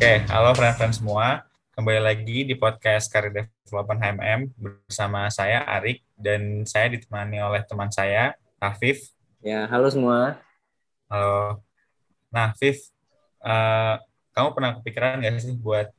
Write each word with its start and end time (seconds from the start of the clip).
Oke, 0.00 0.24
halo 0.32 0.56
friend-friend 0.56 0.96
semua. 0.96 1.44
Kembali 1.76 2.00
lagi 2.00 2.48
di 2.48 2.56
podcast 2.56 3.12
Career 3.12 3.52
Development 3.68 4.00
HMM 4.00 4.48
bersama 4.56 5.28
saya 5.28 5.60
Arik 5.76 6.00
dan 6.16 6.64
saya 6.64 6.88
ditemani 6.88 7.36
oleh 7.36 7.60
teman 7.68 7.92
saya 7.92 8.32
Afif. 8.56 9.12
Ya, 9.44 9.68
halo 9.68 9.92
semua. 9.92 10.40
Halo. 11.04 11.60
Nah, 12.32 12.56
Afif, 12.56 12.80
uh, 13.44 14.00
kamu 14.32 14.48
pernah 14.56 14.70
kepikiran 14.80 15.20
nggak 15.20 15.36
sih 15.36 15.52
buat 15.60 15.92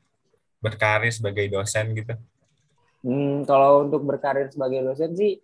berkarir 0.66 1.14
sebagai 1.14 1.46
dosen 1.54 1.94
gitu? 1.94 2.18
Hmm, 3.06 3.46
kalau 3.46 3.86
untuk 3.86 4.02
berkarir 4.02 4.50
sebagai 4.50 4.82
dosen 4.82 5.14
sih, 5.14 5.38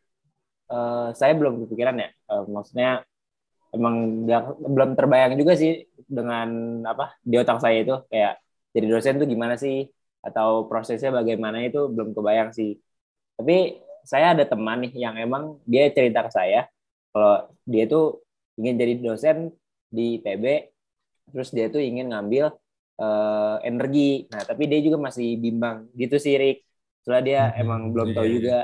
uh, 0.74 1.14
saya 1.14 1.38
belum 1.38 1.62
kepikiran 1.70 1.94
ya. 1.94 2.10
Uh, 2.26 2.50
maksudnya 2.50 3.06
emang 3.70 4.26
belum 4.66 4.98
terbayang 4.98 5.38
juga 5.38 5.54
sih 5.54 5.86
dengan 6.10 6.82
apa 6.90 7.22
di 7.22 7.38
otak 7.38 7.62
saya 7.62 7.86
itu 7.86 7.94
kayak 8.10 8.47
jadi 8.78 8.86
dosen 8.94 9.18
tuh 9.18 9.26
gimana 9.26 9.58
sih 9.58 9.90
atau 10.22 10.70
prosesnya 10.70 11.10
bagaimana 11.10 11.66
itu 11.66 11.90
belum 11.90 12.14
kebayang 12.14 12.54
sih. 12.54 12.78
Tapi 13.34 13.82
saya 14.06 14.38
ada 14.38 14.46
teman 14.46 14.86
nih 14.86 14.94
yang 15.02 15.18
emang 15.18 15.58
dia 15.66 15.90
cerita 15.90 16.22
ke 16.22 16.30
saya 16.30 16.70
kalau 17.10 17.50
dia 17.66 17.90
tuh 17.90 18.22
ingin 18.62 18.78
jadi 18.78 18.94
dosen 19.02 19.38
di 19.90 20.22
PB, 20.22 20.46
terus 21.34 21.50
dia 21.50 21.74
tuh 21.74 21.82
ingin 21.82 22.14
ngambil 22.14 22.54
uh, 23.02 23.58
energi. 23.66 24.30
Nah, 24.30 24.46
tapi 24.46 24.70
dia 24.70 24.78
juga 24.86 25.02
masih 25.02 25.42
bimbang 25.42 25.90
gitu 25.98 26.22
sih, 26.22 26.38
Rick. 26.38 26.62
Soalnya 27.02 27.24
dia 27.26 27.42
hmm, 27.50 27.62
emang 27.66 27.82
belum 27.90 28.14
tahu 28.14 28.26
iya, 28.26 28.30
iya. 28.30 28.38
juga 28.38 28.58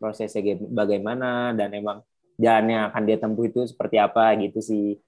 prosesnya 0.00 0.56
bagaimana 0.72 1.52
dan 1.54 1.70
emang 1.76 2.00
jalannya 2.40 2.88
akan 2.90 3.02
dia 3.04 3.18
tempuh 3.20 3.44
itu 3.46 3.60
seperti 3.68 4.00
apa 4.00 4.34
gitu 4.42 4.58
sih. 4.58 4.98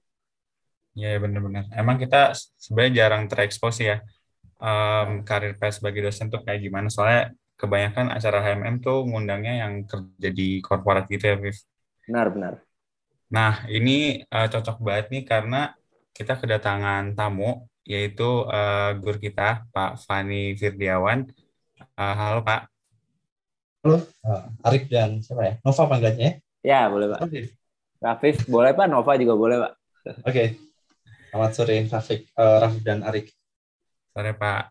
Iya, 0.93 1.17
yeah, 1.17 1.19
benar-benar. 1.19 1.67
Emang 1.73 1.97
kita 1.97 2.37
sebenarnya 2.55 2.93
jarang 3.03 3.25
terekspos 3.25 3.81
ya 3.81 3.99
um, 4.59 5.25
karir 5.25 5.55
pers 5.57 5.79
sebagai 5.79 6.05
dosen 6.05 6.29
tuh 6.29 6.41
kayak 6.45 6.61
gimana. 6.61 6.87
Soalnya 6.91 7.33
kebanyakan 7.57 8.11
acara 8.11 8.43
HMM 8.43 8.83
tuh 8.83 9.07
ngundangnya 9.07 9.63
yang 9.65 9.87
kerja 9.87 10.29
di 10.33 10.59
korporat 10.59 11.07
gitu 11.07 11.25
ya, 11.31 11.35
Viv. 11.39 11.57
Benar, 12.09 12.27
benar. 12.33 12.53
Nah, 13.33 13.65
ini 13.71 14.21
uh, 14.29 14.47
cocok 14.51 14.77
banget 14.83 15.05
nih 15.09 15.23
karena 15.25 15.73
kita 16.13 16.37
kedatangan 16.37 17.17
tamu, 17.17 17.65
yaitu 17.87 18.45
uh, 18.45 18.93
guru 18.99 19.17
kita, 19.17 19.65
Pak 19.73 20.03
Fani 20.05 20.53
Firdiawan. 20.53 21.25
Uh, 21.97 22.13
halo, 22.13 22.45
Pak. 22.45 22.69
Halo, 23.83 23.99
uh, 24.23 24.67
Arif 24.67 24.87
dan 24.87 25.19
siapa 25.19 25.41
ya? 25.43 25.53
Nova 25.65 25.83
panggilannya 25.89 26.23
ya? 26.23 26.33
Ya, 26.63 26.81
boleh, 26.87 27.11
Pak. 27.11 27.19
Rafif, 27.99 28.47
boleh, 28.47 28.71
Pak. 28.71 28.87
Nova 28.87 29.11
juga 29.19 29.33
boleh, 29.35 29.57
Pak. 29.59 29.73
Oke. 30.03 30.15
Okay. 30.27 30.47
Selamat 31.33 31.51
sore, 31.57 31.77
Rafif, 31.89 32.19
uh, 32.37 32.57
Rafif 32.61 32.81
dan 32.85 33.01
Arik. 33.01 33.33
Sore 34.13 34.37
Pak. 34.37 34.63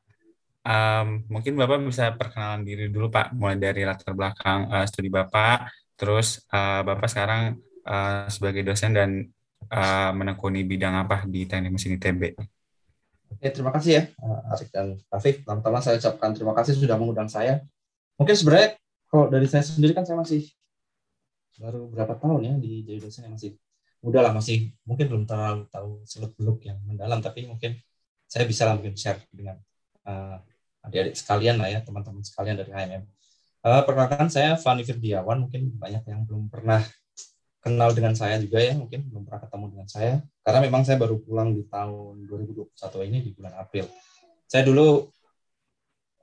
Um, 0.63 1.27
mungkin 1.27 1.59
Bapak 1.59 1.83
bisa 1.83 2.15
perkenalan 2.15 2.63
diri 2.63 2.87
dulu 2.87 3.11
Pak, 3.11 3.35
mulai 3.35 3.59
dari 3.59 3.83
latar 3.83 4.15
belakang 4.15 4.71
uh, 4.71 4.87
studi 4.87 5.11
Bapak, 5.11 5.67
terus 5.99 6.47
uh, 6.55 6.87
Bapak 6.87 7.11
sekarang 7.11 7.59
uh, 7.83 8.31
sebagai 8.31 8.63
dosen 8.63 8.95
dan 8.95 9.27
uh, 9.75 10.11
menekuni 10.15 10.63
bidang 10.63 10.95
apa 10.95 11.27
di 11.27 11.51
Teknik 11.51 11.75
Mesin 11.75 11.99
ITB. 11.99 12.39
Oke, 13.33 13.49
terima 13.51 13.75
kasih 13.75 13.91
ya 13.99 14.03
Arik 14.55 14.71
dan 14.71 14.95
Rafiq. 15.11 15.43
Pertama-tama 15.43 15.83
saya 15.83 15.99
ucapkan 15.99 16.31
terima 16.31 16.55
kasih 16.55 16.79
sudah 16.79 16.95
mengundang 16.95 17.27
saya. 17.27 17.65
Mungkin 18.21 18.39
sebenarnya 18.39 18.79
kalau 19.11 19.27
dari 19.27 19.51
saya 19.51 19.67
sendiri 19.67 19.97
kan 19.97 20.07
saya 20.07 20.21
masih 20.21 20.47
baru 21.59 21.91
berapa 21.91 22.17
tahun 22.17 22.41
ya 22.43 22.55
di 22.61 22.87
jadi 22.87 22.99
dosen 23.03 23.27
yang 23.27 23.35
masih 23.35 23.57
muda 24.03 24.19
lah 24.19 24.33
masih 24.35 24.75
mungkin 24.83 25.07
belum 25.07 25.25
terlalu 25.29 25.69
tahu 25.71 26.03
seluk 26.03 26.35
beluk 26.35 26.59
yang 26.67 26.81
mendalam 26.83 27.23
tapi 27.23 27.47
mungkin 27.47 27.79
saya 28.33 28.49
bisa 28.49 28.65
lah 28.65 28.81
mungkin 28.81 28.97
share 28.97 29.21
dengan 29.29 29.61
uh, 30.09 30.41
adik-adik 30.89 31.21
sekalian 31.21 31.61
lah 31.61 31.69
ya, 31.69 31.85
teman-teman 31.85 32.25
sekalian 32.25 32.57
dari 32.57 32.73
HMM. 32.73 33.05
Uh, 33.61 33.85
perkenalkan 33.85 34.33
saya 34.33 34.57
Fani 34.57 34.89
Firdiawan, 34.89 35.45
mungkin 35.45 35.69
banyak 35.77 36.01
yang 36.09 36.25
belum 36.25 36.49
pernah 36.49 36.81
kenal 37.61 37.93
dengan 37.93 38.17
saya 38.17 38.41
juga 38.41 38.57
ya, 38.57 38.73
mungkin 38.73 39.05
belum 39.05 39.29
pernah 39.29 39.45
ketemu 39.45 39.65
dengan 39.77 39.89
saya, 39.93 40.15
karena 40.41 40.61
memang 40.65 40.83
saya 40.83 40.97
baru 40.97 41.21
pulang 41.21 41.53
di 41.53 41.69
tahun 41.69 42.25
2021 42.25 43.09
ini 43.13 43.19
di 43.21 43.31
bulan 43.37 43.53
April. 43.61 43.85
Saya 44.49 44.65
dulu 44.65 45.13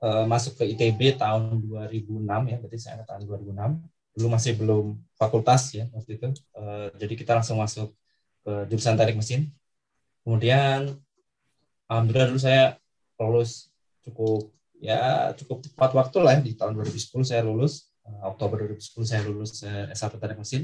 uh, 0.02 0.26
masuk 0.26 0.58
ke 0.58 0.66
ITB 0.66 1.14
tahun 1.14 1.62
2006 1.62 2.26
ya, 2.26 2.56
berarti 2.58 2.78
saya 2.82 3.06
tahun 3.06 3.22
2006. 3.22 3.54
Dulu 4.18 4.26
masih 4.26 4.58
belum 4.58 4.98
fakultas 5.14 5.78
ya 5.78 5.86
waktu 5.94 6.18
itu, 6.18 6.26
uh, 6.58 6.90
jadi 6.98 7.14
kita 7.14 7.38
langsung 7.38 7.62
masuk 7.62 7.94
ke 8.42 8.66
jurusan 8.66 8.98
teknik 8.98 9.22
mesin. 9.22 9.46
Kemudian 10.26 11.00
alhamdulillah 11.90 12.28
dulu 12.30 12.40
saya 12.40 12.78
lulus 13.18 13.68
cukup 14.06 14.54
ya 14.78 15.34
cukup 15.36 15.66
tepat 15.66 15.90
waktu 15.92 16.18
lah 16.22 16.38
ya. 16.38 16.46
di 16.46 16.52
tahun 16.54 16.78
2010 16.78 17.20
saya 17.26 17.42
lulus 17.42 17.90
uh, 18.06 18.30
Oktober 18.30 18.64
2010 18.70 19.10
saya 19.10 19.20
lulus 19.26 19.60
uh, 19.66 19.90
S1 19.92 20.16
teknik 20.16 20.38
mesin 20.40 20.62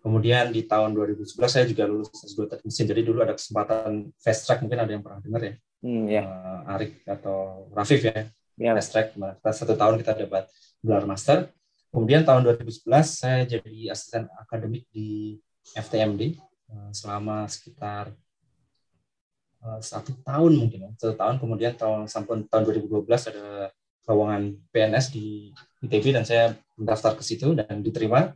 kemudian 0.00 0.48
di 0.48 0.64
tahun 0.64 0.96
2011 0.96 1.36
saya 1.44 1.66
juga 1.68 1.84
lulus 1.84 2.08
S2 2.14 2.48
teknik 2.48 2.66
mesin 2.70 2.86
jadi 2.88 3.02
dulu 3.04 3.18
ada 3.20 3.34
kesempatan 3.36 4.14
fast 4.16 4.48
track 4.48 4.64
mungkin 4.64 4.80
ada 4.80 4.90
yang 4.94 5.02
pernah 5.04 5.20
dengar 5.20 5.42
ya 5.44 5.54
hmm, 5.84 6.04
ya. 6.08 6.22
Uh, 6.24 6.72
Arik 6.78 6.92
atau 7.04 7.68
Rafif 7.74 8.00
ya, 8.06 8.30
ya. 8.56 8.72
fast 8.78 8.90
track 8.94 9.06
satu 9.52 9.74
tahun 9.76 10.00
kita 10.00 10.16
dapat 10.24 10.48
gelar 10.80 11.04
master 11.04 11.52
kemudian 11.92 12.24
tahun 12.24 12.46
2011 12.64 12.86
saya 13.04 13.44
jadi 13.44 13.92
asisten 13.92 14.24
akademik 14.40 14.88
di 14.88 15.36
FTMD 15.76 16.40
uh, 16.72 16.88
selama 16.96 17.44
sekitar 17.44 18.14
Eh, 18.14 18.29
satu 19.80 20.16
tahun 20.24 20.52
mungkin 20.56 20.88
ya. 20.88 20.90
satu 20.96 21.14
tahun 21.20 21.36
kemudian 21.36 21.76
tahun 21.76 22.08
sampai 22.08 22.48
tahun 22.48 22.62
2012 22.64 23.04
ada 23.06 23.68
lowongan 24.08 24.56
PNS 24.72 25.12
di 25.12 25.52
ITB 25.84 26.16
dan 26.16 26.24
saya 26.24 26.56
mendaftar 26.80 27.14
ke 27.14 27.22
situ 27.22 27.52
dan 27.52 27.84
diterima. 27.84 28.32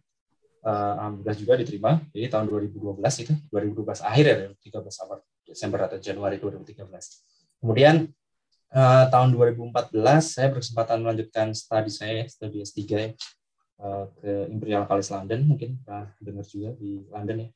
Uh, 0.65 0.97
alhamdulillah 0.97 1.37
juga 1.37 1.53
diterima. 1.61 2.01
Jadi 2.13 2.27
tahun 2.33 2.49
2012 2.49 2.97
itu 3.25 3.33
2012 3.53 4.01
akhir 4.01 4.25
ya 4.25 4.37
13 4.81 5.45
Desember 5.45 5.81
atau 5.85 6.01
Januari 6.01 6.41
2013 6.41 6.89
kemudian 7.61 8.09
uh, 8.77 9.05
tahun 9.09 9.33
2014 9.33 9.93
saya 10.21 10.49
berkesempatan 10.53 11.01
melanjutkan 11.05 11.57
studi 11.57 11.93
saya 11.93 12.25
studi 12.29 12.61
S3 12.61 12.81
ya, 12.93 13.09
uh, 13.81 14.09
ke 14.21 14.53
Imperial 14.53 14.85
College 14.85 15.09
London 15.13 15.41
mungkin. 15.49 15.81
Pernah 15.81 16.13
dengar 16.21 16.45
juga 16.45 16.77
di 16.77 17.01
London 17.09 17.37
ya 17.45 17.49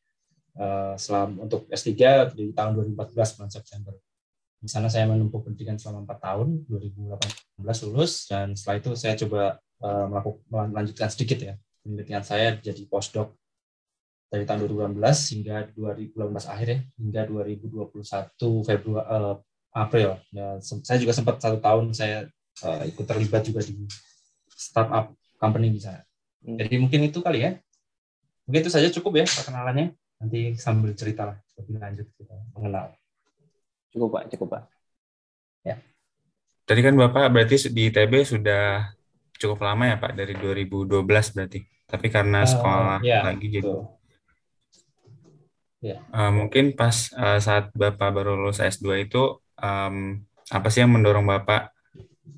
uh, 0.58 0.94
selam 0.98 1.38
untuk 1.38 1.70
S3 1.70 1.94
di 2.34 2.50
tahun 2.52 2.74
2014 2.76 3.38
bulan 3.38 3.50
September. 3.50 3.94
Di 4.58 4.66
sana 4.66 4.90
saya 4.90 5.06
menempuh 5.06 5.38
pendidikan 5.46 5.78
selama 5.78 6.02
4 6.18 6.18
tahun, 6.18 6.48
2018 6.66 7.84
lulus, 7.86 8.26
dan 8.26 8.58
setelah 8.58 8.76
itu 8.82 8.90
saya 8.98 9.14
coba 9.14 9.42
uh, 9.86 10.06
melakukan, 10.10 10.66
melanjutkan 10.74 11.08
sedikit 11.14 11.38
ya, 11.38 11.54
penelitian 11.86 12.26
saya 12.26 12.58
jadi 12.58 12.82
postdoc 12.90 13.38
dari 14.28 14.44
tahun 14.44 14.66
2018 14.66 14.98
hingga 15.32 15.56
2018 15.72 16.52
akhir 16.52 16.68
ya, 16.68 16.78
hingga 16.98 17.20
2021 17.30 18.66
Februari 18.66 19.06
uh, 19.06 19.36
April. 19.78 20.18
Ya, 20.34 20.58
saya 20.60 20.98
juga 20.98 21.14
sempat 21.14 21.38
satu 21.38 21.62
tahun 21.62 21.94
saya 21.94 22.26
uh, 22.66 22.82
ikut 22.82 23.06
terlibat 23.06 23.46
juga 23.46 23.62
di 23.62 23.86
startup 24.50 25.14
company 25.38 25.70
di 25.70 25.80
sana. 25.80 26.02
Hmm. 26.42 26.58
Jadi 26.58 26.74
mungkin 26.82 27.00
itu 27.06 27.22
kali 27.22 27.46
ya. 27.46 27.54
Mungkin 28.50 28.60
itu 28.66 28.72
saja 28.74 28.90
cukup 28.90 29.22
ya 29.22 29.24
perkenalannya 29.28 29.94
nanti 30.18 30.58
sambil 30.58 30.92
cerita 30.98 31.30
lah 31.30 31.38
lebih 31.58 31.78
lanjut 31.78 32.06
kita 32.18 32.34
mengenal. 32.54 32.94
Cukup 33.94 34.08
Pak, 34.14 34.24
cukup 34.34 34.48
Pak. 34.58 34.62
Ya. 35.64 35.76
Tadi 36.68 36.80
kan 36.84 36.94
Bapak 36.94 37.32
berarti 37.32 37.72
di 37.72 37.88
ITB 37.88 38.12
sudah 38.26 38.92
cukup 39.38 39.64
lama 39.64 39.88
ya 39.88 39.96
Pak, 39.96 40.12
dari 40.18 40.34
2012 40.36 41.06
berarti. 41.06 41.60
Tapi 41.88 42.06
karena 42.12 42.44
eh, 42.44 42.48
sekolah 42.50 42.98
uh, 43.00 43.06
ya, 43.06 43.18
lagi 43.24 43.46
jadi. 43.48 43.72
Ya. 45.78 46.02
Uh, 46.10 46.30
mungkin 46.34 46.74
pas 46.74 47.08
uh, 47.14 47.38
saat 47.38 47.70
Bapak 47.72 48.10
baru 48.12 48.34
lulus 48.36 48.60
S2 48.60 49.08
itu, 49.08 49.40
um, 49.62 50.20
apa 50.50 50.68
sih 50.68 50.84
yang 50.84 50.92
mendorong 50.92 51.24
Bapak 51.24 51.72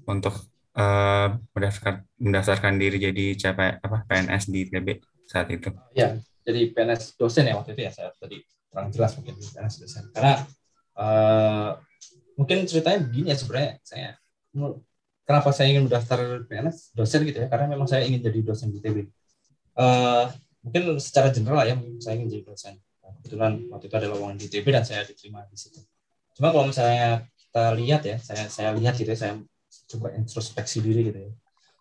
untuk 0.06 0.36
uh, 0.76 1.34
mendaftarkan, 1.56 2.06
mendaftarkan 2.20 2.74
diri 2.78 2.96
jadi 3.00 3.24
CP, 3.34 3.82
apa, 3.82 4.06
PNS 4.06 4.44
di 4.52 4.58
ITB 4.68 4.88
saat 5.26 5.48
itu? 5.50 5.72
Ya, 5.96 6.20
jadi 6.46 6.60
PNS 6.72 7.20
dosen 7.20 7.44
ya 7.46 7.54
waktu 7.58 7.76
itu 7.76 7.82
ya 7.84 7.92
saya 7.92 8.08
tadi 8.16 8.40
terang 8.70 8.88
jelas 8.94 9.12
mungkin 9.18 9.34
PNS 9.36 9.74
dosen. 9.82 10.04
Karena 10.14 10.34
uh, 10.96 11.70
mungkin 12.38 12.64
ceritanya 12.64 13.00
begini 13.04 13.32
ya 13.32 13.36
sebenarnya 13.36 13.72
saya 13.84 14.08
kenapa 15.28 15.54
saya 15.54 15.70
ingin 15.70 15.86
mendaftar 15.86 16.46
PNS 16.48 16.96
dosen 16.96 17.22
gitu 17.28 17.38
ya 17.44 17.48
karena 17.52 17.66
memang 17.70 17.86
saya 17.86 18.02
ingin 18.08 18.24
jadi 18.24 18.40
dosen 18.42 18.72
di 18.72 18.80
ITB 18.82 19.06
uh, 19.76 20.26
mungkin 20.60 20.82
secara 21.00 21.32
general 21.32 21.64
ya 21.64 21.74
mungkin 21.76 22.00
saya 22.00 22.20
ingin 22.20 22.40
jadi 22.40 22.44
dosen. 22.44 22.74
Kebetulan 23.20 23.68
waktu 23.68 23.90
itu 23.90 23.96
ada 23.96 24.08
lowongan 24.08 24.36
di 24.38 24.46
ITB 24.48 24.66
dan 24.70 24.84
saya 24.86 25.02
diterima 25.04 25.44
di 25.50 25.58
situ. 25.58 25.80
Cuma 26.36 26.54
kalau 26.54 26.70
misalnya 26.70 27.26
kita 27.36 27.64
lihat 27.76 28.02
ya 28.06 28.16
saya 28.22 28.46
saya 28.48 28.70
lihat 28.76 28.94
gitu 28.96 29.10
ya 29.10 29.18
saya 29.18 29.34
coba 29.90 30.14
introspeksi 30.14 30.78
diri 30.80 31.10
gitu 31.10 31.18
ya. 31.18 31.30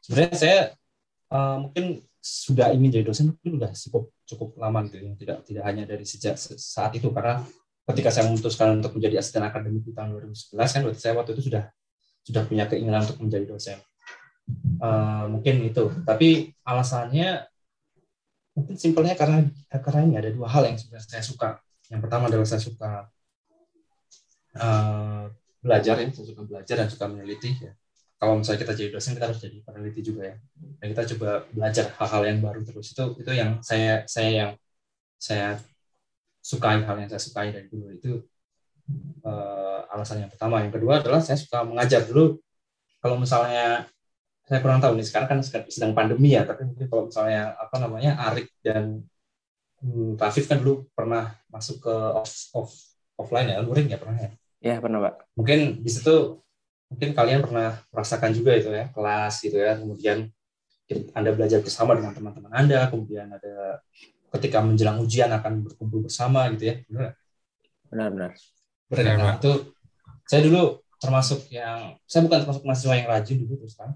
Sebenarnya 0.03 0.35
saya 0.35 0.59
uh, 1.31 1.57
mungkin 1.67 2.01
sudah 2.19 2.75
ingin 2.75 2.99
jadi 2.99 3.05
dosen 3.07 3.31
mungkin 3.31 3.55
sudah 3.55 3.71
cukup 3.71 4.03
cukup 4.27 4.49
lama 4.59 4.83
gitu 4.91 4.99
ya 4.99 5.13
tidak 5.15 5.37
tidak 5.47 5.63
hanya 5.63 5.83
dari 5.87 6.03
sejak 6.03 6.35
saat 6.39 6.91
itu 6.95 7.07
karena 7.15 7.39
ketika 7.89 8.11
saya 8.11 8.27
memutuskan 8.29 8.83
untuk 8.83 8.93
menjadi 8.99 9.23
asisten 9.23 9.41
akademik 9.41 9.81
di 9.81 9.95
tahun 9.95 10.13
2011 10.19 10.53
kan 10.53 10.81
saya 10.93 11.13
waktu 11.15 11.31
itu 11.39 11.49
sudah 11.49 11.63
sudah 12.29 12.45
punya 12.45 12.69
keinginan 12.69 13.01
untuk 13.01 13.17
menjadi 13.25 13.45
dosen. 13.49 13.77
Uh, 14.77 15.25
mungkin 15.33 15.65
itu. 15.65 15.89
Tapi 16.05 16.53
alasannya 16.61 17.49
mungkin 18.53 18.75
simpelnya 18.77 19.17
karena 19.17 19.49
karena 19.71 20.01
ini 20.05 20.15
ada 20.21 20.29
dua 20.29 20.45
hal 20.45 20.69
yang 20.69 20.77
sebenarnya 20.77 21.09
saya 21.09 21.23
suka. 21.25 21.49
Yang 21.89 22.01
pertama 22.05 22.29
adalah 22.29 22.45
saya 22.45 22.61
suka 22.61 22.91
uh, 24.61 25.25
belajar 25.57 25.95
ya, 25.97 26.07
saya 26.13 26.27
suka 26.29 26.41
belajar 26.45 26.75
dan 26.85 26.87
suka 26.93 27.05
meneliti 27.09 27.49
ya. 27.57 27.73
Kalau 28.19 28.35
misalnya 28.35 28.59
kita 28.67 28.73
jadi 28.75 28.89
dosen, 28.91 29.15
kita 29.15 29.31
harus 29.31 29.39
jadi 29.39 29.57
peneliti 29.63 30.01
juga 30.03 30.21
ya. 30.27 30.35
Dan 30.83 30.87
kita 30.91 31.03
coba 31.15 31.47
belajar 31.55 31.85
hal-hal 31.95 32.21
yang 32.27 32.39
baru 32.43 32.61
terus. 32.67 32.91
Itu 32.91 33.15
itu 33.15 33.31
yang 33.31 33.63
saya 33.63 34.03
saya 34.11 34.29
yang 34.29 34.51
saya 35.15 35.55
sukai 36.43 36.83
hal 36.83 36.95
yang 36.99 37.07
saya 37.07 37.23
sukai 37.23 37.55
dari 37.55 37.71
dulu 37.71 37.95
itu 37.95 38.11
uh, 39.23 39.87
alasan 39.95 40.27
yang 40.27 40.31
pertama. 40.31 40.59
Yang 40.67 40.83
kedua 40.83 40.99
adalah 40.99 41.23
saya 41.23 41.39
suka 41.39 41.63
mengajar 41.63 42.03
dulu. 42.03 42.43
Kalau 42.99 43.15
misalnya 43.15 43.87
saya 44.43 44.59
kurang 44.59 44.83
tahu 44.83 44.99
nih 44.99 45.07
sekarang 45.07 45.29
kan 45.31 45.39
sedang 45.71 45.95
pandemi 45.95 46.35
ya, 46.35 46.43
tapi 46.43 46.67
mungkin 46.67 46.91
kalau 46.91 47.07
misalnya 47.07 47.55
apa 47.55 47.75
namanya 47.79 48.19
Arik 48.27 48.51
dan 48.59 49.05
hmm, 49.79 50.19
Rafif 50.19 50.49
kan 50.49 50.59
dulu 50.59 50.91
pernah 50.91 51.39
masuk 51.47 51.79
ke 51.85 51.95
off, 52.19 52.51
off 52.51 52.71
offline 53.15 53.47
ya, 53.47 53.63
luring 53.63 53.87
ya 53.87 53.95
pernah 53.95 54.17
ya? 54.19 54.31
Ya 54.59 54.75
pernah 54.83 54.99
pak. 54.99 55.23
Mungkin 55.39 55.79
di 55.79 55.91
situ 55.91 56.43
mungkin 56.89 57.09
kalian 57.13 57.45
pernah 57.45 57.79
merasakan 57.93 58.33
juga 58.33 58.57
itu 58.57 58.69
ya 58.73 58.89
kelas 58.91 59.33
gitu 59.45 59.57
ya, 59.57 59.77
kemudian 59.77 60.27
anda 61.13 61.29
belajar 61.29 61.61
bersama 61.61 61.93
dengan 61.93 62.17
teman-teman 62.17 62.49
Anda, 62.49 62.89
kemudian 62.89 63.29
ada 63.29 63.77
ketika 64.33 64.57
menjelang 64.65 64.97
ujian 64.97 65.29
akan 65.29 65.69
berkumpul 65.69 66.09
bersama 66.09 66.49
gitu 66.57 66.73
ya, 66.73 66.75
benar? 66.89 67.13
Benar 67.93 68.07
benar. 68.09 68.31
Benar. 68.89 69.15
Nah, 69.21 69.33
itu 69.37 69.69
saya 70.25 70.41
dulu 70.41 70.81
termasuk 70.97 71.45
yang 71.53 71.93
saya 72.09 72.25
bukan 72.25 72.41
termasuk 72.41 72.65
mahasiswa 72.65 72.97
yang 72.97 73.07
rajin 73.07 73.37
dulu 73.45 73.53
terus 73.61 73.77
kan 73.77 73.93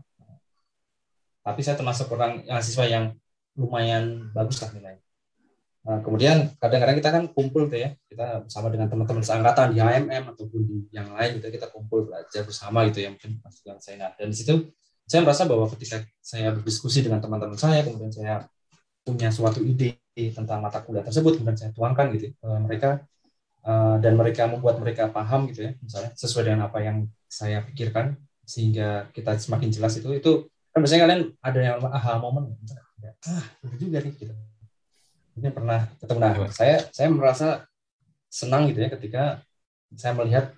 tapi 1.43 1.59
saya 1.59 1.75
termasuk 1.75 2.07
orang 2.15 2.39
mahasiswa 2.47 2.87
yang 2.87 3.05
lumayan 3.59 4.31
bagus 4.31 4.63
lah 4.63 4.71
nilai. 4.73 4.95
Nah, 5.83 5.99
kemudian 5.99 6.47
kadang-kadang 6.63 6.95
kita 6.95 7.09
kan 7.11 7.23
kumpul 7.35 7.67
tuh 7.67 7.75
ya, 7.75 7.91
kita 8.07 8.47
bersama 8.47 8.71
dengan 8.71 8.87
teman-teman 8.87 9.19
seangkatan 9.19 9.75
di 9.75 9.83
HMM 9.83 10.23
ataupun 10.31 10.61
di 10.63 10.77
yang 10.95 11.11
lain 11.11 11.43
gitu, 11.43 11.51
kita 11.51 11.67
kumpul 11.75 12.07
belajar 12.07 12.47
bersama 12.47 12.87
gitu 12.87 13.03
ya 13.03 13.11
mungkin 13.11 13.43
dengan 13.43 13.79
saya. 13.83 14.15
Dan 14.15 14.31
di 14.31 14.37
situ 14.39 14.71
saya 15.03 15.19
merasa 15.27 15.43
bahwa 15.43 15.67
ketika 15.75 15.99
saya 16.23 16.55
berdiskusi 16.55 17.03
dengan 17.03 17.19
teman-teman 17.19 17.59
saya, 17.59 17.83
kemudian 17.83 18.15
saya 18.15 18.47
punya 19.03 19.27
suatu 19.27 19.59
ide 19.59 19.99
tentang 20.31 20.63
mata 20.63 20.79
kuliah 20.79 21.03
tersebut, 21.03 21.35
kemudian 21.35 21.59
saya 21.59 21.71
tuangkan 21.75 22.15
gitu 22.15 22.31
ke 22.31 22.47
mereka 22.63 23.03
eh, 23.67 23.95
dan 23.99 24.15
mereka 24.15 24.47
membuat 24.47 24.79
mereka 24.79 25.11
paham 25.11 25.51
gitu 25.51 25.67
ya, 25.67 25.71
misalnya 25.83 26.15
sesuai 26.15 26.43
dengan 26.47 26.71
apa 26.71 26.79
yang 26.79 27.03
saya 27.27 27.59
pikirkan 27.59 28.15
sehingga 28.47 29.11
kita 29.11 29.39
semakin 29.39 29.67
jelas 29.71 29.99
itu 29.99 30.07
itu 30.15 30.31
kan 30.75 30.79
biasanya 30.83 31.01
kalian 31.07 31.21
ada 31.39 31.59
yang 31.59 31.79
aha 31.79 32.19
momen 32.19 32.55
ah 33.23 33.45
itu 33.63 33.87
juga 33.87 34.03
nih 34.03 34.13
gitu 34.19 34.33
ini 35.37 35.49
pernah 35.49 35.89
ketemu. 35.97 36.19
Nah 36.19 36.33
saya 36.53 36.75
saya 36.93 37.07
merasa 37.09 37.47
senang 38.29 38.69
gitu 38.69 38.81
ya 38.81 38.89
ketika 38.89 39.23
saya 39.93 40.13
melihat 40.17 40.53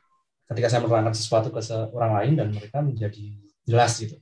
ketika 0.48 0.68
saya 0.72 0.82
menerangkan 0.86 1.16
sesuatu 1.18 1.50
ke 1.50 1.60
orang 1.92 2.14
lain 2.22 2.34
dan 2.38 2.48
mereka 2.54 2.80
menjadi 2.80 3.26
jelas 3.66 3.98
gitu. 3.98 4.16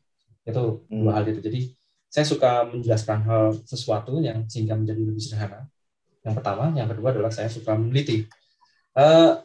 Itu 0.44 0.88
hmm. 0.88 1.00
dua 1.04 1.12
hal 1.20 1.24
itu. 1.28 1.42
Jadi 1.44 1.62
saya 2.08 2.26
suka 2.30 2.70
menjelaskan 2.70 3.20
hal 3.26 3.44
sesuatu 3.66 4.22
yang 4.22 4.46
sehingga 4.46 4.78
menjadi 4.78 5.02
lebih 5.02 5.22
sederhana. 5.22 5.66
Yang 6.24 6.34
pertama 6.40 6.72
yang 6.78 6.88
kedua 6.88 7.10
adalah 7.12 7.32
saya 7.34 7.50
suka 7.52 7.76
meneliti. 7.76 8.30
Uh, 8.94 9.42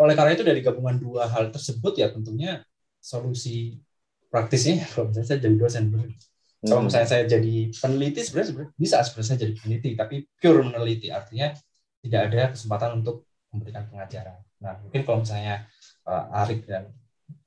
oleh 0.00 0.14
karena 0.16 0.32
itu 0.32 0.46
dari 0.46 0.64
gabungan 0.64 0.96
dua 0.96 1.28
hal 1.28 1.52
tersebut 1.52 1.98
ya 2.00 2.08
tentunya 2.08 2.64
solusi 3.02 3.76
praktisnya 4.32 4.80
kalau 4.94 5.12
misalnya 5.12 5.28
saya 5.28 5.38
jadi 5.44 5.56
dosen. 5.58 5.84
Kalau 6.60 6.82
misalnya 6.84 7.08
saya 7.08 7.24
jadi 7.24 7.72
peneliti 7.72 8.20
sebenarnya 8.20 8.68
bisa 8.76 9.00
sebenarnya 9.00 9.36
jadi 9.48 9.52
peneliti 9.56 9.90
tapi 9.96 10.16
pure 10.36 10.60
meneliti 10.64 11.08
artinya 11.08 11.52
tidak 12.00 12.20
ada 12.30 12.42
kesempatan 12.52 12.90
untuk 13.00 13.24
memberikan 13.52 13.88
pengajaran 13.88 14.38
nah 14.60 14.76
mungkin 14.80 15.00
kalau 15.04 15.18
misalnya 15.24 15.64
uh, 16.04 16.40
Arik 16.44 16.68
dan 16.68 16.92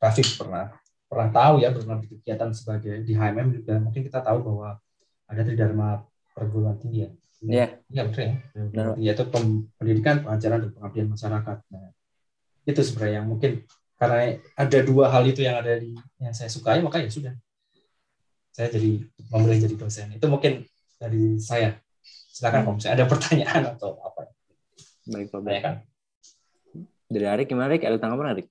Rafiq 0.02 0.38
pernah 0.38 0.74
pernah 1.06 1.30
tahu 1.30 1.62
ya 1.62 1.70
pernah 1.70 2.02
kegiatan 2.02 2.50
sebagai 2.58 3.06
di 3.06 3.14
HMM 3.14 3.48
juga 3.62 3.78
mungkin 3.78 4.02
kita 4.02 4.26
tahu 4.26 4.42
bahwa 4.42 4.82
ada 5.30 5.42
tridharma 5.46 6.02
perguruan 6.34 6.78
tinggi 6.82 7.06
ya 7.06 7.12
Iya. 7.44 7.76
Iya 7.92 8.02
betul 8.08 8.24
ya. 8.24 8.36
Benar. 8.56 8.86
Yaitu 8.96 9.24
pendidikan, 9.76 10.24
pengajaran, 10.24 10.64
dan 10.64 10.72
pengabdian 10.80 11.08
masyarakat. 11.12 11.58
Nah, 11.76 11.92
itu 12.64 12.80
sebenarnya 12.80 13.20
yang 13.20 13.28
mungkin 13.28 13.52
karena 14.00 14.40
ada 14.56 14.80
dua 14.84 15.06
hal 15.12 15.24
itu 15.28 15.44
yang 15.44 15.60
ada 15.60 15.80
di 15.80 15.96
yang 16.20 16.34
saya 16.36 16.52
sukai 16.52 16.80
maka 16.84 17.00
ya 17.00 17.08
sudah 17.08 17.34
saya 18.54 18.70
jadi 18.70 19.02
memilih 19.34 19.60
jadi 19.66 19.76
dosen. 19.76 20.08
Itu 20.14 20.30
mungkin 20.30 20.62
dari 21.02 21.42
saya. 21.42 21.82
Silakan 22.34 22.62
kalau 22.66 22.76
misalnya 22.78 22.96
ada 23.02 23.06
pertanyaan 23.10 23.62
atau 23.74 23.98
apa? 23.98 24.30
Baik 25.10 25.34
pak. 25.34 25.42
Kan? 25.42 25.76
Dari 27.10 27.26
Arik 27.26 27.50
gimana 27.50 27.74
Arik? 27.74 27.82
Ada 27.84 27.98
tanggapan 27.98 28.38
Arik? 28.38 28.48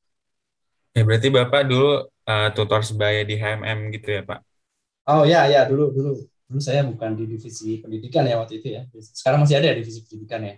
Ya 0.93 1.03
berarti 1.07 1.33
bapak 1.33 1.63
dulu 1.71 2.05
uh, 2.05 2.49
tutor 2.53 2.85
sebaya 2.85 3.25
di 3.25 3.39
HMM 3.39 3.95
gitu 3.95 4.09
ya 4.11 4.23
pak? 4.27 4.43
Oh 5.09 5.23
ya 5.23 5.47
ya 5.47 5.71
dulu 5.71 5.95
dulu. 5.95 6.13
Dulu 6.51 6.61
saya 6.61 6.85
bukan 6.85 7.17
di 7.17 7.25
divisi 7.25 7.81
pendidikan 7.81 8.29
ya 8.29 8.37
waktu 8.37 8.61
itu 8.61 8.77
ya. 8.77 8.85
Sekarang 9.01 9.41
masih 9.41 9.57
ada 9.63 9.73
ya 9.73 9.75
divisi 9.79 10.05
pendidikan 10.05 10.45
ya? 10.45 10.55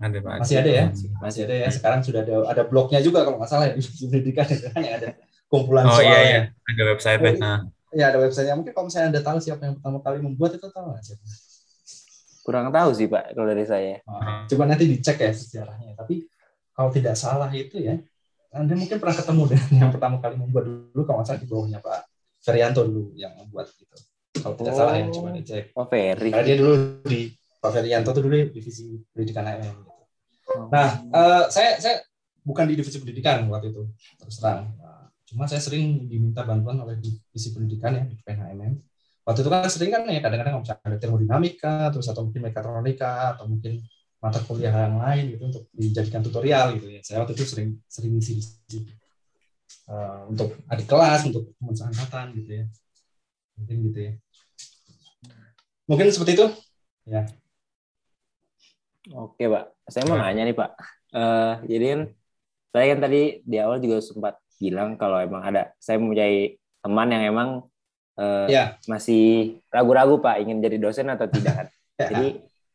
Ada 0.00 0.18
Pak. 0.24 0.34
Masih 0.40 0.56
ada 0.60 0.70
ya? 0.72 0.84
Masih 1.20 1.40
ada. 1.44 1.54
Ya. 1.56 1.68
Sekarang 1.68 2.00
sudah 2.00 2.20
ada 2.24 2.36
ada 2.48 2.62
blognya 2.64 3.00
juga 3.04 3.24
kalau 3.24 3.36
nggak 3.36 3.50
salah 3.52 3.68
ya 3.68 3.74
di 3.76 3.84
pendidikan 3.84 4.46
itu 4.48 4.64
kan 4.72 4.80
yang 4.80 4.96
ada 4.96 5.08
kumpulan 5.48 5.84
oh, 5.88 5.96
soal. 6.00 6.08
iya, 6.08 6.18
iya. 6.24 6.40
Ada 6.52 6.82
website 6.88 7.20
oh, 7.20 7.32
nah. 7.36 7.58
Ya 7.90 8.14
ada 8.14 8.18
websitenya. 8.22 8.54
Mungkin 8.54 8.70
kalau 8.70 8.86
misalnya 8.86 9.08
anda 9.14 9.22
tahu 9.22 9.38
siapa 9.42 9.62
yang 9.66 9.74
pertama 9.78 9.98
kali 9.98 10.18
membuat 10.22 10.54
itu 10.54 10.66
tahu 10.70 10.84
nggak 10.94 11.02
siapa? 11.02 11.24
Kurang 12.40 12.66
tahu 12.72 12.90
sih 12.96 13.06
Pak 13.10 13.34
kalau 13.34 13.46
dari 13.50 13.66
saya. 13.66 13.98
Oh, 14.06 14.22
coba 14.46 14.62
nanti 14.70 14.84
dicek 14.86 15.18
ya 15.18 15.32
sejarahnya. 15.34 15.98
Tapi 15.98 16.24
kalau 16.72 16.90
tidak 16.94 17.14
salah 17.18 17.50
itu 17.52 17.76
ya, 17.82 17.98
anda 18.50 18.74
mungkin 18.74 18.98
pernah 18.98 19.14
ketemu 19.14 19.42
dengan 19.50 19.70
yang 19.86 19.90
pertama 19.94 20.16
kali 20.18 20.34
membuat 20.38 20.64
dulu 20.66 21.02
kalau 21.06 21.22
salah 21.22 21.38
di 21.38 21.46
bawahnya 21.46 21.78
Pak 21.78 22.00
Ferianto 22.40 22.82
dulu 22.86 23.12
yang 23.14 23.34
membuat 23.36 23.70
gitu. 23.74 23.96
Kalau 24.40 24.54
tidak 24.56 24.72
oh. 24.74 24.78
salah 24.78 24.94
ya 24.96 25.04
coba 25.10 25.28
dicek. 25.36 25.64
Oh 25.76 25.86
Ferry. 25.86 26.30
Karena 26.32 26.46
dia 26.46 26.56
dulu 26.56 26.74
di 27.06 27.20
Pak 27.60 27.70
Ferianto 27.76 28.10
itu 28.16 28.20
dulu 28.24 28.34
divisi 28.50 28.84
pendidikan 29.12 29.44
HM 29.46 29.78
Nah, 30.70 30.88
uh, 31.14 31.44
saya 31.46 31.78
saya 31.78 32.02
bukan 32.42 32.66
di 32.66 32.74
divisi 32.74 32.98
pendidikan 32.98 33.46
waktu 33.46 33.70
itu 33.70 33.86
terus 34.18 34.36
terang. 34.40 34.66
Cuma 35.30 35.46
saya 35.46 35.62
sering 35.62 36.10
diminta 36.10 36.42
bantuan 36.42 36.82
oleh 36.82 36.98
divisi 36.98 37.54
pendidikan 37.54 37.94
ya 37.94 38.02
di 38.02 38.18
PNHMM. 38.18 38.74
Waktu 39.22 39.46
itu 39.46 39.50
kan 39.54 39.70
sering 39.70 39.90
kan 39.94 40.02
ya 40.10 40.18
kadang-kadang 40.18 40.58
ada 40.58 40.96
termodinamika, 40.98 41.94
terus 41.94 42.10
atau 42.10 42.26
mungkin 42.26 42.50
mekatronika 42.50 43.38
atau 43.38 43.46
mungkin 43.46 43.78
mata 44.18 44.42
kuliah 44.42 44.74
yang 44.74 44.98
lain 44.98 45.24
gitu 45.38 45.42
untuk 45.46 45.64
dijadikan 45.70 46.20
tutorial 46.26 46.74
gitu 46.74 46.90
ya. 46.90 47.00
Saya 47.06 47.22
waktu 47.22 47.38
itu 47.38 47.46
sering 47.46 47.78
sering 47.86 48.18
isi 48.18 48.42
di 48.42 48.90
uh, 49.86 50.26
untuk 50.26 50.58
adik 50.66 50.90
kelas, 50.90 51.30
untuk 51.30 51.54
teman 51.54 51.74
seangkatan 51.78 52.26
gitu 52.42 52.50
ya. 52.50 52.64
Mungkin 53.54 53.76
gitu 53.86 53.98
ya. 54.02 54.12
Mungkin 55.86 56.06
seperti 56.10 56.32
itu. 56.34 56.46
Ya. 57.06 57.22
Oke, 59.14 59.46
Pak. 59.46 59.78
Saya 59.86 60.04
mau 60.10 60.18
nanya 60.18 60.42
nih, 60.42 60.58
Pak. 60.58 60.70
Uh, 61.14 61.54
jadi 61.70 61.84
kan 61.94 62.00
saya 62.70 62.84
kan 62.94 62.98
tadi 63.02 63.22
di 63.42 63.56
awal 63.58 63.82
juga 63.82 63.98
sempat 63.98 64.38
bilang 64.60 65.00
kalau 65.00 65.16
emang 65.16 65.40
ada 65.40 65.72
saya 65.80 65.96
mempunyai 65.96 66.60
teman 66.84 67.08
yang 67.08 67.24
emang 67.32 67.48
uh, 68.20 68.46
ya. 68.46 68.76
masih 68.84 69.56
ragu-ragu, 69.72 70.20
Pak, 70.20 70.44
ingin 70.44 70.60
jadi 70.60 70.76
dosen 70.76 71.08
atau 71.08 71.24
tidak 71.26 71.64
kan. 71.64 71.66
ya. 72.00 72.08
Jadi 72.12 72.26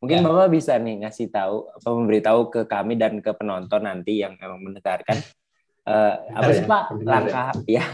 mungkin 0.02 0.18
ya. 0.20 0.24
Bapak 0.26 0.48
bisa 0.50 0.74
nih 0.76 1.06
ngasih 1.06 1.30
tahu 1.30 1.70
apa 1.70 1.88
memberitahu 1.88 2.40
ke 2.50 2.60
kami 2.66 2.98
dan 2.98 3.22
ke 3.22 3.30
penonton 3.32 3.86
nanti 3.86 4.20
yang 4.20 4.34
emang 4.42 4.60
mendengarkan 4.60 5.22
uh, 5.86 6.14
apa 6.38 6.50
sih, 6.50 6.66
ya. 6.66 6.68
Pak? 6.68 6.82
Langkah 7.06 7.46
ya, 7.70 7.84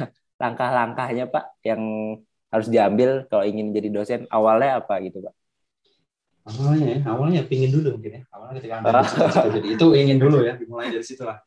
langkah-langkahnya, 0.40 1.24
Pak, 1.28 1.44
yang 1.62 1.82
harus 2.52 2.68
diambil 2.68 3.28
kalau 3.28 3.44
ingin 3.44 3.72
jadi 3.76 3.88
dosen 3.92 4.20
awalnya 4.32 4.80
apa 4.80 5.00
gitu, 5.04 5.20
Pak? 5.20 5.36
awalnya 6.42 6.86
ya 6.90 6.98
awalnya 7.06 7.40
pingin 7.46 7.70
dulu 7.70 7.94
mungkin 7.98 8.18
ya 8.18 8.22
awalnya 8.34 8.54
ketika 8.58 8.74
anda 8.82 8.90
oh. 8.98 9.46
jadi 9.54 9.68
itu 9.78 9.86
ingin 9.94 10.18
dulu 10.18 10.42
ya 10.42 10.58
dimulai 10.58 10.90
dari 10.90 11.04
situ 11.06 11.22
lah 11.22 11.38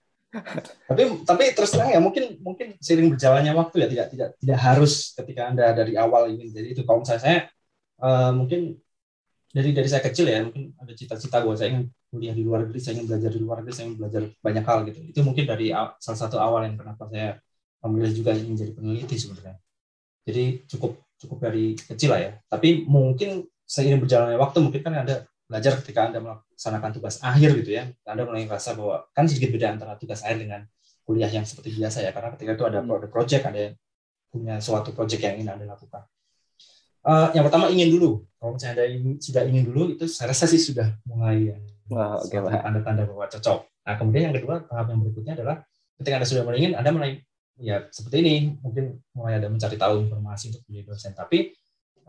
tapi 0.90 1.02
tapi 1.24 1.44
terus 1.56 1.72
terang 1.72 1.92
ya 1.92 2.00
mungkin 2.04 2.40
mungkin 2.44 2.76
sering 2.84 3.12
berjalannya 3.14 3.54
waktu 3.56 3.76
ya 3.84 3.88
tidak 3.88 4.08
tidak 4.12 4.30
tidak 4.42 4.60
harus 4.60 4.94
ketika 5.16 5.42
anda 5.52 5.72
dari 5.72 5.94
awal 5.96 6.28
ingin 6.32 6.52
jadi 6.52 6.68
itu. 6.76 6.82
Kalau 6.84 7.04
misalnya 7.04 7.22
saya 7.24 7.38
uh, 8.04 8.32
mungkin 8.36 8.76
dari 9.56 9.72
dari 9.72 9.88
saya 9.88 10.04
kecil 10.04 10.28
ya 10.28 10.44
mungkin 10.44 10.76
ada 10.76 10.92
cita-cita 10.92 11.40
bahwa 11.40 11.56
saya 11.56 11.72
ingin 11.72 11.86
kuliah 12.12 12.36
di 12.36 12.44
luar 12.44 12.68
negeri 12.68 12.80
saya 12.84 12.94
ingin 13.00 13.08
belajar 13.08 13.30
di 13.32 13.40
luar 13.40 13.56
negeri 13.64 13.74
saya 13.74 13.86
ingin 13.88 13.98
belajar 14.00 14.22
banyak 14.44 14.64
hal 14.68 14.78
gitu. 14.92 15.00
Itu 15.12 15.20
mungkin 15.24 15.46
dari 15.48 15.68
salah 16.00 16.20
satu 16.20 16.36
awal 16.40 16.68
yang 16.68 16.76
kenapa 16.76 17.08
saya 17.08 17.40
memilih 17.86 18.14
juga 18.18 18.32
ingin 18.36 18.56
jadi 18.60 18.72
peneliti 18.76 19.16
sebenarnya. 19.16 19.56
Jadi 20.26 20.44
cukup 20.68 20.92
cukup 21.22 21.38
dari 21.40 21.78
kecil 21.78 22.10
lah 22.12 22.20
ya. 22.20 22.32
Tapi 22.52 22.84
mungkin 22.84 23.48
seiring 23.64 24.04
berjalannya 24.04 24.38
waktu 24.38 24.58
mungkin 24.62 24.82
kan 24.84 24.94
Anda 25.06 25.26
belajar 25.46 25.78
ketika 25.82 26.10
Anda 26.10 26.20
melaksanakan 26.22 26.90
tugas 26.96 27.22
akhir 27.22 27.50
gitu 27.62 27.72
ya, 27.78 27.90
Anda 28.06 28.26
mulai 28.26 28.50
merasa 28.50 28.74
bahwa 28.74 29.06
kan 29.14 29.30
sedikit 29.30 29.54
beda 29.54 29.78
antara 29.78 29.94
tugas 29.98 30.26
akhir 30.26 30.42
dengan 30.46 30.62
kuliah 31.06 31.30
yang 31.30 31.46
seperti 31.46 31.70
biasa 31.78 32.02
ya 32.02 32.10
karena 32.10 32.34
ketika 32.34 32.52
itu 32.58 32.64
ada 32.66 32.80
Hmm. 32.82 32.90
produk 32.90 33.10
project 33.14 33.44
ada 33.46 33.78
punya 34.34 34.58
suatu 34.58 34.90
project 34.92 35.22
yang 35.22 35.38
ingin 35.38 35.50
anda 35.54 35.66
lakukan. 35.70 36.02
Eh, 37.06 37.28
yang 37.38 37.46
pertama 37.46 37.70
ingin 37.70 37.94
dulu. 37.94 38.26
Kalau 38.42 38.58
misalnya 38.58 38.74
anda 38.82 38.86
ingin- 38.90 39.22
sudah 39.22 39.46
ingin 39.46 39.64
dulu 39.70 39.94
itu 39.94 40.10
saya 40.10 40.34
rasa 40.34 40.50
sih 40.50 40.58
sudah 40.58 40.98
mulai 41.06 41.54
ya, 41.54 41.58
Wah, 41.94 42.18
oke 42.18 42.34
tanda-tanda 42.34 43.06
bahwa 43.06 43.30
cocok. 43.30 43.60
Nah 43.86 43.94
kemudian 44.02 44.34
yang 44.34 44.36
kedua 44.42 44.66
tahap 44.66 44.90
yang 44.90 45.00
berikutnya 45.06 45.34
adalah 45.38 45.62
ketika 46.02 46.14
anda 46.18 46.28
sudah 46.28 46.42
mulai 46.42 46.58
ingin 46.66 46.74
anda 46.74 46.90
mulai 46.90 47.22
ya 47.62 47.86
seperti 47.94 48.16
ini 48.26 48.36
mungkin 48.66 48.98
mulai 49.14 49.38
ada 49.38 49.48
mencari 49.48 49.78
tahu 49.78 50.10
informasi 50.10 50.44
untuk 50.52 50.62
menjadi 50.66 50.86
dosen. 50.90 51.12
Tapi 51.14 51.38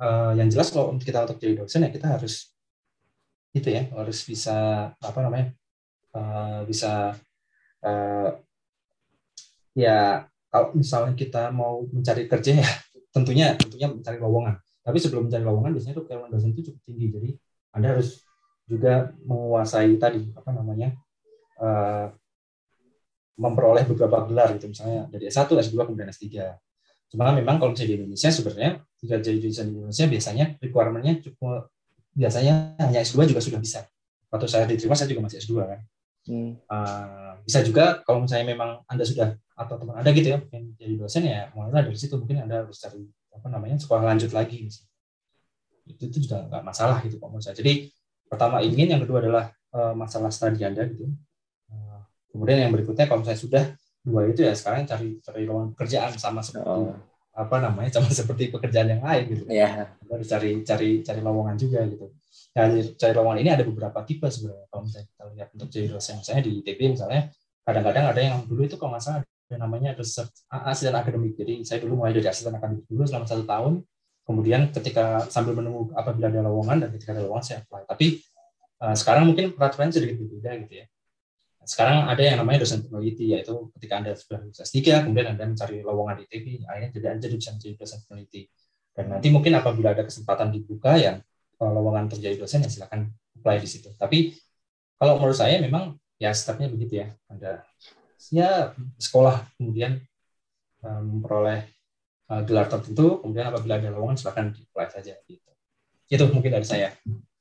eh, 0.01 0.33
yang 0.41 0.49
jelas 0.49 0.73
kalau 0.73 0.97
kita 0.97 1.29
untuk 1.29 1.37
jadi 1.37 1.55
dosen 1.61 1.85
ya 1.85 1.93
kita 1.93 2.17
harus 2.17 2.56
itu 3.57 3.69
ya 3.73 3.89
harus 3.97 4.21
bisa 4.29 4.57
apa 4.93 5.19
namanya 5.25 5.49
eh, 6.13 6.61
bisa 6.69 7.17
eh, 7.81 8.31
ya 9.77 10.29
kalau 10.53 10.73
misalnya 10.77 11.13
kita 11.17 11.49
mau 11.53 11.85
mencari 11.89 12.29
kerja 12.29 12.53
ya 12.61 12.69
tentunya 13.17 13.57
tentunya 13.57 13.89
mencari 13.89 14.21
lowongan. 14.21 14.61
Tapi 14.85 14.99
sebelum 15.01 15.27
mencari 15.33 15.45
lowongan 15.45 15.73
biasanya 15.73 15.95
tuh 15.99 16.05
keuangan 16.05 16.31
dosen 16.31 16.53
itu 16.53 16.71
cukup 16.71 16.83
tinggi. 16.85 17.07
Jadi 17.11 17.31
Anda 17.73 17.97
harus 17.97 18.23
juga 18.69 19.15
menguasai 19.25 19.97
tadi 19.97 20.23
apa 20.37 20.51
namanya 20.53 20.93
eh, 21.61 22.07
memperoleh 23.37 23.85
beberapa 23.85 24.25
gelar 24.25 24.57
gitu 24.57 24.73
misalnya 24.73 25.09
dari 25.13 25.29
S1, 25.29 25.49
S2 25.49 25.77
kemudian 25.77 26.09
S3. 26.13 26.25
Cuma 27.13 27.31
memang 27.33 27.61
kalau 27.61 27.73
misalnya 27.73 27.91
di 27.93 27.97
Indonesia 28.03 28.31
sebenarnya 28.33 28.71
jika 28.97 29.15
jadi 29.21 29.39
dosen 29.39 29.67
di 29.71 29.75
Indonesia 29.77 30.07
biasanya 30.09 30.45
requirement-nya 30.59 31.13
cukup 31.23 31.69
biasanya 32.17 32.75
hanya 32.81 33.05
S2 33.05 33.29
juga 33.29 33.45
sudah 33.45 33.61
bisa. 33.61 33.85
Waktu 34.33 34.47
saya 34.49 34.65
diterima 34.65 34.97
saya 34.97 35.13
juga 35.13 35.29
masih 35.29 35.39
S2 35.45 35.53
kan. 35.63 35.81
Hmm. 36.27 36.59
Uh, 36.67 37.39
bisa 37.47 37.63
juga 37.63 38.03
kalau 38.03 38.27
misalnya 38.27 38.51
memang 38.51 38.83
anda 38.91 39.07
sudah 39.07 39.39
atau 39.55 39.79
teman 39.79 39.95
anda 39.95 40.11
gitu 40.11 40.35
ya 40.35 40.43
pengen 40.43 40.75
jadi 40.75 40.95
dosen 40.99 41.23
ya 41.23 41.49
mulailah 41.55 41.87
dari 41.87 41.95
situ 41.95 42.19
mungkin 42.19 42.43
anda 42.45 42.67
harus 42.67 42.83
cari 42.83 43.07
apa 43.31 43.47
namanya 43.47 43.79
sekolah 43.79 44.03
lanjut 44.05 44.35
lagi 44.35 44.67
misalnya. 44.67 44.91
itu 45.87 46.03
itu 46.11 46.19
juga 46.27 46.45
nggak 46.51 46.67
masalah 46.67 46.99
gitu 47.07 47.23
menurut 47.23 47.47
saya 47.47 47.55
jadi 47.55 47.87
pertama 48.27 48.59
ingin 48.59 48.99
yang 48.99 49.01
kedua 49.07 49.23
adalah 49.23 49.55
uh, 49.71 49.95
masalah 49.95 50.29
studi 50.35 50.67
anda 50.67 50.85
gitu 50.85 51.09
Uh, 51.67 51.99
kemudian 52.31 52.63
yang 52.63 52.71
berikutnya 52.71 53.11
kalau 53.11 53.27
misalnya 53.27 53.43
sudah 53.43 53.65
dua 54.07 54.31
itu 54.31 54.47
ya 54.47 54.55
sekarang 54.55 54.87
cari 54.87 55.19
cari 55.19 55.43
lowongan 55.51 55.75
pekerjaan 55.75 56.15
sama 56.15 56.39
seperti 56.39 56.63
Oh, 56.63 56.95
apa 57.37 57.57
namanya 57.61 57.91
sama 58.01 58.09
seperti 58.09 58.49
pekerjaan 58.49 58.89
yang 58.97 59.03
lain 59.05 59.25
gitu 59.29 59.45
ya. 59.53 59.93
Anda 60.01 60.13
harus 60.17 60.29
cari 60.33 60.51
cari 60.65 60.91
cari 61.05 61.21
lowongan 61.21 61.57
juga 61.61 61.85
gitu. 61.85 62.11
Nah, 62.57 62.65
cari- 62.73 62.97
cari 62.97 63.13
lowongan 63.13 63.39
ini 63.45 63.51
ada 63.53 63.65
beberapa 63.69 63.99
tipe 64.09 64.27
sebenarnya. 64.33 64.67
Kalau 64.73 64.83
misalnya 64.89 65.07
kita 65.13 65.23
lihat 65.37 65.49
untuk 65.53 65.69
jadi 65.69 65.87
dosen, 65.93 66.15
misalnya 66.25 66.43
di 66.49 66.53
ITB 66.65 66.81
misalnya, 66.97 67.21
kadang-kadang 67.63 68.05
ada 68.09 68.21
yang 68.25 68.37
dulu 68.49 68.65
itu 68.65 68.81
kalau 68.81 68.97
nggak 68.97 69.05
salah 69.05 69.21
ada 69.21 69.57
namanya 69.63 69.95
research 69.95 70.33
asisten 70.51 70.97
akademik. 70.97 71.37
Jadi 71.39 71.63
saya 71.63 71.79
dulu 71.85 72.03
mulai 72.03 72.17
dari 72.17 72.27
asisten 72.27 72.57
akademik 72.57 72.89
dulu 72.89 73.05
selama 73.05 73.29
satu 73.29 73.45
tahun. 73.45 73.85
Kemudian 74.27 74.75
ketika 74.75 75.23
sambil 75.31 75.55
menunggu 75.55 75.95
apabila 75.95 76.27
ada 76.27 76.43
lowongan 76.43 76.83
dan 76.83 76.89
ketika 76.91 77.15
ada 77.15 77.23
lowongan 77.23 77.45
saya 77.47 77.59
apply. 77.63 77.87
Tapi 77.87 78.07
eh, 78.83 78.97
sekarang 78.99 79.31
mungkin 79.31 79.55
peraturannya 79.55 79.95
sedikit 79.95 80.19
berbeda 80.19 80.51
gitu 80.67 80.75
ya. 80.83 80.87
Sekarang 81.67 82.07
ada 82.07 82.23
yang 82.23 82.39
namanya 82.39 82.63
dosen 82.63 82.87
peneliti, 82.87 83.35
yaitu 83.35 83.75
ketika 83.75 83.99
Anda 83.99 84.15
sudah 84.15 84.39
lulus 84.39 84.63
S3, 84.63 85.03
kemudian 85.03 85.35
Anda 85.35 85.51
mencari 85.51 85.83
lowongan 85.83 86.23
di 86.23 86.25
ITB, 86.31 86.47
akhirnya 86.63 86.91
jadi 86.95 87.07
Anda 87.19 87.27
bisa 87.27 87.51
menjadi 87.59 87.75
dosen 87.75 88.01
peneliti. 88.07 88.47
Dan 88.95 89.05
nanti 89.13 89.29
mungkin 89.35 89.53
apabila 89.59 89.93
ada 89.93 90.07
kesempatan 90.07 90.55
dibuka 90.55 90.95
yang 90.95 91.19
eh, 91.59 91.71
lowongan 91.75 92.07
untuk 92.07 92.23
jadi 92.23 92.39
dosen 92.39 92.63
ya 92.63 92.71
silakan 92.71 93.11
apply 93.37 93.59
di 93.59 93.69
situ. 93.69 93.91
Tapi 93.99 94.33
kalau 94.97 95.19
menurut 95.21 95.37
saya 95.37 95.59
memang 95.59 95.99
ya 96.17 96.31
stepnya 96.33 96.71
begitu 96.71 97.03
ya. 97.05 97.13
Anda 97.29 97.67
ya 98.31 98.73
sekolah 98.97 99.45
kemudian 99.59 100.01
eh, 100.87 101.01
memperoleh 101.03 101.67
eh, 102.31 102.43
gelar 102.47 102.71
tertentu, 102.71 103.21
kemudian 103.21 103.51
apabila 103.51 103.77
ada 103.77 103.91
lowongan 103.91 104.17
silakan 104.17 104.55
apply 104.55 104.87
saja 104.89 105.19
gitu. 105.27 105.51
Itu 106.07 106.31
mungkin 106.31 106.55
dari 106.55 106.65
saya. 106.65 106.95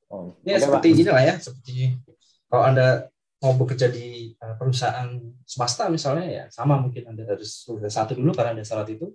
Oh, 0.10 0.34
Ya 0.44 0.58
Pak. 0.58 0.66
seperti 0.66 0.88
inilah 0.98 1.22
ya, 1.22 1.34
seperti 1.38 1.94
kalau 2.50 2.64
Anda 2.68 3.10
mau 3.46 3.54
bekerja 3.54 3.94
di 3.94 4.34
uh, 4.42 4.58
perusahaan 4.58 5.06
swasta 5.46 5.86
misalnya 5.94 6.26
ya 6.26 6.44
sama 6.50 6.82
mungkin 6.82 7.06
Anda 7.06 7.30
harus 7.30 7.62
lulus 7.70 7.94
satu 7.94 8.18
dulu 8.18 8.34
karena 8.34 8.58
ada 8.58 8.66
syarat 8.66 8.90
itu. 8.90 9.14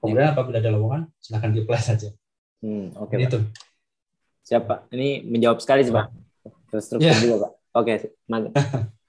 Kemudian 0.00 0.32
apabila 0.32 0.60
ada 0.60 0.68
lowongan 0.72 1.08
silakan 1.16 1.56
di 1.56 1.64
apply 1.64 1.80
saja. 1.80 2.08
Hmm, 2.60 2.92
oke, 2.96 3.16
Pak. 3.16 3.24
itu. 3.24 3.38
Siap, 4.44 4.62
Pak. 4.68 4.78
Ini 4.92 5.24
menjawab 5.28 5.60
sekali 5.60 5.84
sih, 5.84 5.92
Pak. 5.92 6.08
Terstruktur 6.72 7.08
Ya. 7.08 7.16
juga, 7.20 7.36
Pak. 7.48 7.52
Oke, 7.76 7.92
mantap. 8.24 8.52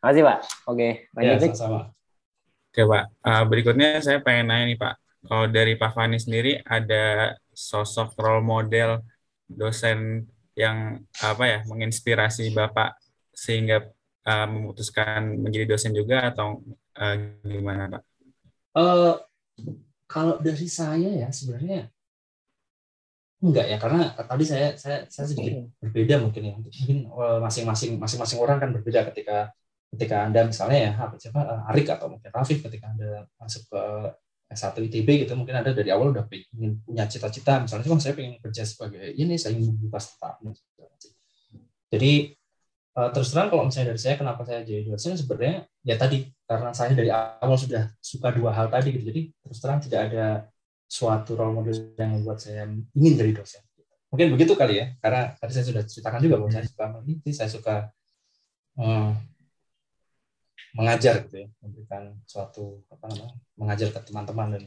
Makasih, 0.03 0.23
Pak. 0.23 0.37
Oke, 0.67 0.87
Ya, 0.87 0.95
lanjut, 1.15 1.35
Dik. 1.39 1.51
sama-sama. 1.55 1.79
Oke 2.71 2.81
Pak, 2.87 3.03
Eh, 3.27 3.43
berikutnya 3.51 3.99
saya 3.99 4.23
pengen 4.23 4.47
nanya 4.47 4.65
nih 4.71 4.79
Pak, 4.79 4.93
kalau 5.27 5.45
dari 5.51 5.75
Pak 5.75 5.91
Fani 5.91 6.15
sendiri 6.15 6.55
ada 6.63 7.35
sosok 7.51 8.15
role 8.15 8.39
model 8.39 9.03
dosen 9.51 10.23
yang 10.55 11.03
apa 11.19 11.43
ya 11.43 11.59
menginspirasi 11.67 12.55
Bapak 12.55 12.95
sehingga 13.35 13.91
eh, 14.25 14.47
memutuskan 14.47 15.41
menjadi 15.41 15.65
dosen 15.75 15.93
juga 15.95 16.31
atau 16.31 16.61
eh, 16.97 17.39
gimana 17.45 17.97
Pak? 17.97 18.01
Eh, 18.77 19.13
kalau 20.07 20.35
dari 20.43 20.67
saya 20.67 21.27
ya 21.27 21.29
sebenarnya 21.31 21.87
enggak 23.41 23.65
ya 23.73 23.77
karena 23.81 24.13
tadi 24.13 24.45
saya 24.45 24.77
saya 24.77 25.09
saya 25.09 25.25
sedikit 25.25 25.65
berbeda 25.81 26.21
mungkin 26.21 26.43
ya. 26.45 26.55
Mungkin 26.59 26.97
masing-masing 27.41 27.97
masing-masing 27.97 28.37
orang 28.37 28.57
kan 28.61 28.69
berbeda 28.75 29.09
ketika 29.13 29.49
ketika 29.91 30.23
anda 30.23 30.47
misalnya 30.47 30.79
ya 30.87 30.91
apa 30.95 31.15
siapa 31.19 31.41
Arik 31.73 31.91
atau 31.91 32.07
mungkin 32.07 32.31
Rafif 32.31 32.63
ketika 32.63 32.93
anda 32.93 33.27
masuk 33.41 33.67
ke 33.67 33.83
S1 34.51 34.75
ITB 34.87 35.25
gitu 35.25 35.33
mungkin 35.39 35.63
anda 35.63 35.71
dari 35.71 35.89
awal 35.95 36.11
udah 36.11 36.27
ingin 36.31 36.79
punya 36.85 37.07
cita-cita. 37.07 37.63
Misalnya 37.63 37.87
oh 37.87 37.99
saya 37.99 38.13
pengen 38.13 38.37
kerja 38.39 38.63
sebagai 38.67 39.15
ini 39.15 39.39
saya 39.39 39.57
ingin 39.57 39.73
membuka 39.73 39.99
startup 39.99 40.37
jadi 41.91 42.39
eh, 42.97 43.09
terus 43.15 43.29
terang 43.31 43.47
kalau 43.51 43.63
misalnya 43.67 43.95
dari 43.95 44.01
saya 44.01 44.15
kenapa 44.19 44.41
saya 44.43 44.61
jadi 44.67 44.83
dosen 44.87 45.15
sebenarnya 45.15 45.67
ya 45.83 45.95
tadi 45.95 46.27
karena 46.47 46.69
saya 46.75 46.91
dari 46.91 47.09
awal 47.11 47.57
sudah 47.57 47.91
suka 48.03 48.29
dua 48.35 48.51
hal 48.51 48.67
tadi 48.67 48.95
gitu. 48.95 49.05
Jadi 49.07 49.21
terus 49.43 49.59
terang 49.63 49.79
tidak 49.79 50.11
ada 50.11 50.25
suatu 50.91 51.39
role 51.39 51.55
model 51.55 51.75
yang 51.95 52.11
membuat 52.19 52.43
saya 52.43 52.67
ingin 52.95 53.13
jadi 53.15 53.31
dosen. 53.31 53.63
Mungkin 54.11 54.27
begitu 54.35 54.53
kali 54.59 54.83
ya 54.83 54.85
karena 54.99 55.31
tadi 55.39 55.51
saya 55.55 55.65
sudah 55.71 55.83
ceritakan 55.87 56.19
juga 56.19 56.35
bahwa 56.35 56.51
saya 56.51 56.65
suka 56.67 56.85
meneliti 56.91 57.31
saya 57.31 57.49
suka 57.51 57.75
eh, 58.79 59.11
mengajar 60.71 61.27
gitu 61.27 61.35
ya 61.43 61.47
memberikan 61.59 62.15
suatu 62.23 62.83
apa 62.87 63.05
namanya 63.11 63.35
mengajar 63.59 63.87
ke 63.91 63.99
teman-teman. 64.03 64.47
Dan 64.59 64.63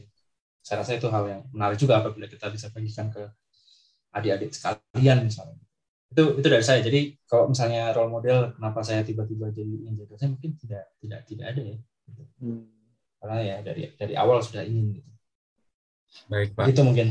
saya 0.65 0.81
rasa 0.81 0.97
itu 0.97 1.07
hal 1.13 1.23
yang 1.29 1.41
menarik 1.53 1.77
juga 1.77 2.01
apabila 2.01 2.25
kita 2.25 2.49
bisa 2.49 2.73
bagikan 2.73 3.13
ke 3.13 3.21
adik-adik 4.15 4.55
sekalian 4.55 5.27
misalnya 5.27 5.64
itu 6.05 6.23
itu 6.37 6.47
dari 6.47 6.61
saya 6.61 6.79
jadi 6.79 7.17
kalau 7.25 7.49
misalnya 7.49 7.89
role 7.91 8.09
model 8.09 8.53
kenapa 8.53 8.79
saya 8.81 9.01
tiba-tiba 9.01 9.49
jadi 9.49 9.67
ingin 9.67 9.93
jadi 9.95 10.09
dosen 10.09 10.29
mungkin 10.37 10.51
tidak 10.57 10.83
tidak 10.99 11.19
tidak 11.25 11.45
ada 11.51 11.61
ya 11.63 11.77
Hmm. 12.37 12.67
karena 13.17 13.37
ya 13.41 13.55
dari 13.63 13.81
dari 13.95 14.13
awal 14.13 14.37
sudah 14.39 14.61
ingin 14.61 14.99
gitu 14.99 15.11
Baik 16.29 16.53
Pak. 16.53 16.69
itu 16.69 16.81
mungkin 16.81 17.07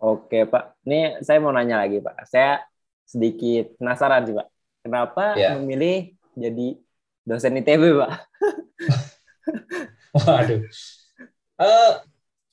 Oke, 0.00 0.44
Pak. 0.44 0.80
Ini 0.82 1.20
saya 1.20 1.44
mau 1.44 1.52
nanya 1.52 1.84
lagi, 1.84 2.00
Pak. 2.00 2.24
Saya 2.24 2.64
sedikit 3.04 3.76
penasaran 3.76 4.24
sih, 4.24 4.32
Pak. 4.32 4.48
Kenapa 4.80 5.36
Ya. 5.36 5.52
memilih 5.54 6.08
jadi 6.32 6.80
dosen 7.20 7.60
ITB, 7.60 7.92
Pak? 7.94 8.12
Waduh. 10.24 10.60
Eh, 11.54 11.92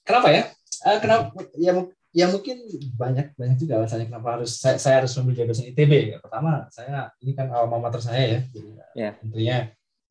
kenapa 0.04 0.28
ya? 0.28 0.44
Eh, 0.84 0.98
kenapa? 1.00 1.24
Ya, 1.56 1.72
ya 2.12 2.28
mungkin 2.28 2.58
banyak 2.96 3.34
banyak 3.40 3.58
juga 3.60 3.80
alasannya 3.80 4.08
kenapa 4.12 4.40
harus 4.40 4.60
saya, 4.60 4.76
saya 4.76 4.96
harus 5.04 5.16
memilih 5.20 5.48
dosen 5.48 5.72
ITB. 5.72 5.92
Ya, 6.12 6.18
pertama, 6.20 6.68
saya 6.70 7.10
ini 7.24 7.32
kan 7.32 7.48
alma 7.52 7.80
mater 7.80 8.04
saya 8.04 8.24
ya. 8.24 8.40
Jadi 8.52 8.70
Ya. 8.92 9.10
tentunya 9.20 9.58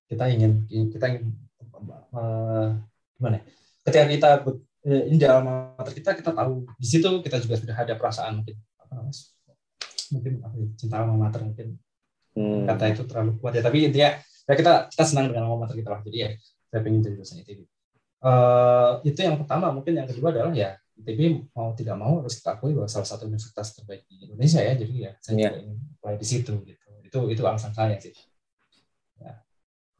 kita 0.09 0.25
ingin 0.33 0.65
kita 0.89 1.05
ingin 1.13 1.25
eh, 2.17 2.69
gimana? 3.21 3.37
ya? 3.37 3.43
Ketika 3.85 4.05
kita 4.09 4.29
ini 4.81 5.17
di 5.21 5.27
alma 5.29 5.77
mater 5.77 5.93
kita 5.93 6.17
kita 6.17 6.33
tahu 6.33 6.65
di 6.81 6.87
situ 6.89 7.09
kita 7.21 7.37
juga 7.45 7.55
sudah 7.61 7.77
ada 7.77 7.95
perasaan 7.97 8.41
mungkin 8.41 8.57
apa 8.81 8.93
namanya? 8.97 9.15
mungkin 10.11 10.33
apa 10.43 10.55
ya, 10.57 10.67
cinta 10.81 10.95
alma 10.99 11.15
mater 11.17 11.41
mungkin 11.45 11.77
Hmm. 12.31 12.63
kata 12.63 12.95
itu 12.95 13.03
terlalu 13.11 13.43
kuat 13.43 13.59
ya 13.59 13.63
tapi 13.63 13.91
intinya 13.91 14.15
ya 14.47 14.55
kita 14.55 14.87
kita 14.87 15.03
senang 15.03 15.35
dengan 15.35 15.51
alma 15.51 15.67
mater 15.67 15.75
kita 15.83 15.91
lah 15.91 16.01
jadi 16.07 16.17
ya 16.17 16.29
saya 16.71 16.81
pengen 16.81 17.03
jadi 17.03 17.17
dosen 17.19 17.43
ITB 17.43 17.67
Eh, 18.21 18.91
itu 19.09 19.17
yang 19.25 19.41
pertama 19.41 19.73
mungkin 19.75 19.97
yang 19.99 20.05
kedua 20.07 20.29
adalah 20.31 20.53
ya 20.55 20.77
ITB 21.01 21.21
mau 21.57 21.73
tidak 21.73 21.97
mau 21.97 22.21
harus 22.21 22.37
kita 22.39 22.57
akui 22.61 22.77
bahwa 22.77 22.89
salah 22.89 23.09
satu 23.09 23.27
universitas 23.27 23.73
terbaik 23.77 24.05
di 24.07 24.29
Indonesia 24.29 24.61
ya. 24.61 24.75
Jadi 24.77 24.95
ya 25.01 25.13
saya 25.19 25.35
Iya. 25.37 25.49
juga 25.51 25.59
ingin 25.65 25.79
apply 25.97 26.15
di 26.21 26.27
situ 26.29 26.53
gitu. 26.65 26.87
Itu 27.05 27.19
itu 27.33 27.43
alasan 27.45 27.73
saya 27.73 27.97
sih. 27.99 28.15
Ya. 29.21 29.33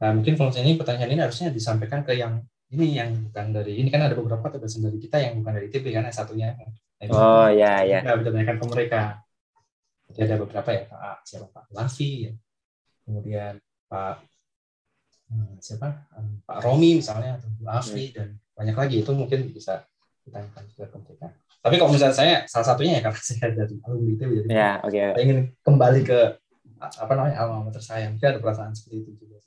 nah 0.01 0.09
mungkin 0.17 0.33
kalau 0.33 0.49
ini 0.55 0.77
pertanyaan 0.81 1.11
ini 1.13 1.21
harusnya 1.21 1.53
disampaikan 1.53 2.01
ke 2.01 2.17
yang 2.17 2.41
ini 2.71 2.95
yang 2.97 3.11
bukan 3.29 3.51
dari 3.51 3.77
ini 3.83 3.91
kan 3.91 4.01
ada 4.07 4.15
beberapa 4.15 4.47
dosen 4.55 4.81
dari 4.81 4.97
kita 4.97 5.19
yang 5.19 5.43
bukan 5.43 5.59
dari 5.59 5.67
ITB 5.67 5.91
kan 5.91 6.07
satunya. 6.09 6.55
Nah, 6.55 6.69
Oh, 7.11 7.49
ya, 7.49 7.81
ya. 7.81 8.05
kita 8.05 8.13
bisa 8.21 8.29
tanyakan 8.29 8.57
ke 8.61 8.65
mereka. 8.69 9.01
Jadi 10.13 10.19
ada 10.27 10.37
beberapa 10.39 10.69
ya 10.69 10.83
Pak 10.85 11.17
siapa? 11.25 11.47
Pak 11.49 11.65
Lafi 11.73 12.29
ya. 12.29 12.33
kemudian 13.01 13.53
Pak 13.89 14.15
eh, 15.31 15.55
siapa? 15.59 15.87
Eh, 16.15 16.39
Pak 16.45 16.57
Romi 16.63 17.01
misalnya 17.01 17.39
atau 17.41 17.49
Bu 17.57 17.65
Afri 17.67 18.13
dan 18.13 18.37
banyak 18.55 18.75
lagi. 18.77 18.95
Itu 19.03 19.11
mungkin 19.17 19.49
bisa 19.51 19.83
ditanyakan 20.31 20.63
juga 20.71 20.85
ke 20.87 20.97
mereka. 20.97 21.27
Tapi 21.61 21.75
kalau 21.77 21.91
misalnya 21.91 22.15
saya 22.15 22.35
salah 22.47 22.67
satunya 22.71 22.97
ya 22.97 23.01
karena 23.05 23.21
saya 23.21 23.45
dari 23.51 23.75
alumni 23.83 24.11
ITB 24.15 24.31
jadi 24.33 24.47
Ya, 24.49 24.71
oke. 24.81 24.95
saya 24.95 25.21
ingin 25.21 25.39
kembali 25.61 26.01
ke 26.01 26.19
apa 26.81 27.11
namanya 27.13 27.35
alma 27.37 27.67
mater 27.69 27.77
saya 27.77 28.09
mungkin 28.09 28.25
ada 28.25 28.39
perasaan 28.41 28.73
seperti 28.73 29.05
itu 29.05 29.11
juga. 29.19 29.37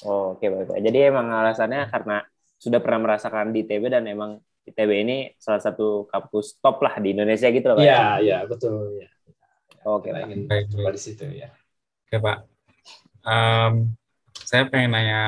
Oh, 0.00 0.32
oke 0.32 0.46
baik. 0.46 0.80
Jadi 0.80 0.98
emang 1.12 1.28
alasannya 1.28 1.84
karena 1.90 2.24
sudah 2.56 2.80
pernah 2.80 3.00
merasakan 3.02 3.52
di 3.52 3.64
ITB 3.64 3.90
dan 3.90 4.04
emang 4.06 4.40
ITB 4.64 4.90
ini 5.02 5.16
salah 5.36 5.60
satu 5.60 6.06
kampus 6.06 6.56
top 6.56 6.80
lah 6.80 6.96
di 6.96 7.12
Indonesia 7.12 7.48
gitu 7.48 7.66
loh 7.66 7.76
Pak. 7.76 7.84
Iya 7.84 8.00
iya 8.20 8.38
betul 8.44 8.96
ya. 8.96 9.08
Oke, 9.82 10.08
Kita 10.08 10.16
Pak. 10.16 10.24
ingin 10.28 10.40
Baik, 10.46 10.64
coba 10.70 10.82
baik. 10.86 10.94
di 10.94 11.00
situ 11.00 11.24
ya. 11.26 11.48
Oke 12.06 12.16
Pak. 12.16 12.38
Em, 13.20 13.72
saya 14.40 14.62
pengen 14.68 14.90
nanya 14.92 15.22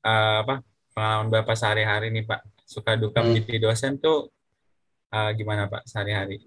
eh, 0.00 0.36
apa 0.40 0.54
pengalaman 0.92 1.28
Bapak 1.28 1.56
sehari-hari 1.58 2.08
nih 2.12 2.24
Pak. 2.24 2.40
Suka 2.64 2.96
duka 2.96 3.20
Hmm. 3.20 3.32
menjadi 3.32 3.58
dosen 3.60 4.00
tuh 4.00 4.32
eh, 5.12 5.30
gimana 5.36 5.68
Pak 5.68 5.84
sehari-hari? 5.86 6.40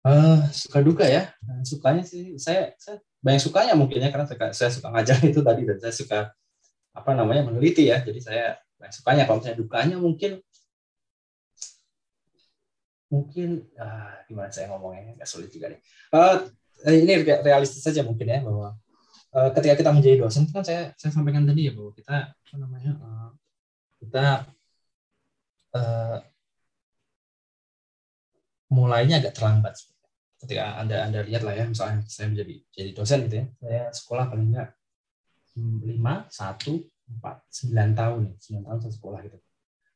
Eh, 0.00 0.38
suka 0.54 0.80
duka 0.80 1.04
ya. 1.04 1.28
Nah, 1.44 1.60
Sukanya 1.60 2.00
sih 2.06 2.36
saya, 2.40 2.72
saya 2.80 3.00
banyak 3.20 3.42
sukanya 3.42 3.74
mungkin 3.76 4.00
ya 4.00 4.08
karena 4.08 4.24
saya, 4.24 4.48
saya 4.56 4.70
suka 4.72 4.88
ngajar 4.88 5.18
itu 5.30 5.40
tadi 5.44 5.62
dan 5.68 5.76
saya 5.76 5.92
suka 5.92 6.18
apa 6.96 7.10
namanya 7.12 7.44
meneliti 7.44 7.88
ya. 7.90 8.00
Jadi 8.00 8.20
saya 8.20 8.56
banyak 8.80 8.94
sukanya. 8.96 9.22
Kalau 9.28 9.38
misalnya 9.44 9.58
dukanya 9.60 9.96
mungkin 10.00 10.40
mungkin 13.10 13.66
ah, 13.74 14.22
gimana 14.30 14.48
saya 14.54 14.70
ngomongnya 14.70 15.18
nggak 15.18 15.26
sulit 15.28 15.50
juga 15.50 15.66
nih. 15.74 15.80
Eh, 16.86 16.96
ini 17.02 17.12
re- 17.26 17.42
realistis 17.42 17.82
saja 17.82 18.06
mungkin 18.06 18.24
ya 18.24 18.38
bahwa 18.40 18.78
eh, 19.34 19.50
ketika 19.58 19.74
kita 19.84 19.90
menjadi 19.90 20.16
dosen 20.22 20.46
kan 20.48 20.62
saya 20.62 20.94
saya 20.94 21.10
sampaikan 21.12 21.42
tadi 21.44 21.68
ya 21.68 21.72
bahwa 21.74 21.90
kita 21.92 22.30
apa 22.32 22.56
namanya 22.56 22.92
eh, 22.96 23.30
kita 24.00 24.24
eh, 25.76 26.18
mulainya 28.70 29.18
agak 29.18 29.34
terlambat 29.34 29.74
ketika 30.40 30.80
anda 30.80 31.04
anda 31.04 31.20
lihat 31.26 31.42
lah 31.44 31.52
ya 31.52 31.68
misalnya 31.68 32.00
saya 32.08 32.32
menjadi 32.32 32.54
jadi 32.72 32.90
dosen 32.96 33.18
gitu 33.28 33.36
ya. 33.42 33.46
Saya 33.60 33.82
sekolah 33.92 34.24
paling 34.30 34.46
enggak 34.54 34.68
hmm, 35.58 35.76
lima 35.84 36.14
satu 36.30 36.80
empat 37.10 37.36
sembilan 37.50 37.88
tahun 37.98 38.20
nih 38.30 38.34
sembilan 38.38 38.64
tahun 38.66 38.78
saya 38.86 38.94
sekolah 38.94 39.18
gitu. 39.26 39.38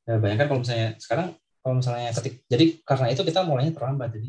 Nah, 0.04 0.16
bayangkan 0.20 0.46
kalau 0.50 0.60
misalnya 0.60 0.88
sekarang 1.00 1.28
kalau 1.64 1.74
misalnya 1.80 2.10
ketik 2.12 2.34
jadi 2.50 2.66
karena 2.84 3.06
itu 3.14 3.22
kita 3.24 3.40
mulainya 3.46 3.72
terlambat. 3.72 4.08
Jadi 4.12 4.28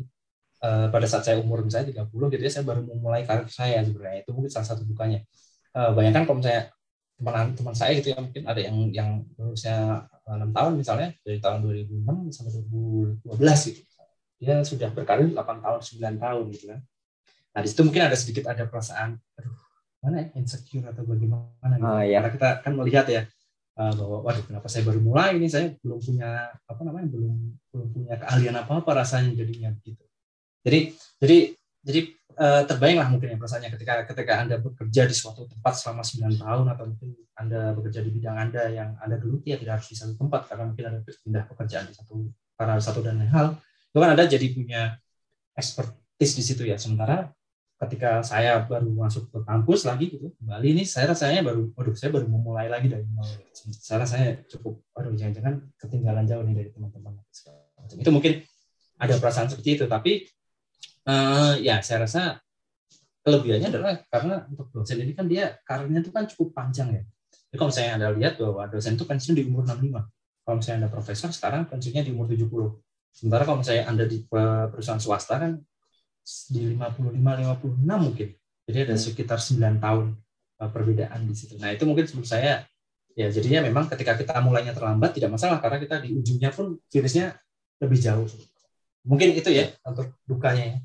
eh, 0.64 0.86
pada 0.88 1.06
saat 1.10 1.22
saya 1.26 1.36
umur 1.42 1.66
misalnya 1.66 1.92
30 1.92 2.32
gitu 2.32 2.42
ya 2.42 2.52
saya 2.52 2.64
baru 2.64 2.80
memulai 2.86 3.22
karir 3.28 3.50
saya 3.52 3.82
sebenarnya. 3.84 4.24
Itu 4.24 4.30
mungkin 4.32 4.50
salah 4.52 4.68
satu 4.72 4.86
dukanya 4.88 5.20
Eh, 5.76 5.90
bayangkan 5.92 6.24
kalau 6.24 6.40
misalnya 6.40 6.72
teman 7.20 7.52
teman 7.52 7.74
saya 7.76 7.92
gitu 8.00 8.08
ya 8.12 8.18
mungkin 8.20 8.42
ada 8.48 8.60
yang 8.60 8.76
yang 8.96 9.10
lulusnya 9.36 10.08
enam 10.26 10.50
tahun 10.50 10.72
misalnya 10.74 11.08
dari 11.22 11.38
tahun 11.38 11.62
2006 11.62 12.34
sampai 12.34 12.52
2012 13.30 13.68
gitu. 13.70 13.80
Dia 14.36 14.54
sudah 14.66 14.88
berkarir 14.90 15.30
8 15.30 15.64
tahun 15.64 15.80
9 15.80 16.24
tahun 16.24 16.44
gitu 16.50 16.64
kan. 16.74 16.80
Nah 17.54 17.60
di 17.62 17.68
situ 17.70 17.82
mungkin 17.86 18.02
ada 18.10 18.16
sedikit 18.18 18.44
ada 18.50 18.66
perasaan 18.66 19.16
aduh 19.38 19.54
mana 20.02 20.22
ya 20.22 20.26
insecure 20.38 20.86
atau 20.86 21.02
bagaimana 21.02 21.74
gitu? 21.78 21.86
Ah, 21.86 22.02
iya. 22.04 22.20
karena 22.20 22.30
kita 22.36 22.48
kan 22.62 22.72
melihat 22.76 23.06
ya 23.08 23.22
eh, 23.80 23.92
bahwa 23.96 24.22
waduh 24.26 24.44
kenapa 24.44 24.66
saya 24.66 24.82
baru 24.82 25.00
mulai 25.00 25.38
ini? 25.38 25.46
Saya 25.46 25.72
belum 25.80 25.98
punya 26.02 26.52
apa 26.52 26.80
namanya 26.82 27.06
belum 27.10 27.34
belum 27.70 27.88
punya 27.94 28.14
keahlian 28.18 28.56
apa 28.58 28.72
apa 28.82 28.90
rasanya 28.92 29.36
jadinya 29.36 29.72
begitu 29.76 30.06
jadi 30.66 30.80
jadi 31.22 31.38
jadi 31.86 32.00
eh, 32.36 32.62
terbayang 32.68 32.98
lah 33.00 33.08
mungkin 33.08 33.32
ya 33.32 33.36
perasaannya 33.40 33.70
ketika 33.72 33.92
ketika 34.12 34.32
anda 34.44 34.56
bekerja 34.60 35.02
di 35.08 35.14
suatu 35.16 35.48
tempat 35.48 35.74
selama 35.80 36.04
9 36.04 36.36
tahun 36.36 36.66
atau 36.68 36.84
mungkin 36.88 37.08
anda 37.36 37.72
bekerja 37.72 38.00
di 38.04 38.10
bidang 38.12 38.36
anda 38.36 38.62
yang 38.68 38.96
anda 39.00 39.16
geluti 39.16 39.52
ya 39.52 39.58
tidak 39.60 39.80
harus 39.80 39.88
di 39.92 39.96
satu 39.96 40.14
tempat 40.16 40.48
karena 40.48 40.64
mungkin 40.68 40.84
anda 40.88 41.00
pindah 41.04 41.44
pekerjaan 41.48 41.84
di 41.88 41.94
satu 41.96 42.14
karena 42.56 42.80
satu 42.80 43.00
dan 43.04 43.20
lain 43.20 43.30
hal. 43.30 43.46
Itu 43.92 43.98
kan 44.00 44.12
anda 44.12 44.24
jadi 44.24 44.46
punya 44.52 44.96
expertise 45.56 46.32
di 46.36 46.42
situ 46.44 46.62
ya. 46.64 46.76
Sementara 46.80 47.32
ketika 47.76 48.24
saya 48.24 48.64
baru 48.64 48.88
masuk 48.88 49.28
ke 49.28 49.38
kampus 49.44 49.84
lagi 49.84 50.08
gitu 50.08 50.32
kembali 50.40 50.72
ini 50.72 50.82
saya 50.88 51.12
rasanya 51.12 51.44
baru 51.44 51.76
waduh 51.76 51.92
saya 51.92 52.08
baru 52.08 52.24
memulai 52.24 52.72
lagi 52.72 52.88
dari 52.88 53.04
nol. 53.12 53.28
Saya 53.52 54.04
rasanya 54.04 54.40
cukup 54.48 54.80
waduh 54.96 55.12
jangan-jangan 55.12 55.60
ketinggalan 55.76 56.24
jauh 56.24 56.44
nih 56.44 56.56
dari 56.56 56.70
teman-teman. 56.72 57.20
Itu 57.96 58.10
mungkin 58.12 58.40
ada 58.96 59.14
perasaan 59.20 59.52
seperti 59.52 59.80
itu. 59.80 59.84
Tapi 59.84 60.24
eh, 61.06 61.54
ya 61.62 61.78
saya 61.80 62.04
rasa 62.04 62.42
kelebihannya 63.26 63.68
adalah 63.74 63.92
karena 64.06 64.46
untuk 64.46 64.70
dosen 64.70 65.02
ini 65.02 65.10
kan 65.10 65.26
dia 65.26 65.58
karirnya 65.66 65.98
itu 65.98 66.14
kan 66.14 66.30
cukup 66.30 66.54
panjang 66.54 66.94
ya. 66.94 67.02
Jadi 67.50 67.56
kalau 67.58 67.70
misalnya 67.74 67.92
anda 67.98 68.08
lihat 68.14 68.34
bahwa 68.38 68.62
dosen 68.70 68.94
itu 68.94 69.04
pensiun 69.06 69.34
di 69.34 69.42
umur 69.46 69.66
65 69.66 69.98
kalau 70.46 70.56
misalnya 70.62 70.78
anda 70.86 70.90
profesor 70.94 71.30
sekarang 71.34 71.66
pensiunnya 71.66 72.06
di 72.06 72.14
umur 72.14 72.30
70 72.30 72.46
sementara 73.10 73.42
kalau 73.42 73.58
misalnya 73.58 73.84
anda 73.90 74.04
di 74.06 74.22
eh, 74.22 74.66
perusahaan 74.70 75.02
swasta 75.02 75.34
kan 75.42 75.52
di 76.52 76.74
55 76.78 77.18
56 77.18 77.82
mungkin. 77.82 78.28
Jadi 78.66 78.78
ada 78.82 78.94
sekitar 78.94 79.38
9 79.42 79.82
tahun 79.82 80.06
eh, 80.62 80.70
perbedaan 80.70 81.20
di 81.26 81.34
situ. 81.34 81.58
Nah 81.58 81.74
itu 81.74 81.82
mungkin 81.82 82.06
menurut 82.06 82.30
saya 82.30 82.62
ya 83.16 83.26
jadinya 83.26 83.66
memang 83.66 83.90
ketika 83.90 84.14
kita 84.14 84.38
mulainya 84.38 84.70
terlambat 84.70 85.18
tidak 85.18 85.34
masalah 85.34 85.58
karena 85.58 85.82
kita 85.82 85.98
di 85.98 86.14
ujungnya 86.14 86.54
pun 86.54 86.78
virusnya 86.86 87.34
lebih 87.82 87.98
jauh. 87.98 88.28
Mungkin 89.02 89.34
itu 89.34 89.50
ya 89.50 89.66
untuk 89.82 90.14
dukanya 90.30 90.76
ya 90.76 90.78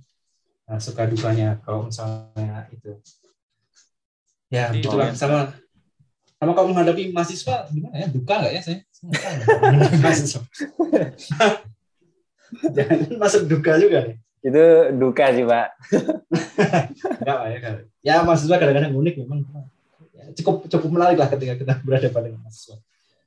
Nah, 0.71 0.79
suka 0.79 1.03
dukanya 1.03 1.59
kalau 1.67 1.91
misalnya 1.91 2.63
itu. 2.71 2.95
Ya 4.47 4.71
Jadi, 4.71 4.79
begitulah 4.79 5.11
oh, 5.11 5.11
ya. 5.11 5.19
sama 5.19 5.39
sama 6.39 6.51
kalau 6.55 6.71
menghadapi 6.71 7.11
mahasiswa 7.11 7.67
gimana 7.75 7.95
ya 7.99 8.07
duka 8.07 8.39
nggak 8.39 8.53
ya 8.55 8.61
saya? 8.63 8.79
Mahasiswa. 9.99 10.39
Jangan 12.75 12.99
masuk 13.19 13.51
duka 13.51 13.75
juga 13.83 13.99
nih. 14.07 14.17
Itu 14.47 14.63
duka 14.95 15.35
sih, 15.35 15.43
Pak. 15.43 15.67
enggak 17.19 17.35
lah 17.35 17.49
ya 17.51 17.59
kan 17.59 17.73
ya 17.99 18.15
mahasiswa 18.23 18.55
kadang-kadang 18.55 18.95
unik 18.95 19.15
memang. 19.27 19.43
Ya, 20.15 20.23
cukup 20.39 20.71
cukup 20.71 20.87
menarik 20.87 21.19
lah 21.19 21.27
ketika 21.27 21.59
kita 21.59 21.73
berhadapan 21.83 22.31
dengan 22.31 22.47
mahasiswa. 22.47 22.79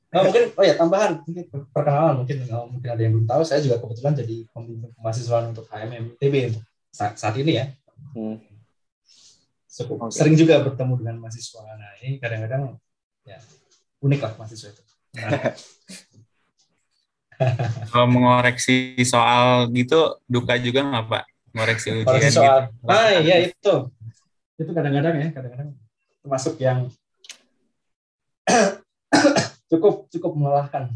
Nah, 0.09 0.21
mungkin 0.25 0.49
oh 0.49 0.65
ya 0.65 0.73
tambahan 0.73 1.21
mungkin 1.21 1.45
perkenalan 1.69 2.25
mungkin. 2.25 2.41
Kalau 2.49 2.73
mungkin 2.73 2.89
ada 2.89 3.01
yang 3.05 3.13
belum 3.13 3.29
tahu 3.29 3.41
saya 3.45 3.61
juga 3.61 3.77
kebetulan 3.77 4.17
jadi 4.17 4.49
pembimbing 4.49 4.97
kemahasiswaan 4.97 5.53
untuk 5.53 5.69
HMM 5.69 6.17
ITB 6.17 6.35
untuk 6.49 6.65
saat, 6.95 7.19
saat 7.19 7.35
ini 7.35 7.59
ya 7.59 7.67
Hmm. 8.15 8.39
cukup 9.67 10.07
Oke. 10.07 10.15
sering 10.15 10.39
juga 10.39 10.63
bertemu 10.63 10.93
dengan 11.03 11.15
mahasiswa. 11.19 11.67
Nah 11.67 11.91
ini 11.99 12.15
kadang-kadang 12.15 12.79
ya 13.27 13.35
unik 13.99 14.19
lah 14.23 14.31
mahasiswa 14.39 14.71
itu. 14.71 14.83
Nah, 15.19 15.31
Kalau 17.91 18.07
mengoreksi 18.07 18.95
soal 19.03 19.67
gitu 19.75 20.23
duka 20.23 20.55
juga 20.55 20.87
nggak 20.87 21.05
Pak? 21.11 21.23
Mengoreksi 21.51 21.87
ujian 21.91 22.07
Koreksi 22.07 22.31
gitu. 22.31 22.39
soal, 22.39 22.59
ah 22.87 23.11
iya 23.19 23.51
itu, 23.51 23.73
itu 24.55 24.71
kadang-kadang 24.71 25.19
ya 25.19 25.27
kadang-kadang 25.35 25.69
termasuk 26.23 26.55
yang 26.63 26.87
cukup 29.71 30.07
cukup 30.07 30.31
melelahkan, 30.35 30.87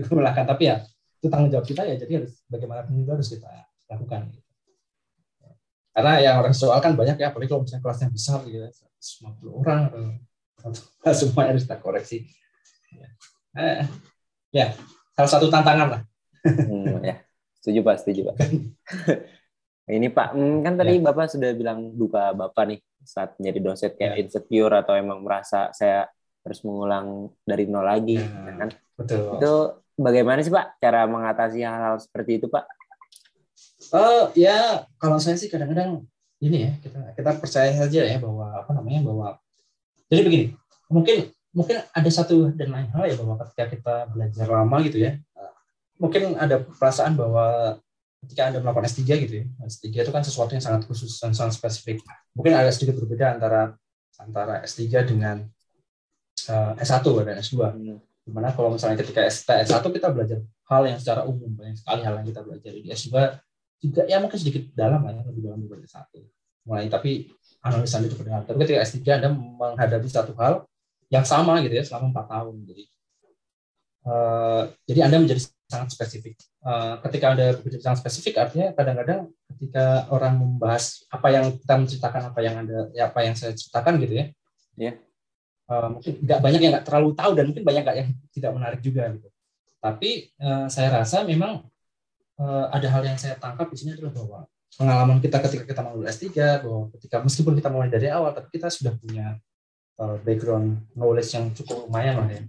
cukup 0.00 0.20
melelahkan. 0.20 0.48
Tapi 0.48 0.62
ya 0.72 0.76
itu 1.20 1.28
tanggung 1.28 1.52
jawab 1.52 1.68
kita 1.68 1.84
ya. 1.84 2.00
Jadi 2.00 2.12
harus 2.24 2.32
bagaimanapun 2.48 2.96
juga 2.96 3.20
harus 3.20 3.28
kita 3.28 3.52
lakukan. 3.92 4.32
Karena 5.90 6.12
yang 6.22 6.34
orang 6.40 6.54
soal 6.54 6.78
kan 6.78 6.94
banyak 6.94 7.18
ya, 7.18 7.34
apalagi 7.34 7.50
kalau 7.50 7.66
misalnya 7.66 7.82
kelasnya 7.82 8.08
besar 8.14 8.38
gitu, 8.46 8.62
ya, 8.62 8.70
150 8.70 9.60
orang 9.60 9.80
atau 10.60 11.12
semua 11.18 11.42
harus 11.50 11.64
kita 11.66 11.76
koreksi. 11.82 12.18
Ya. 12.94 13.08
Eh, 13.58 13.82
ya, 14.54 14.66
salah 15.14 15.30
satu 15.30 15.50
tantangan 15.50 15.88
lah. 15.98 16.00
Hmm, 16.46 17.02
ya. 17.02 17.20
Setuju, 17.60 17.82
Pak. 17.82 17.96
Setuju, 18.00 18.20
Pak. 18.30 18.36
Ini 19.90 20.06
Pak, 20.14 20.38
hmm, 20.38 20.62
kan 20.62 20.78
tadi 20.78 21.02
Bapak 21.02 21.26
sudah 21.26 21.50
bilang 21.50 21.90
duka 21.98 22.30
Bapak 22.30 22.62
nih 22.70 22.78
saat 23.02 23.34
menjadi 23.42 23.58
dosen 23.58 23.90
kayak 23.98 24.14
Ya. 24.14 24.18
insecure 24.22 24.70
atau 24.70 24.94
emang 24.94 25.18
merasa 25.26 25.74
saya 25.74 26.06
harus 26.46 26.62
mengulang 26.62 27.34
dari 27.42 27.66
nol 27.66 27.82
lagi, 27.82 28.22
Ya. 28.22 28.30
ya 28.30 28.52
kan? 28.54 28.68
Betul. 28.94 29.20
Itu 29.34 29.52
bagaimana 29.98 30.46
sih 30.46 30.52
Pak 30.54 30.78
cara 30.78 31.10
mengatasi 31.10 31.58
hal-hal 31.66 31.98
seperti 31.98 32.38
itu 32.38 32.46
Pak? 32.46 32.64
Oh 33.90 34.30
ya, 34.38 34.86
kalau 35.02 35.18
saya 35.18 35.34
sih 35.34 35.50
kadang-kadang 35.50 36.06
ini 36.40 36.68
ya 36.68 36.72
kita 36.80 37.00
kita 37.14 37.30
percaya 37.36 37.70
saja 37.76 38.00
ya 38.06 38.16
bahwa 38.16 38.64
apa 38.64 38.70
namanya 38.72 39.04
bahwa 39.04 39.36
jadi 40.08 40.24
begini 40.24 40.46
mungkin 40.88 41.28
mungkin 41.52 41.84
ada 41.92 42.10
satu 42.10 42.48
dan 42.56 42.72
lain 42.72 42.88
hal 42.96 43.04
ya 43.04 43.14
bahwa 43.20 43.36
ketika 43.44 43.64
kita 43.76 43.94
belajar 44.08 44.48
lama 44.48 44.76
gitu 44.88 45.04
ya 45.04 45.20
mungkin 46.00 46.40
ada 46.40 46.64
perasaan 46.64 47.12
bahwa 47.12 47.76
ketika 48.24 48.48
anda 48.48 48.58
melakukan 48.64 48.88
S3 48.88 49.00
gitu 49.28 49.34
ya 49.44 49.44
S3 49.68 49.84
itu 49.92 50.12
kan 50.12 50.24
sesuatu 50.24 50.52
yang 50.56 50.64
sangat 50.64 50.88
khusus 50.88 51.16
dan 51.20 51.32
sangat 51.32 51.56
spesifik. 51.56 52.04
Mungkin 52.36 52.52
ada 52.52 52.68
sedikit 52.72 53.00
berbeda 53.00 53.36
antara 53.36 53.76
antara 54.20 54.60
S3 54.64 55.08
dengan 55.08 55.44
eh, 56.48 56.72
S1 56.84 57.04
dan 57.24 57.36
S2 57.40 57.56
Di 58.20 58.30
mana 58.36 58.52
kalau 58.52 58.76
misalnya 58.76 59.00
ketika 59.00 59.24
S1 59.24 59.80
kita 59.80 60.12
belajar 60.12 60.44
hal 60.68 60.82
yang 60.84 61.00
secara 61.00 61.24
umum 61.24 61.48
banyak 61.56 61.80
sekali 61.80 62.00
hal 62.04 62.20
yang 62.20 62.26
kita 62.28 62.40
belajar. 62.44 62.70
Di 62.76 62.88
S2 62.92 63.08
juga 63.80 64.04
ya 64.04 64.20
mungkin 64.20 64.36
sedikit 64.36 64.68
dalam 64.76 65.00
lah 65.02 65.12
ya 65.16 65.22
lebih 65.24 65.42
dalam 65.48 65.58
daripada 65.64 65.88
S1 65.88 66.12
mulai 66.68 66.86
tapi 66.92 67.32
analisa 67.60 68.00
itu 68.00 68.16
benar. 68.16 68.44
Tapi 68.48 68.56
ketika 68.64 68.80
S3 68.84 69.00
Anda 69.20 69.28
menghadapi 69.32 70.08
satu 70.08 70.32
hal 70.40 70.64
yang 71.12 71.26
sama 71.26 71.60
gitu 71.60 71.74
ya 71.76 71.84
selama 71.84 72.12
empat 72.14 72.26
tahun. 72.28 72.54
Jadi 72.64 72.84
uh, 74.08 74.62
jadi 74.88 75.00
Anda 75.08 75.16
menjadi 75.20 75.40
sangat 75.68 75.94
spesifik. 75.94 76.34
Uh, 76.60 77.00
ketika 77.08 77.36
Anda 77.36 77.56
bekerja 77.56 77.78
sangat 77.80 77.98
spesifik 78.04 78.34
artinya 78.40 78.72
kadang-kadang 78.72 79.28
ketika 79.54 80.08
orang 80.12 80.40
membahas 80.40 81.04
apa 81.12 81.28
yang 81.32 81.44
kita 81.56 81.74
menceritakan 81.76 82.22
apa 82.32 82.40
yang 82.40 82.54
Anda 82.64 82.78
ya 82.96 83.12
apa 83.12 83.20
yang 83.24 83.34
saya 83.36 83.52
ceritakan 83.52 84.00
gitu 84.00 84.14
ya. 84.16 84.24
Iya. 84.80 84.92
Uh, 85.70 85.88
mungkin 85.98 86.12
nggak 86.26 86.40
banyak 86.42 86.60
yang 86.60 86.72
nggak 86.74 86.86
terlalu 86.88 87.10
tahu 87.14 87.30
dan 87.36 87.44
mungkin 87.52 87.64
banyak 87.64 87.82
nggak 87.86 87.96
yang 87.98 88.08
tidak 88.32 88.50
menarik 88.56 88.80
juga 88.80 89.02
gitu. 89.12 89.28
Tapi 89.80 90.10
uh, 90.40 90.66
saya 90.68 90.88
rasa 90.92 91.24
memang 91.24 91.64
ada 92.48 92.88
hal 92.88 93.02
yang 93.04 93.20
saya 93.20 93.36
tangkap 93.36 93.68
di 93.68 93.76
sini 93.76 93.92
adalah 93.92 94.12
bahwa 94.16 94.40
pengalaman 94.80 95.18
kita 95.18 95.36
ketika 95.44 95.64
kita 95.66 95.80
mau 95.82 95.98
S3 96.00 96.26
bahwa 96.62 96.88
ketika 96.96 97.16
meskipun 97.20 97.52
kita 97.58 97.68
mulai 97.68 97.92
dari 97.92 98.08
awal 98.08 98.32
tapi 98.32 98.48
kita 98.54 98.70
sudah 98.70 98.94
punya 98.96 99.36
uh, 100.00 100.16
background 100.22 100.80
knowledge 100.94 101.36
yang 101.36 101.50
cukup 101.52 101.86
lumayan 101.86 102.22
lah 102.22 102.28
ya. 102.30 102.42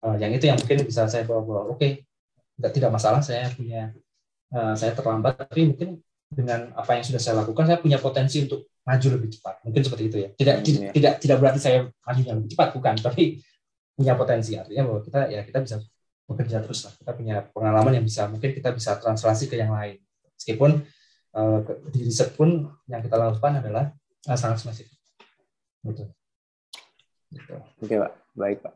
Uh, 0.00 0.16
yang 0.16 0.32
itu 0.32 0.48
yang 0.48 0.56
mungkin 0.56 0.80
bisa 0.88 1.04
saya 1.04 1.28
bawa-bawa. 1.28 1.68
Oke, 1.68 1.76
okay, 1.76 2.72
tidak 2.72 2.88
masalah 2.88 3.20
saya 3.20 3.52
punya 3.52 3.92
uh, 4.56 4.72
saya 4.72 4.96
terlambat 4.96 5.36
tapi 5.36 5.68
mungkin 5.68 6.00
dengan 6.30 6.72
apa 6.78 6.96
yang 6.96 7.04
sudah 7.04 7.20
saya 7.20 7.42
lakukan 7.42 7.66
saya 7.66 7.82
punya 7.82 7.98
potensi 8.00 8.46
untuk 8.46 8.70
maju 8.86 9.08
lebih 9.20 9.28
cepat. 9.36 9.54
Mungkin 9.66 9.82
seperti 9.84 10.04
itu 10.08 10.16
ya. 10.16 10.28
Tidak 10.32 10.54
hmm, 10.56 10.64
tidak, 10.64 10.80
ya. 10.80 10.90
tidak 10.96 11.12
tidak 11.20 11.36
berarti 11.42 11.60
saya 11.60 11.78
maju 11.90 12.20
lebih 12.24 12.50
cepat 12.56 12.68
bukan, 12.72 12.94
tapi 13.02 13.24
punya 13.92 14.16
potensi 14.16 14.56
artinya 14.56 14.82
bahwa 14.88 15.00
kita 15.04 15.20
ya 15.28 15.40
kita 15.44 15.58
bisa 15.60 15.76
bekerja 16.30 16.62
terus 16.62 16.86
lah. 16.86 16.94
Kita 16.94 17.10
punya 17.18 17.42
pengalaman 17.50 17.98
yang 17.98 18.06
bisa 18.06 18.30
mungkin 18.30 18.54
kita 18.54 18.70
bisa 18.70 18.94
translasi 19.02 19.50
ke 19.50 19.58
yang 19.58 19.74
lain. 19.74 19.98
Meskipun 20.38 20.86
uh, 21.34 21.58
di 21.90 22.06
riset 22.06 22.32
pun 22.38 22.70
yang 22.86 23.02
kita 23.02 23.18
lakukan 23.18 23.58
adalah 23.58 23.90
uh, 24.30 24.38
sangat 24.38 24.62
spesifik. 24.62 24.94
Gitu. 25.82 26.04
gitu. 27.34 27.54
Oke 27.82 27.94
pak, 27.98 28.12
baik 28.38 28.58
pak. 28.62 28.74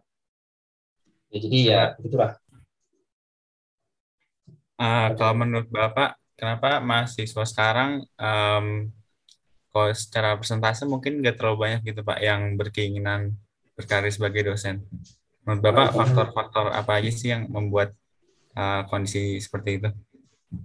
Ya, 1.30 1.38
jadi 1.38 1.58
ya 1.62 1.82
begitulah. 1.98 2.38
Uh, 4.74 5.14
kalau 5.14 5.34
menurut 5.38 5.70
bapak, 5.70 6.18
kenapa 6.34 6.82
mahasiswa 6.82 7.44
sekarang 7.46 8.02
um, 8.18 8.90
kalau 9.70 9.90
secara 9.94 10.34
persentase 10.38 10.86
mungkin 10.86 11.22
nggak 11.22 11.38
terlalu 11.38 11.56
banyak 11.66 11.80
gitu 11.86 12.02
pak 12.06 12.18
yang 12.22 12.58
berkeinginan 12.58 13.34
berkarir 13.74 14.10
sebagai 14.10 14.54
dosen. 14.54 14.86
Menurut 15.44 15.60
bapak 15.60 15.88
faktor-faktor 15.92 16.72
apa 16.72 16.92
aja 17.00 17.10
sih 17.12 17.28
yang 17.28 17.52
membuat 17.52 17.92
uh, 18.56 18.88
kondisi 18.88 19.36
seperti 19.40 19.80
itu? 19.80 19.88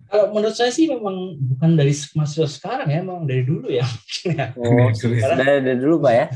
Kalau 0.08 0.32
menurut 0.32 0.56
saya 0.56 0.72
sih 0.72 0.88
memang 0.88 1.36
bukan 1.36 1.76
dari 1.76 1.94
mahasiswa 2.16 2.48
sekarang 2.48 2.88
ya, 2.88 3.02
memang 3.04 3.26
dari 3.28 3.44
dulu 3.44 3.68
ya. 3.68 3.86
oh, 4.60 4.90
dari, 4.96 5.60
dari 5.66 5.80
dulu 5.80 6.04
pak 6.04 6.14
ya? 6.14 6.28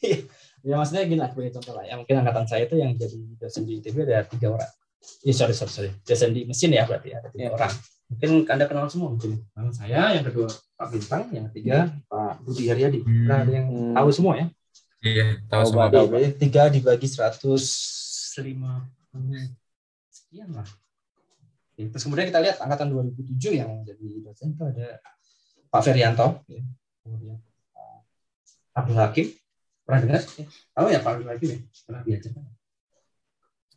Iya. 0.00 0.16
ya 0.64 0.74
maksudnya 0.80 1.04
gini 1.04 1.20
sebagai 1.20 1.52
contoh 1.60 1.76
lah 1.76 1.84
ya 1.84 1.92
mungkin 2.00 2.24
angkatan 2.24 2.48
saya 2.48 2.64
itu 2.64 2.80
yang 2.80 2.96
jadi 2.96 3.20
dosen 3.36 3.68
di 3.68 3.84
ITB 3.84 4.08
ada 4.08 4.24
tiga 4.24 4.56
orang. 4.56 4.72
Iya 5.28 5.34
sorry 5.36 5.52
sorry 5.52 5.72
sorry 5.72 5.90
dosen 6.08 6.32
di 6.32 6.48
mesin 6.48 6.72
ya 6.72 6.88
berarti 6.88 7.12
ada 7.12 7.28
tiga 7.28 7.48
ya. 7.48 7.50
orang. 7.52 7.72
Mungkin 8.08 8.30
anda 8.48 8.64
kenal 8.64 8.88
semua 8.88 9.12
mungkin. 9.12 9.44
Nama 9.52 9.70
saya 9.76 10.16
yang 10.16 10.24
kedua 10.24 10.48
Pak 10.48 10.88
Bintang, 10.88 11.28
yang 11.36 11.44
ketiga 11.52 11.92
Pak 12.08 12.40
Budi 12.40 12.72
Haryadi. 12.72 13.04
Hmm. 13.04 13.28
Nah, 13.28 13.36
ada 13.44 13.52
yang 13.52 13.68
hmm. 13.68 13.92
tahu 13.92 14.08
semua 14.08 14.32
ya? 14.40 14.46
Iya 15.00 15.40
tahu 15.48 15.62
semua. 15.64 15.88
Tahu. 15.88 16.12
Tiga 16.36 16.68
dibagi 16.68 17.08
150 17.08 17.56
sekian 20.10 20.52
lah 20.54 20.68
Terus 21.88 22.04
kemudian 22.04 22.28
kita 22.28 22.44
lihat 22.44 22.60
angkatan 22.60 22.92
2007 22.92 23.56
yang 23.56 23.80
jadi 23.88 24.08
dosen 24.20 24.52
itu 24.52 24.62
ada 24.68 25.00
Pak 25.72 25.80
Ferianto, 25.80 26.44
ya. 26.50 26.60
kemudian 27.00 27.40
Pak 28.74 28.84
Abdul 28.84 28.98
Hakim, 29.00 29.26
pernah 29.86 30.00
dengar? 30.04 30.20
Tahu 30.76 30.86
ya 30.92 31.00
Pak 31.00 31.10
Abdul 31.16 31.30
Hakim 31.32 31.48
ya? 31.48 31.58
Pernah 31.88 32.00
diajar 32.04 32.30
kan? 32.36 32.44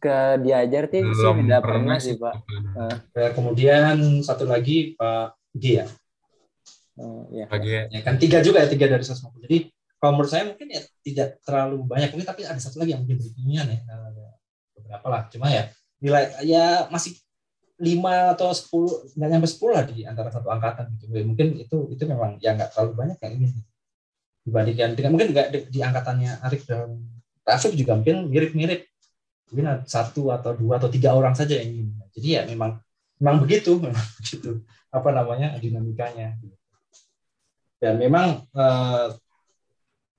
Ke 0.04 0.18
diajar 0.44 0.84
sih 0.92 1.02
saya 1.16 1.32
tidak 1.40 1.62
pernah 1.64 1.98
sih 2.02 2.16
Pak. 2.20 2.36
Uh. 2.76 2.98
Kemudian 3.32 4.20
satu 4.20 4.44
lagi 4.44 5.00
Pak 5.00 5.40
G 5.56 5.64
ya. 5.80 5.88
Oh, 7.00 7.26
ya. 7.32 7.48
ya. 7.88 8.00
kan 8.04 8.20
tiga 8.20 8.44
juga 8.44 8.62
ya 8.62 8.68
tiga 8.68 8.92
dari 8.92 9.02
150. 9.02 9.48
Jadi 9.48 9.58
kalau 10.04 10.20
menurut 10.20 10.36
saya 10.36 10.44
mungkin 10.44 10.68
ya 10.68 10.84
tidak 11.00 11.40
terlalu 11.48 11.88
banyak. 11.88 12.12
Mungkin 12.12 12.28
tapi 12.28 12.44
ada 12.44 12.60
satu 12.60 12.84
lagi 12.84 12.92
yang 12.92 13.08
mungkin 13.08 13.24
berkeinginan 13.24 13.72
ya 13.72 13.80
beberapa 14.76 15.08
lah. 15.08 15.22
Cuma 15.32 15.48
ya 15.48 15.72
nilai 16.04 16.44
ya 16.44 16.92
masih 16.92 17.16
lima 17.80 18.36
atau 18.36 18.52
sepuluh 18.52 18.92
nggak 19.16 19.30
nyampe 19.32 19.48
sepuluh 19.48 19.80
lah 19.80 19.88
di 19.88 20.04
antara 20.04 20.28
satu 20.28 20.52
angkatan 20.52 20.92
gitu. 21.00 21.08
Mungkin 21.24 21.56
itu 21.56 21.78
itu 21.96 22.04
memang 22.04 22.36
ya 22.44 22.52
nggak 22.52 22.76
terlalu 22.76 23.00
banyak 23.00 23.18
yang 23.24 23.34
ingin 23.40 23.52
dibandingkan 24.44 24.90
dengan 25.00 25.10
mungkin 25.16 25.30
nggak 25.32 25.48
di, 25.56 25.60
di 25.72 25.80
angkatannya 25.80 26.32
Arif 26.44 26.68
dan 26.68 27.00
Rafiq 27.48 27.72
juga 27.80 27.96
mungkin 27.96 28.28
mirip-mirip. 28.28 28.84
Mungkin 29.56 29.88
satu 29.88 30.36
atau 30.36 30.52
dua 30.52 30.84
atau 30.84 30.92
tiga 30.92 31.16
orang 31.16 31.32
saja 31.32 31.56
yang 31.64 31.80
ingin 31.80 31.96
jadi 32.12 32.28
ya 32.28 32.42
memang 32.44 32.76
memang 33.24 33.40
begitu 33.40 33.80
memang 33.88 34.04
begitu. 34.20 34.68
Apa 34.92 35.16
namanya 35.16 35.56
dinamikanya. 35.64 36.36
Dan 37.80 38.04
memang 38.04 38.44
uh, 38.52 39.16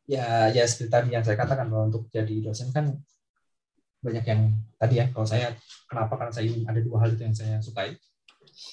ya 0.04 0.52
ya 0.52 0.64
seperti 0.68 0.90
tadi 0.92 1.08
yang 1.16 1.24
saya 1.24 1.36
katakan 1.40 1.72
bahwa 1.72 1.88
untuk 1.88 2.08
jadi 2.12 2.44
dosen 2.44 2.68
kan 2.72 2.92
banyak 4.04 4.24
yang 4.28 4.52
tadi 4.76 5.00
ya 5.00 5.08
kalau 5.08 5.24
saya 5.24 5.56
kenapa? 5.88 6.20
Karena 6.20 6.32
saya 6.32 6.48
ada 6.68 6.80
dua 6.84 6.96
hal 7.00 7.16
itu 7.16 7.24
yang 7.24 7.36
saya 7.36 7.56
sukai. 7.64 7.96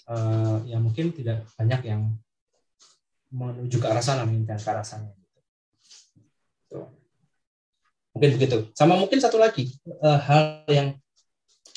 Uh, 0.06 0.62
ya 0.67 0.78
mungkin 0.78 1.10
tidak 1.15 1.48
banyak 1.58 1.82
yang 1.88 2.13
menuju 3.32 3.80
ke 3.80 3.88
arah 3.88 4.04
sana 4.04 4.28
menginginkan 4.28 4.60
ke 4.60 4.70
arah 4.70 4.84
sana. 4.84 5.08
Gitu. 6.67 6.84
mungkin 8.12 8.30
begitu. 8.36 8.58
Sama 8.76 9.00
mungkin 9.00 9.24
satu 9.24 9.39
lagi 9.39 9.72
uh, 10.04 10.20
hal 10.20 10.67
yang 10.67 11.00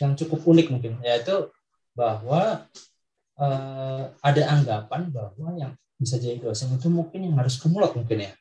yang 0.02 0.18
cukup 0.18 0.42
unik 0.42 0.74
mungkin 0.74 0.98
yaitu 1.06 1.54
bahwa 1.94 2.66
uh, 3.38 4.02
ada 4.18 4.42
anggapan 4.50 5.14
bahwa 5.14 5.54
yang 5.54 5.72
bisa 5.94 6.18
jadi 6.18 6.42
dosen 6.42 6.74
itu 6.74 6.90
mungkin 6.90 7.30
yang 7.30 7.38
harus 7.38 7.54
kumulot 7.62 7.94
mungkin 7.94 8.26
ya 8.26 8.34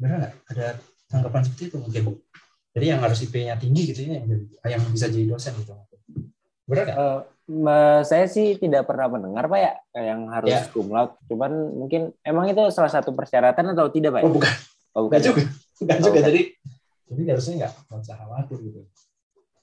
benar 0.00 0.16
nggak 0.16 0.32
ada 0.56 0.66
anggapan 1.12 1.42
seperti 1.44 1.62
itu 1.68 1.76
mungkin 1.76 2.02
jadi 2.70 2.86
yang 2.96 3.00
harus 3.02 3.18
IP-nya 3.26 3.58
tinggi 3.58 3.90
gitu 3.90 4.06
ya 4.06 4.22
yang, 4.70 4.82
bisa 4.94 5.10
jadi 5.10 5.26
dosen 5.26 5.58
gitu. 5.58 5.74
Benar 6.70 6.82
nggak? 6.86 6.96
Uh, 7.50 8.00
saya 8.06 8.30
sih 8.30 8.54
tidak 8.62 8.86
pernah 8.86 9.10
mendengar 9.10 9.50
Pak 9.50 9.58
ya 9.58 9.74
yang 10.06 10.30
harus 10.30 10.54
ya. 10.54 10.70
cum 10.70 10.86
laude. 10.86 11.18
Cuman 11.26 11.50
mungkin 11.74 12.14
emang 12.22 12.46
itu 12.46 12.62
salah 12.70 12.94
satu 12.94 13.10
persyaratan 13.10 13.74
atau 13.74 13.90
tidak 13.90 14.14
Pak? 14.14 14.20
Ya? 14.22 14.26
Oh 14.26 14.30
bukan. 14.30 14.52
Oh 14.94 15.02
bukan. 15.10 15.18
juga. 15.18 15.42
Bukan 15.82 15.96
oh, 15.98 16.04
juga. 16.06 16.18
Bukan. 16.22 16.28
Jadi 16.30 16.42
jadi 17.10 17.22
harusnya 17.34 17.54
nggak 17.66 17.72
usah 17.90 18.16
khawatir 18.22 18.58
gitu. 18.62 18.80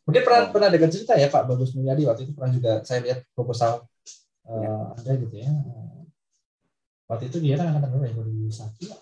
Mungkin 0.04 0.21
pernah 0.28 0.41
oh. 0.43 0.52
pernah 0.52 0.67
dengar 0.67 0.89
cerita 0.91 1.13
ya 1.15 1.32
Pak 1.32 1.43
Bagus 1.47 1.71
Mulyadi 1.80 2.04
waktu 2.04 2.21
itu 2.28 2.32
pernah 2.36 2.52
juga 2.52 2.71
saya 2.84 3.00
lihat 3.08 3.23
proposal 3.32 3.88
uh, 4.52 4.60
ya. 4.60 4.71
ada 5.00 5.12
gitu 5.15 5.36
ya. 5.39 5.52
Waktu 7.08 7.32
itu 7.32 7.38
dia 7.39 7.56
kan 7.56 7.71
angkatan 7.71 7.88
berapa 7.95 8.12
ya? 8.12 8.13
2001 8.19 8.84
ya. 8.84 8.97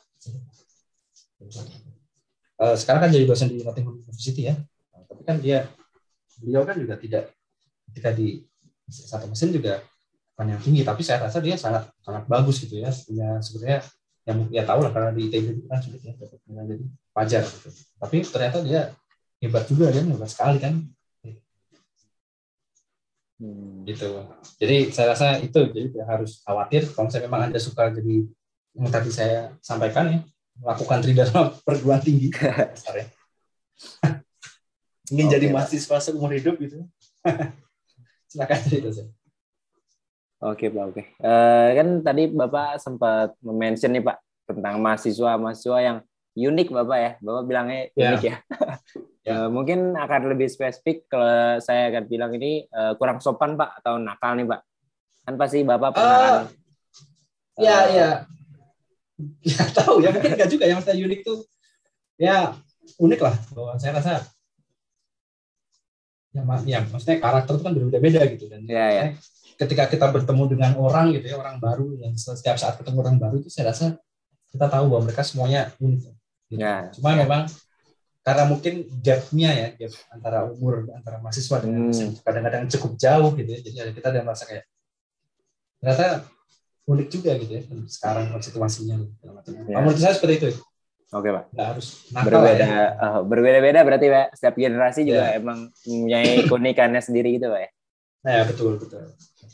Eh, 2.55 2.75
sekarang 2.79 3.07
kan 3.07 3.09
jadi 3.11 3.25
dosen 3.27 3.51
di 3.51 3.59
Nottingham 3.59 3.99
University 3.99 4.47
ya. 4.47 4.55
Nah, 4.95 5.03
tapi 5.03 5.21
kan 5.27 5.35
dia 5.43 5.67
beliau 6.39 6.63
kan 6.63 6.79
juga 6.79 6.95
tidak 6.95 7.35
ketika 7.91 8.15
di 8.15 8.43
satu 8.87 9.27
mesin 9.27 9.51
juga 9.51 9.83
bukan 10.35 10.55
yang 10.55 10.61
tinggi, 10.63 10.81
tapi 10.87 11.03
saya 11.03 11.27
rasa 11.27 11.43
dia 11.43 11.59
sangat 11.59 11.91
sangat 11.99 12.23
bagus 12.31 12.63
gitu 12.63 12.79
ya. 12.79 12.91
Punya 12.91 13.43
sebenarnya 13.43 13.79
yang 14.25 14.37
ya 14.49 14.63
tahu 14.63 14.79
lah 14.87 14.91
karena 14.95 15.11
di 15.11 15.27
ITB 15.27 15.45
itu 15.51 15.67
kan 15.67 15.79
ya 15.83 16.13
dapat 16.15 16.39
jadi 16.47 16.85
wajar 17.11 17.43
gitu. 17.43 17.69
Tapi 17.99 18.17
ternyata 18.23 18.57
dia 18.63 18.81
hebat 19.43 19.63
juga 19.67 19.91
dia 19.91 20.01
hebat 20.03 20.31
sekali 20.31 20.59
kan. 20.63 20.79
Hmm. 23.35 23.83
gitu 23.83 24.23
jadi 24.63 24.95
saya 24.95 25.11
rasa 25.11 25.43
itu 25.43 25.59
jadi 25.75 25.91
tidak 25.91 26.07
harus 26.07 26.39
khawatir 26.47 26.87
kalau 26.95 27.11
saya 27.11 27.27
memang 27.27 27.51
anda 27.51 27.59
suka 27.59 27.91
jadi 27.91 28.23
yang 28.79 28.87
tadi 28.87 29.11
saya 29.11 29.51
sampaikan 29.59 30.07
ya 30.07 30.19
melakukan 30.59 30.99
tridharma 31.03 31.53
perguruan 31.63 32.01
tinggi 32.01 32.31
ingin 35.11 35.27
okay, 35.29 35.33
jadi 35.37 35.45
mahasiswa 35.51 35.97
seumur 36.01 36.31
hidup 36.31 36.55
gitu 36.57 36.87
silakan 38.31 38.59
cerita 38.63 38.91
saya 38.91 39.09
Oke 40.43 40.69
Pak, 40.69 40.83
oke. 40.93 41.03
Uh, 41.23 41.69
kan 41.73 41.87
tadi 42.05 42.29
Bapak 42.29 42.77
sempat 42.77 43.33
mention 43.41 43.89
nih 43.95 44.03
Pak 44.03 44.19
tentang 44.45 44.77
mahasiswa-mahasiswa 44.77 45.77
yang 45.81 45.97
unik 46.37 46.69
Bapak 46.69 46.97
ya. 47.01 47.11
Bapak 47.23 47.43
bilangnya 47.49 47.89
yeah. 47.95 48.13
unik 48.13 48.21
ya. 48.21 48.35
yeah. 49.25 49.41
uh, 49.41 49.49
mungkin 49.49 49.97
akan 49.97 50.35
lebih 50.35 50.51
spesifik 50.51 51.09
kalau 51.09 51.57
saya 51.63 51.89
akan 51.89 52.03
bilang 52.05 52.35
ini 52.35 52.67
uh, 52.67 52.93
kurang 52.99 53.23
sopan 53.23 53.57
Pak 53.57 53.81
atau 53.81 53.97
nakal 53.97 54.37
nih 54.37 54.45
Pak. 54.45 54.61
Kan 55.25 55.33
pasti 55.39 55.65
Bapak 55.65 55.89
pernah 55.97 56.13
uh, 56.13 56.21
kan, 56.21 56.45
Ya, 57.55 57.77
uh, 57.79 57.83
ya 57.89 58.09
ya 59.49 59.63
tahu 59.71 60.03
ya 60.03 60.09
mungkin 60.11 60.31
enggak 60.35 60.51
juga 60.51 60.65
yang 60.67 60.81
saya 60.83 60.99
unik 60.99 61.21
tuh 61.23 61.39
ya 62.19 62.55
unik 62.99 63.19
lah 63.23 63.35
bahwa 63.55 63.71
saya 63.79 63.91
rasa 63.97 64.11
ya, 66.35 66.41
ya 66.67 66.79
maksudnya 66.83 67.17
karakter 67.23 67.55
itu 67.55 67.63
kan 67.63 67.73
berbeda-beda 67.73 68.21
gitu 68.35 68.45
dan 68.51 68.61
ya, 68.67 68.87
ya. 68.91 69.05
ketika 69.55 69.87
kita 69.87 70.11
bertemu 70.11 70.43
dengan 70.51 70.71
orang 70.75 71.15
gitu 71.15 71.31
ya 71.31 71.39
orang 71.39 71.63
baru 71.63 71.95
yang 71.95 72.11
setiap 72.19 72.59
saat 72.59 72.75
ketemu 72.75 72.97
orang 72.99 73.17
baru 73.17 73.39
itu 73.39 73.47
saya 73.47 73.71
rasa 73.71 73.95
kita 74.55 74.71
tahu 74.71 74.85
bahwa 74.87 75.03
mereka 75.03 75.23
semuanya 75.27 75.75
unik. 75.83 76.15
Gitu. 76.47 76.63
Ya. 76.63 76.87
Cuma 76.95 77.11
memang 77.11 77.51
karena 78.25 78.43
mungkin 78.47 78.89
gapnya 79.05 79.51
ya 79.53 79.67
gap 79.77 79.93
antara 80.09 80.49
umur 80.49 80.87
antara 80.95 81.21
mahasiswa 81.21 81.61
dengan 81.61 81.93
Hmm. 81.93 82.15
kadang-kadang 82.25 82.63
cukup 82.71 82.91
jauh 82.97 83.31
gitu 83.37 83.49
ya. 83.51 83.59
Jadi 83.61 83.91
kita 83.93 84.07
ada 84.15 84.23
merasa 84.23 84.47
kayak 84.47 84.65
ternyata 85.83 86.25
unik 86.85 87.07
juga 87.09 87.31
gitu 87.41 87.51
ya 87.51 87.61
sekarang 87.89 88.29
situasinya. 88.37 88.95
Ya. 89.65 89.81
Menurut 89.81 89.97
saya 89.97 90.13
seperti 90.13 90.33
itu. 90.37 90.49
Oke 91.09 91.29
pak. 91.29 91.43
Nggak 91.53 91.67
harus 91.73 91.87
nakal 92.11 92.27
Berbeda, 92.29 92.65
ya. 92.65 92.85
eh, 92.93 93.19
berbeda-beda 93.25 93.79
berarti 93.81 94.05
pak. 94.07 94.25
Setiap 94.37 94.55
generasi 94.55 95.01
juga 95.01 95.23
Ya. 95.33 95.37
emang 95.37 95.69
mempunyai 95.81 96.45
keunikannya 96.45 97.01
sendiri 97.01 97.37
gitu 97.37 97.49
pak 97.49 97.61
ya. 97.65 97.69
Nah, 98.25 98.31
ya 98.31 98.43
betul 98.45 98.77
betul. 98.77 99.01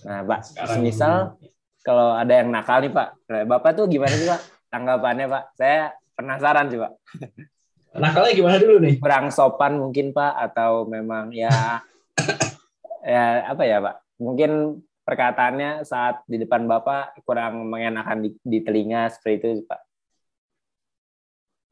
Nah 0.03 0.19
pak, 0.23 0.39
Sekarang 0.47 0.79
misal 0.81 1.13
kalau 1.81 2.13
ada 2.13 2.33
yang 2.35 2.49
nakal 2.49 2.79
nih 2.79 2.91
pak, 2.91 3.07
bapak 3.47 3.71
tuh 3.73 3.85
gimana 3.87 4.11
sih 4.11 4.27
pak 4.27 4.41
tanggapannya 4.67 5.25
pak? 5.27 5.43
Saya 5.55 5.79
penasaran 6.13 6.67
sih 6.67 6.79
pak. 6.79 6.91
nakalnya 7.91 8.31
gimana 8.31 8.55
dulu 8.55 8.75
nih? 8.79 8.95
Kurang 8.99 9.27
sopan 9.29 9.75
mungkin 9.75 10.11
pak 10.11 10.31
atau 10.51 10.87
memang 10.87 11.31
ya 11.31 11.51
ya 13.03 13.23
apa 13.47 13.63
ya 13.63 13.79
pak? 13.79 13.95
Mungkin 14.17 14.79
perkataannya 15.11 15.83
saat 15.83 16.23
di 16.23 16.39
depan 16.39 16.63
bapak 16.71 17.19
kurang 17.27 17.67
mengenakan 17.67 18.23
di, 18.23 18.31
di 18.39 18.63
telinga 18.63 19.11
seperti 19.11 19.59
itu 19.59 19.67
pak. 19.67 19.83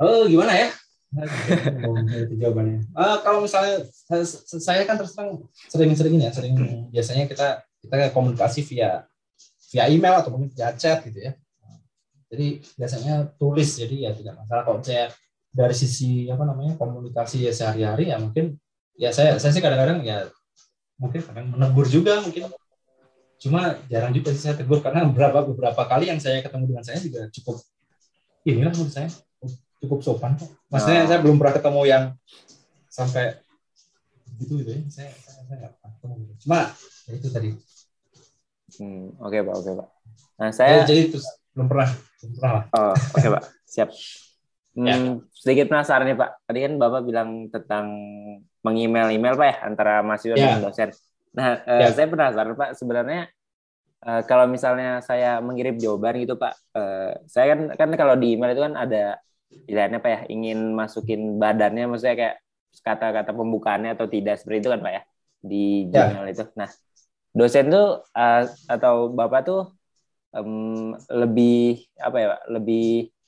Oh, 0.03 0.27
gimana 0.27 0.51
ya? 0.51 0.67
Itu 2.27 2.35
jawabannya. 2.35 2.83
Eh, 2.83 3.17
kalau 3.23 3.39
misalnya 3.47 3.87
saya, 4.43 4.83
kan 4.83 4.99
terus 4.99 5.15
terang 5.15 5.47
sering-sering 5.71 6.19
ya, 6.19 6.35
sering 6.35 6.55
biasanya 6.91 7.31
kita 7.31 7.63
kita 7.79 8.11
komunikasi 8.11 8.59
via 8.67 9.07
via 9.71 9.87
email 9.87 10.19
atau 10.19 10.35
mungkin 10.35 10.51
via 10.51 10.75
chat 10.75 10.99
gitu 11.07 11.31
ya. 11.31 11.31
Jadi 12.27 12.61
biasanya 12.75 13.31
tulis, 13.39 13.71
jadi 13.79 13.95
ya 14.07 14.11
tidak 14.11 14.35
masalah 14.35 14.67
kalau 14.67 14.83
saya 14.83 15.09
dari 15.49 15.73
sisi 15.73 16.27
apa 16.27 16.43
namanya 16.45 16.77
komunikasi 16.77 17.47
ya 17.47 17.51
sehari-hari 17.55 18.13
ya 18.13 18.21
mungkin 18.21 18.59
ya 18.93 19.09
saya 19.09 19.39
saya 19.41 19.49
sih 19.49 19.63
kadang-kadang 19.63 20.05
ya 20.05 20.29
mungkin 21.01 21.25
kadang 21.25 21.47
menegur 21.49 21.89
juga 21.89 22.21
mungkin 22.21 22.53
cuma 23.39 23.61
jarang 23.87 24.11
juga 24.11 24.29
sih 24.29 24.43
saya 24.43 24.55
tegur 24.55 24.79
karena 24.79 25.03
beberapa 25.03 25.41
beberapa 25.43 25.81
kali 25.81 26.07
yang 26.07 26.19
saya 26.19 26.39
ketemu 26.39 26.63
dengan 26.67 26.83
saya 26.83 26.99
juga 26.99 27.25
cukup 27.29 27.55
inilah 28.43 28.71
menurut 28.71 28.91
saya 28.91 29.07
cukup 29.79 29.99
sopan 30.03 30.35
kok. 30.35 30.51
Maksudnya 30.67 31.01
Oh. 31.01 31.07
saya 31.07 31.19
belum 31.19 31.39
pernah 31.39 31.55
ketemu 31.55 31.81
yang 31.85 32.03
sampai 32.85 33.39
gitu 34.37 34.59
gitu 34.59 34.69
ya. 34.69 34.79
Saya 34.89 35.09
saya, 35.15 35.39
saya 35.45 35.67
pernah 35.71 35.91
ketemu. 35.93 36.13
gitu. 36.19 36.33
Cuma 36.43 36.59
ya 37.07 37.11
itu 37.15 37.27
tadi. 37.29 37.49
Hmm, 38.75 39.15
oke 39.17 39.37
pak, 39.39 39.55
oke 39.55 39.71
pak. 39.73 39.87
Nah 40.35 40.49
Saya, 40.51 40.83
saya 40.83 40.87
jadi 40.87 41.01
itu 41.07 41.17
belum 41.51 41.67
pernah 41.67 41.89
belum 42.19 42.31
pernah 42.35 42.51
lah. 42.53 42.63
Oh, 42.71 42.93
oke 42.95 43.27
Pak. 43.29 43.43
Siap. 43.65 43.89
Hmm, 44.71 44.85
Ya. 44.85 44.95
Sedikit 45.33 45.65
penasaran 45.67 46.05
nih 46.05 46.15
Pak. 46.15 46.29
Tadi 46.45 46.59
kan 46.61 46.73
Bapak 46.75 47.01
bilang 47.01 47.29
tentang 47.49 47.85
mengemail-email 48.61 49.35
Pak 49.35 49.47
ya 49.47 49.55
antara 49.63 49.93
mahasiswa 49.99 50.35
Ya. 50.35 50.55
dan 50.55 50.61
dosen. 50.61 50.89
Nah, 51.35 51.61
eh, 51.65 51.81
Ya. 51.85 51.89
saya 51.93 52.07
penasaran 52.09 52.55
Pak. 52.57 52.73
Sebenarnya 52.79 53.29
eh, 53.99 54.21
kalau 54.29 54.47
misalnya 54.47 55.03
saya 55.03 55.43
mengirim 55.43 55.75
jawaban 55.75 56.23
gitu 56.23 56.39
Pak, 56.39 56.53
eh, 56.75 57.11
saya 57.27 57.45
kan 57.51 57.59
kan 57.75 57.89
kalau 57.99 58.15
di 58.15 58.33
email 58.39 58.55
itu 58.55 58.63
kan 58.63 58.75
ada 58.79 59.19
pilihannya 59.67 59.99
Pak 59.99 60.11
ya, 60.11 60.19
ingin 60.31 60.71
masukin 60.71 61.35
badannya, 61.35 61.83
maksudnya 61.89 62.15
kayak 62.15 62.35
kata-kata 62.79 63.31
pembukaannya 63.33 63.97
atau 63.97 64.05
tidak 64.07 64.39
seperti 64.39 64.63
itu 64.63 64.69
kan 64.71 64.79
Pak 64.79 64.93
ya 64.93 65.01
di 65.41 65.89
Ya. 65.91 66.07
Gmail 66.15 66.31
itu. 66.31 66.43
Nah, 66.55 66.69
dosen 67.35 67.65
tuh 67.67 67.87
eh, 68.15 68.43
atau 68.71 69.11
Bapak 69.11 69.41
tuh 69.45 69.61
em, 70.31 70.95
lebih 71.11 71.83
apa 71.99 72.17
ya 72.21 72.27
Pak? 72.37 72.41
Lebih 72.55 72.85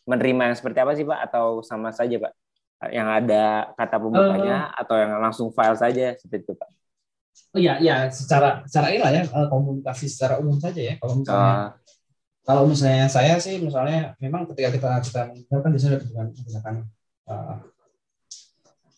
menerima 0.08 0.42
yang 0.52 0.56
seperti 0.58 0.80
apa 0.82 0.94
sih 0.98 1.06
Pak 1.06 1.20
atau 1.30 1.60
sama 1.66 1.90
saja 1.92 2.16
Pak? 2.16 2.34
Yang 2.90 3.10
ada 3.22 3.44
kata 3.78 3.96
pembukanya 4.02 4.74
atau 4.74 4.96
yang 4.98 5.20
langsung 5.22 5.54
file 5.54 5.78
saja 5.78 6.16
seperti 6.18 6.48
itu 6.50 6.54
Pak? 6.58 6.70
Oh 7.52 7.60
iya 7.60 7.74
iya 7.84 7.96
secara 8.12 8.64
secara 8.64 8.88
inilah 8.96 9.12
ya 9.12 9.24
eh, 9.28 9.48
komunikasi 9.52 10.06
secara 10.08 10.40
umum 10.40 10.56
saja 10.58 10.82
ya. 10.82 10.94
Kalau 11.02 11.14
misalnya 11.20 11.42
Ah, 11.42 11.68
kalau 12.42 12.64
misalnya 12.66 13.06
saya 13.12 13.36
sih 13.38 13.60
misalnya 13.62 14.18
memang 14.24 14.48
ketika 14.50 14.70
kita 14.74 14.90
kita 15.04 15.22
kan 15.62 15.70
biasanya 15.72 16.00
dengan 16.02 16.26
menggunakan 16.32 16.76
eh, 17.30 17.56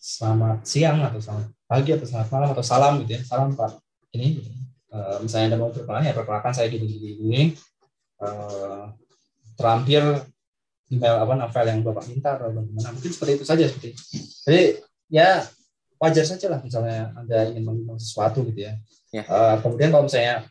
selamat 0.03 0.57
siang 0.67 0.99
atau 1.01 1.19
selamat 1.19 1.47
pagi 1.65 1.89
atau 1.95 2.05
selamat 2.05 2.29
malam 2.29 2.49
atau 2.53 2.65
salam 2.65 2.93
gitu 3.01 3.11
ya 3.17 3.21
salam 3.25 3.55
pak 3.57 3.71
ini 4.13 4.41
gitu. 4.41 4.49
Eh, 4.93 5.17
misalnya 5.25 5.45
ada 5.53 5.57
mau 5.57 5.73
perkenalan 5.73 6.05
ya 6.05 6.13
perkenalkan 6.13 6.53
saya 6.53 6.67
gini 6.69 6.85
gini 6.85 7.09
gini 7.17 7.43
Eh, 8.23 8.83
terampil 9.59 10.05
email 10.89 11.15
apa 11.19 11.33
novel 11.37 11.65
yang 11.67 11.79
bapak 11.85 12.05
minta 12.09 12.29
atau 12.39 12.49
bagaimana 12.49 12.89
mungkin 12.95 13.11
seperti 13.11 13.31
itu 13.37 13.45
saja 13.45 13.63
seperti 13.69 13.87
itu. 13.93 14.01
jadi 14.45 14.63
ya 15.09 15.29
wajar 16.03 16.25
saja 16.27 16.51
lah 16.51 16.59
misalnya 16.59 17.15
anda 17.15 17.47
ingin 17.47 17.63
mengirim 17.63 17.95
sesuatu 17.95 18.43
gitu 18.51 18.67
ya. 18.67 18.75
Ya. 19.15 19.23
Eh, 19.23 19.55
kemudian 19.63 19.87
kalau 19.95 20.11
misalnya 20.11 20.43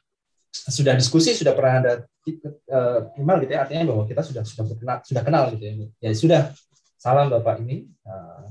sudah 0.48 0.96
diskusi 0.96 1.36
sudah 1.36 1.52
pernah 1.52 1.84
ada 1.84 1.92
eh, 2.24 2.98
email 3.20 3.38
gitu 3.44 3.52
ya 3.52 3.60
artinya 3.68 3.84
bahwa 3.92 4.08
kita 4.08 4.24
sudah 4.24 4.42
sudah 4.48 4.64
berkenal 4.64 4.96
sudah 5.04 5.22
kenal 5.22 5.44
gitu 5.52 5.64
ya. 5.68 5.72
Ya 6.00 6.10
sudah 6.16 6.40
salam 6.96 7.28
bapak 7.28 7.60
ini 7.60 7.84
eh, 7.84 8.44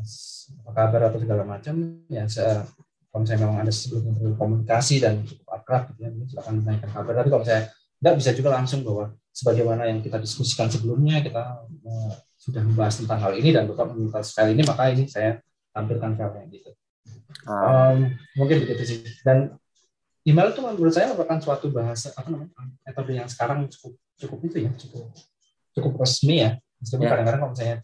apa 0.61 0.71
kabar 0.77 1.09
atau 1.09 1.19
segala 1.25 1.41
macam 1.41 2.05
ya 2.05 2.29
saya 2.29 2.69
kalau 3.09 3.27
misalnya 3.27 3.41
memang 3.43 3.57
ada 3.65 3.73
sebelumnya 3.73 4.13
berkomunikasi 4.21 4.95
dan 5.03 5.25
cukup 5.25 5.47
akrab 5.51 5.81
gitu 5.91 5.99
ya 6.05 6.09
silakan 6.29 6.53
menanyakan 6.61 6.89
kabar. 6.93 7.13
Tapi 7.17 7.27
kalau 7.33 7.41
misalnya 7.41 7.65
tidak 8.01 8.13
bisa 8.17 8.31
juga 8.37 8.49
langsung 8.53 8.79
bahwa 8.85 9.03
sebagaimana 9.33 9.83
yang 9.89 9.99
kita 10.05 10.21
diskusikan 10.21 10.69
sebelumnya 10.69 11.17
kita 11.25 11.65
eh, 11.65 12.13
sudah 12.37 12.61
membahas 12.61 13.01
tentang 13.01 13.19
hal 13.21 13.33
ini 13.33 13.49
dan 13.49 13.65
bapak 13.65 13.89
meminta 13.89 14.21
file 14.21 14.53
ini 14.53 14.63
maka 14.65 14.89
ini 14.93 15.05
saya 15.09 15.39
tampilkan 15.71 16.19
filenya 16.19 16.45
gitu 16.51 16.71
Um, 17.47 17.97
mungkin 18.37 18.63
begitu 18.65 18.83
sih. 18.85 18.99
Dan 19.25 19.55
email 20.27 20.53
itu 20.53 20.61
menurut 20.61 20.93
saya 20.93 21.09
merupakan 21.11 21.37
suatu 21.41 21.73
bahasa 21.73 22.13
apa 22.13 22.29
namanya 22.29 22.53
metode 22.85 23.11
yang 23.17 23.29
sekarang 23.29 23.65
cukup 23.71 23.97
cukup 24.21 24.39
itu 24.45 24.57
ya 24.69 24.71
cukup 24.77 25.09
cukup 25.73 25.91
resmi 26.01 26.45
ya. 26.45 26.51
Meskipun 26.81 27.05
Ya. 27.05 27.11
kadang-kadang 27.13 27.41
kalau 27.41 27.53
misalnya 27.53 27.77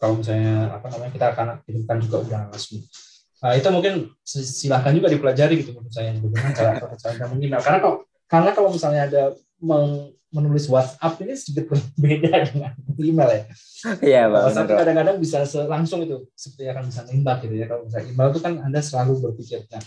kalau 0.00 0.14
misalnya 0.16 0.54
apa 0.72 0.86
namanya 0.92 1.12
kita 1.12 1.26
akan 1.32 1.46
kirimkan 1.64 1.96
juga 2.00 2.16
undangan 2.24 2.48
resmi. 2.52 2.78
Nah, 3.40 3.56
itu 3.56 3.68
mungkin 3.72 3.94
si- 4.20 4.44
silahkan 4.44 4.92
juga 4.92 5.08
dipelajari 5.08 5.64
gitu 5.64 5.72
menurut 5.72 5.92
saya 5.92 6.12
bagaimana 6.12 6.52
cara 6.52 6.72
cara 7.00 7.24
mengimail. 7.32 7.62
Karena 7.64 7.78
kok 7.80 7.96
karena 8.30 8.50
kalau 8.54 8.70
misalnya 8.70 9.10
ada 9.10 9.22
menulis 10.30 10.70
WhatsApp 10.70 11.18
ini 11.26 11.34
sedikit 11.34 11.74
berbeda 11.74 12.30
dengan 12.54 12.72
email 12.96 13.30
ya. 13.34 13.42
Iya 13.98 14.22
Pak. 14.30 14.40
WhatsApp 14.46 14.70
kadang-kadang 14.78 15.16
bisa 15.18 15.42
langsung 15.66 16.06
itu 16.06 16.30
seperti 16.38 16.70
akan 16.70 16.84
bisa 16.86 17.00
nembak 17.10 17.42
gitu 17.42 17.54
ya 17.58 17.66
kalau 17.66 17.82
misalnya 17.84 18.06
email 18.08 18.28
itu 18.30 18.40
kan 18.40 18.52
anda 18.62 18.80
selalu 18.80 19.12
berpikir 19.26 19.66
nah 19.68 19.82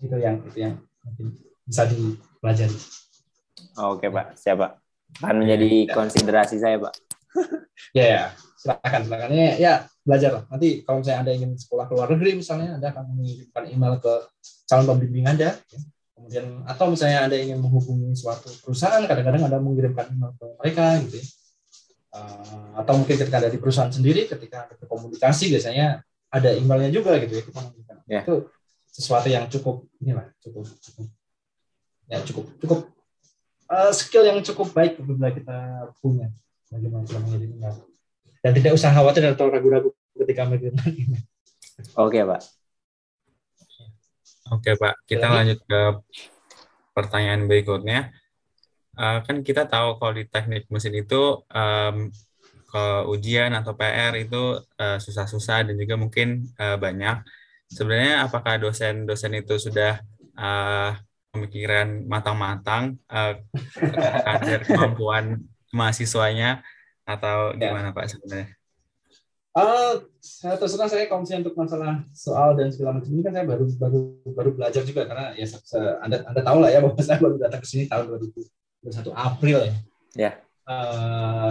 itu 0.00 0.16
yang 0.20 0.36
itu 0.44 0.58
yang 0.60 0.74
mungkin 1.00 1.26
bisa 1.64 1.88
dipelajari 1.88 2.76
Oke 3.80 4.06
Pak, 4.08 4.36
siap 4.36 4.56
Pak. 4.60 4.72
Akan 5.24 5.36
menjadi 5.44 5.88
Ya. 5.88 5.94
konsiderasi 5.96 6.56
saya 6.60 6.76
Pak. 6.76 6.94
ya 7.96 8.04
ya 8.04 8.22
silakan 8.60 9.00
silakan 9.08 9.28
ya, 9.32 9.54
ya 9.56 9.72
belajar 10.04 10.30
lah 10.36 10.42
nanti 10.52 10.84
kalau 10.84 11.00
misalnya 11.00 11.20
anda 11.24 11.32
ingin 11.32 11.50
sekolah 11.56 11.88
ke 11.88 11.92
luar 11.96 12.08
negeri 12.12 12.30
misalnya 12.36 12.76
anda 12.76 12.92
akan 12.92 13.04
mengirimkan 13.16 13.64
email 13.70 13.94
ke 14.02 14.12
calon 14.68 14.84
pembimbing 14.92 15.24
anda 15.24 15.56
ya. 15.56 15.80
Kemudian 16.20 16.60
atau 16.68 16.92
misalnya 16.92 17.24
anda 17.24 17.36
ingin 17.40 17.56
menghubungi 17.64 18.12
suatu 18.12 18.52
perusahaan 18.60 19.00
kadang-kadang 19.08 19.48
anda 19.48 19.56
mengirimkan 19.56 20.12
email 20.12 20.36
ke 20.36 20.44
mereka 20.60 21.00
gitu 21.08 21.16
ya. 21.16 21.26
Eh, 22.10 22.74
atau 22.76 22.92
mungkin 23.00 23.16
ketika 23.16 23.40
ada 23.40 23.48
di 23.48 23.56
perusahaan 23.56 23.88
sendiri 23.88 24.28
ketika 24.28 24.68
ada 24.68 24.84
komunikasi 24.84 25.48
biasanya 25.48 26.04
ada 26.28 26.52
emailnya 26.52 26.92
juga 26.92 27.16
gitu 27.24 27.40
ya 27.40 27.42
kita 27.48 27.58
mengirimkan. 27.64 27.96
Ya. 28.04 28.20
itu 28.26 28.36
sesuatu 28.92 29.32
yang 29.32 29.48
cukup 29.48 29.88
inilah 30.04 30.28
cukup 30.44 30.68
cukup. 30.68 31.06
Ya 32.12 32.18
cukup 32.20 32.44
cukup 32.60 32.80
eh, 33.72 33.92
skill 33.96 34.28
yang 34.28 34.44
cukup 34.44 34.68
baik 34.76 35.00
apabila 35.00 35.32
kita 35.32 35.56
punya 36.04 36.28
bagaimana 36.68 37.08
cara 37.08 37.24
mengirim 37.24 37.56
email 37.56 37.74
dan 38.44 38.52
tidak 38.52 38.76
usah 38.76 38.92
khawatir 38.92 39.24
atau 39.24 39.48
ragu-ragu 39.48 39.88
ketika 40.20 40.44
mengirimkan 40.44 40.92
email. 40.92 41.24
Oke 41.96 42.20
Pak. 42.20 42.59
Oke 44.50 44.70
Pak, 44.74 44.94
kita 45.06 45.26
Lagi? 45.30 45.34
lanjut 45.36 45.58
ke 45.64 45.80
pertanyaan 46.96 47.46
berikutnya. 47.46 48.10
Eh, 48.98 49.18
kan 49.24 49.36
kita 49.46 49.64
tahu 49.70 49.96
kalau 50.02 50.12
di 50.18 50.24
teknik 50.26 50.66
mesin 50.68 50.92
itu 50.92 51.46
em, 51.54 52.10
kalau 52.70 53.14
ujian 53.14 53.50
atau 53.54 53.72
PR 53.78 54.14
itu 54.18 54.58
eh, 54.82 54.98
susah-susah 54.98 55.70
dan 55.70 55.74
juga 55.78 55.94
mungkin 55.96 56.28
eh, 56.58 56.76
banyak. 56.76 57.16
Sebenarnya 57.70 58.26
apakah 58.26 58.58
dosen-dosen 58.58 59.32
itu 59.38 59.54
sudah 59.56 60.02
eh, 60.36 60.90
pemikiran 61.30 62.04
matang-matang 62.10 62.98
eh, 63.08 63.34
agar 64.34 64.58
kemampuan 64.66 65.38
mahasiswanya 65.70 66.60
atau 67.06 67.54
Ya. 67.54 67.70
gimana 67.70 67.94
Pak 67.94 68.06
sebenarnya? 68.10 68.59
Saya 69.50 70.54
terus 70.54 70.72
terang 70.78 70.86
saya 70.86 71.10
misalnya 71.10 71.50
untuk 71.50 71.56
masalah 71.58 72.06
soal 72.14 72.54
dan 72.54 72.70
segala 72.70 73.00
macam 73.00 73.10
ini 73.10 73.22
kan 73.24 73.32
saya 73.34 73.46
baru 73.50 73.64
baru 73.74 74.00
baru 74.30 74.50
belajar 74.54 74.82
juga 74.86 75.02
karena 75.10 75.34
ya 75.34 75.46
se- 75.48 75.64
se- 75.66 75.96
anda 76.06 76.22
anda 76.22 76.40
tahu 76.44 76.58
lah 76.62 76.70
ya 76.70 76.78
bahwa 76.78 76.94
saya 77.02 77.18
baru 77.18 77.34
datang 77.40 77.58
ke 77.58 77.66
sini 77.66 77.84
tahun 77.90 78.14
2021 78.14 79.10
April 79.10 79.58
ya. 79.66 79.74
Ya. 80.14 80.30
uh, 80.70 81.50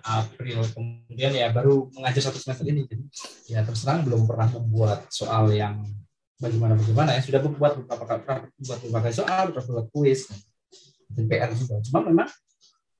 April 0.00 0.64
kemudian 0.72 1.32
ya 1.36 1.52
baru 1.52 1.92
mengajar 1.92 2.32
satu 2.32 2.40
semester 2.40 2.64
ini 2.64 2.88
jadi 2.88 3.04
ya 3.52 3.60
terus 3.68 3.84
terang 3.84 4.04
belum 4.08 4.24
pernah 4.24 4.48
membuat 4.56 5.04
soal 5.12 5.52
yang 5.52 5.84
bagaimana 6.40 6.76
bagaimana 6.76 7.16
ya 7.16 7.20
sudah 7.20 7.40
membuat 7.44 7.80
beberapa 7.80 8.04
kali 8.24 8.48
buat 8.64 8.78
beberapa 8.80 9.08
soal 9.12 9.52
buat 9.52 9.86
kuis 9.92 10.28
dan 11.12 11.24
PR 11.28 11.52
juga 11.52 11.80
cuma 11.84 12.00
memang 12.04 12.28
uh, 12.28 12.45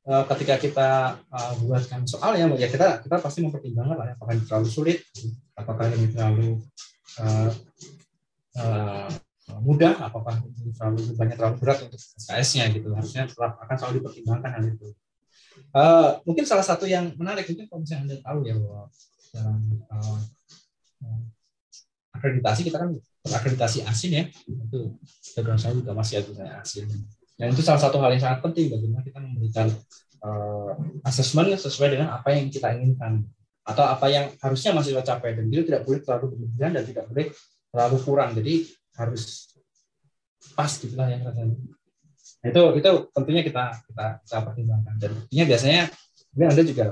ketika 0.06 0.54
kita 0.62 0.88
uh, 1.18 1.52
buatkan 1.66 2.06
soal 2.06 2.38
ya 2.38 2.46
ya 2.54 2.70
kita 2.70 3.02
kita 3.02 3.16
pasti 3.18 3.42
mempertimbangkan 3.42 3.96
lah 3.98 4.06
ya, 4.06 4.14
apakah 4.14 4.32
ini 4.38 4.44
terlalu 4.46 4.68
sulit 4.70 4.98
apakah 5.58 5.90
ini 5.90 6.06
terlalu 6.14 6.62
uh, 7.18 7.50
uh, 8.62 9.10
mudah 9.62 9.98
apakah 9.98 10.38
ini 10.62 10.70
terlalu 10.74 11.14
banyak 11.14 11.34
terlalu 11.38 11.56
berat 11.62 11.78
untuk 11.86 11.98
SKS-nya 11.98 12.70
gitu. 12.74 12.90
Harusnya 12.94 13.26
tetap 13.30 13.58
akan 13.62 13.76
selalu 13.78 14.02
dipertimbangkan 14.02 14.50
hal 14.50 14.64
itu. 14.66 14.88
Uh, 15.72 16.20
mungkin 16.28 16.44
salah 16.44 16.66
satu 16.66 16.84
yang 16.84 17.14
menarik 17.16 17.48
mungkin 17.48 17.66
kalau 17.66 17.80
misalnya 17.80 18.02
anda 18.06 18.16
tahu 18.20 18.38
ya 18.44 18.54
bahwa 18.60 18.84
dalam 19.32 19.58
uh, 19.88 20.18
akreditasi 22.16 22.60
kita 22.68 22.76
kan 22.80 22.90
berakreditasi 23.24 23.78
asin 23.84 24.10
ya 24.12 24.24
itu 24.48 24.96
background 25.36 25.60
saya 25.60 25.72
juga 25.76 25.92
masih 25.96 26.24
ada 26.24 26.60
asin 26.60 26.88
dan 27.36 27.52
itu 27.52 27.60
salah 27.60 27.80
satu 27.80 28.00
hal 28.00 28.16
yang 28.16 28.22
sangat 28.24 28.40
penting 28.40 28.72
bagaimana 28.72 29.04
kita 29.04 29.18
memberikan 29.20 29.68
uh, 30.24 30.72
assessment 31.04 31.52
sesuai 31.52 31.96
dengan 31.96 32.08
apa 32.16 32.32
yang 32.32 32.48
kita 32.48 32.72
inginkan. 32.72 33.28
Atau 33.66 33.82
apa 33.82 34.06
yang 34.08 34.30
harusnya 34.40 34.72
masih 34.72 34.96
capai. 35.02 35.36
Dan 35.36 35.50
itu 35.50 35.66
tidak 35.66 35.84
boleh 35.84 36.00
terlalu 36.00 36.38
berlebihan 36.38 36.70
dan 36.80 36.84
tidak 36.86 37.04
boleh 37.10 37.26
terlalu 37.68 37.96
kurang. 38.06 38.30
Jadi 38.32 38.54
harus 38.96 39.52
pas 40.54 40.70
gitulah 40.70 41.10
yang 41.10 41.26
rasanya. 41.26 41.58
Nah, 42.40 42.48
itu 42.54 42.62
itu 42.78 42.90
tentunya 43.10 43.42
kita 43.42 43.64
kita 43.90 44.06
kita 44.22 44.38
pertimbangkan. 44.46 44.94
Dan 44.96 45.10
buktinya 45.18 45.44
biasanya 45.44 45.82
mungkin 46.32 46.48
anda 46.54 46.62
juga 46.64 46.86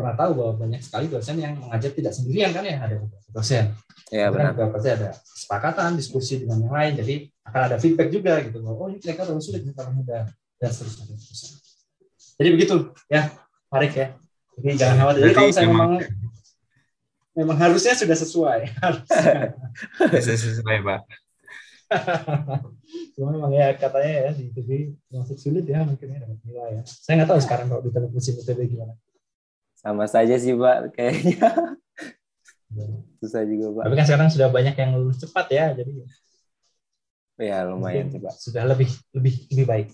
pernah 0.00 0.16
tahu 0.16 0.30
bahwa 0.40 0.52
banyak 0.64 0.80
sekali 0.80 1.06
dosen 1.12 1.36
yang 1.36 1.54
mengajar 1.60 1.92
tidak 1.92 2.12
sendirian 2.16 2.50
kan 2.56 2.64
ya 2.64 2.76
ada 2.80 2.96
dosen 3.30 3.76
Ya, 4.10 4.26
benar. 4.34 4.58
Juga 4.58 4.74
pasti 4.74 4.88
ada 4.90 5.08
kesepakatan, 5.14 5.90
diskusi 5.94 6.42
dengan 6.42 6.58
yang 6.66 6.74
lain. 6.74 6.92
Jadi 6.98 7.14
akan 7.46 7.60
ada 7.70 7.76
feedback 7.78 8.10
juga 8.10 8.42
gitu. 8.42 8.58
Bahwa, 8.58 8.74
oh 8.74 8.88
ini 8.90 8.98
kira-kira 8.98 9.30
terlalu 9.30 9.42
sulit, 9.42 9.62
ini 9.62 9.70
terlalu 9.70 10.02
mudah. 10.02 10.26
Dan 10.58 10.70
seterusnya. 10.74 11.16
Jadi 12.36 12.48
begitu 12.50 12.74
ya, 13.06 13.30
Farik 13.70 13.94
ya. 13.94 14.06
Jadi 14.58 14.76
jangan 14.76 14.96
khawatir. 14.98 15.20
Jadi 15.24 15.34
kalau 15.38 15.48
misalnya 15.48 15.70
memang 15.70 15.92
memang 17.38 17.56
harusnya 17.56 17.94
sudah 17.94 18.16
sesuai. 18.18 18.60
Bisa 20.10 20.32
sesuai, 20.36 20.76
Pak. 20.84 21.00
Cuma 23.14 23.34
memang 23.34 23.50
ya 23.54 23.74
katanya 23.78 24.12
ya 24.26 24.30
di 24.34 24.50
TV 24.54 24.94
masuk 25.10 25.38
sulit 25.38 25.66
ya 25.66 25.82
mungkin 25.86 26.06
ya 26.06 26.18
dapat 26.22 26.38
nilai 26.44 26.70
ya. 26.76 26.82
Saya 26.84 27.22
nggak 27.22 27.30
tahu 27.30 27.40
sekarang 27.40 27.66
kalau 27.70 27.82
di 27.82 27.90
televisi 27.94 28.34
TV 28.36 28.58
gimana. 28.74 28.94
Sama 29.80 30.04
saja 30.04 30.36
sih 30.36 30.52
Pak 30.52 30.92
kayaknya. 30.92 31.40
Susah 33.24 33.42
juga 33.48 33.80
Pak. 33.80 33.84
Tapi 33.88 33.94
kan 33.96 34.06
sekarang 34.06 34.28
sudah 34.28 34.48
banyak 34.52 34.76
yang 34.76 34.92
lulus 35.00 35.24
cepat 35.24 35.46
ya, 35.48 35.72
jadi 35.72 35.92
ya 37.40 37.64
lumayan 37.64 38.12
sih 38.12 38.20
Pak. 38.20 38.34
Sudah 38.36 38.68
lebih 38.68 38.92
lebih 39.16 39.34
lebih 39.48 39.66
baik. 39.66 39.88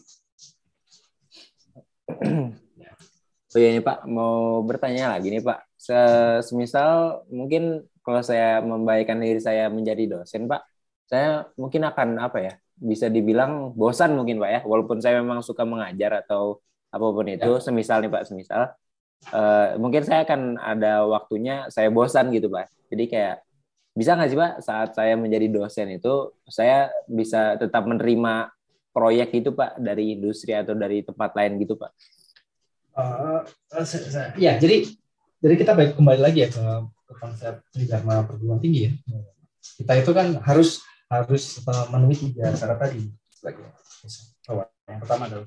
oh 3.54 3.58
iya 3.58 3.68
nih 3.78 3.84
Pak, 3.86 4.10
mau 4.10 4.58
bertanya 4.66 5.14
lagi 5.14 5.30
nih 5.30 5.42
Pak. 5.46 5.70
Semisal 6.42 7.22
mungkin 7.30 7.86
kalau 8.02 8.22
saya 8.26 8.58
membaikkan 8.66 9.22
diri 9.22 9.38
saya 9.38 9.70
menjadi 9.70 10.18
dosen 10.18 10.50
Pak, 10.50 10.66
saya 11.06 11.46
mungkin 11.54 11.86
akan 11.86 12.18
apa 12.18 12.38
ya? 12.42 12.52
Bisa 12.76 13.06
dibilang 13.06 13.70
bosan 13.72 14.18
mungkin 14.18 14.42
Pak 14.42 14.50
ya, 14.50 14.60
walaupun 14.66 14.98
saya 14.98 15.22
memang 15.22 15.46
suka 15.46 15.62
mengajar 15.62 16.26
atau 16.26 16.58
apa 16.90 17.06
pun 17.06 17.26
itu, 17.30 17.46
ya. 17.46 17.62
semisal 17.62 18.02
nih 18.02 18.10
Pak, 18.10 18.26
semisal 18.26 18.74
uh, 19.32 19.76
mungkin 19.80 20.02
saya 20.04 20.22
akan 20.26 20.60
ada 20.60 21.06
waktunya 21.06 21.66
saya 21.72 21.88
bosan 21.90 22.30
gitu 22.34 22.50
pak. 22.50 22.70
Jadi 22.92 23.04
kayak 23.10 23.42
bisa 23.96 24.12
nggak 24.12 24.28
sih 24.28 24.38
pak 24.38 24.52
saat 24.60 24.90
saya 24.92 25.16
menjadi 25.16 25.48
dosen 25.48 25.96
itu 25.96 26.36
saya 26.46 26.92
bisa 27.08 27.56
tetap 27.56 27.88
menerima 27.88 28.52
proyek 28.92 29.40
itu 29.40 29.50
pak 29.56 29.80
dari 29.80 30.16
industri 30.16 30.52
atau 30.52 30.76
dari 30.76 31.00
tempat 31.02 31.32
lain 31.32 31.56
gitu 31.60 31.80
pak? 31.80 31.92
Uh, 32.96 33.44
ya 34.40 34.56
jadi 34.56 34.88
jadi 35.40 35.54
kita 35.60 35.72
baik 35.76 36.00
kembali 36.00 36.20
lagi 36.20 36.38
ya 36.44 36.48
ke, 36.48 36.64
ke 37.08 37.12
konsep 37.20 37.60
dharma 37.88 38.24
perguruan 38.24 38.60
tinggi 38.60 38.88
ya. 38.88 38.92
Kita 39.60 39.92
itu 39.98 40.10
kan 40.16 40.40
harus 40.44 40.80
harus 41.06 41.60
memenuhi 41.92 42.16
tiga 42.32 42.50
syarat 42.56 42.78
tadi 42.82 43.06
sebagai 43.30 43.68
yang 44.86 45.02
pertama 45.02 45.26
adalah 45.26 45.46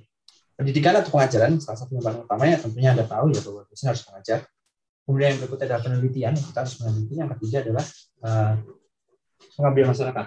pendidikan 0.59 0.91
atau 0.99 1.15
pengajaran 1.15 1.55
salah 1.63 1.79
satu 1.79 1.95
yang 1.95 2.03
paling 2.03 2.19
utamanya 2.27 2.59
tentunya 2.59 2.91
anda 2.91 3.07
tahu 3.07 3.31
ya 3.31 3.39
bahwa 3.47 3.63
dosen 3.71 3.87
harus 3.87 4.03
mengajar. 4.11 4.39
Kemudian 5.07 5.27
yang 5.31 5.39
berikutnya 5.39 5.65
adalah 5.71 5.83
penelitian 5.87 6.33
kita 6.35 6.59
harus 6.59 6.75
meneliti. 6.83 7.13
Yang 7.15 7.29
ketiga 7.39 7.57
adalah 7.63 7.85
uh, 8.27 8.53
pengabdian 9.55 9.87
masyarakat. 9.95 10.25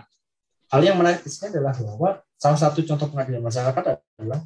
Hal 0.72 0.80
yang 0.80 0.96
menarik 0.96 1.20
di 1.20 1.28
sini 1.28 1.52
adalah 1.52 1.76
bahwa 1.76 2.10
salah 2.40 2.58
satu 2.58 2.80
contoh 2.80 3.06
pengabdian 3.12 3.44
masyarakat 3.44 3.84
adalah 3.92 4.40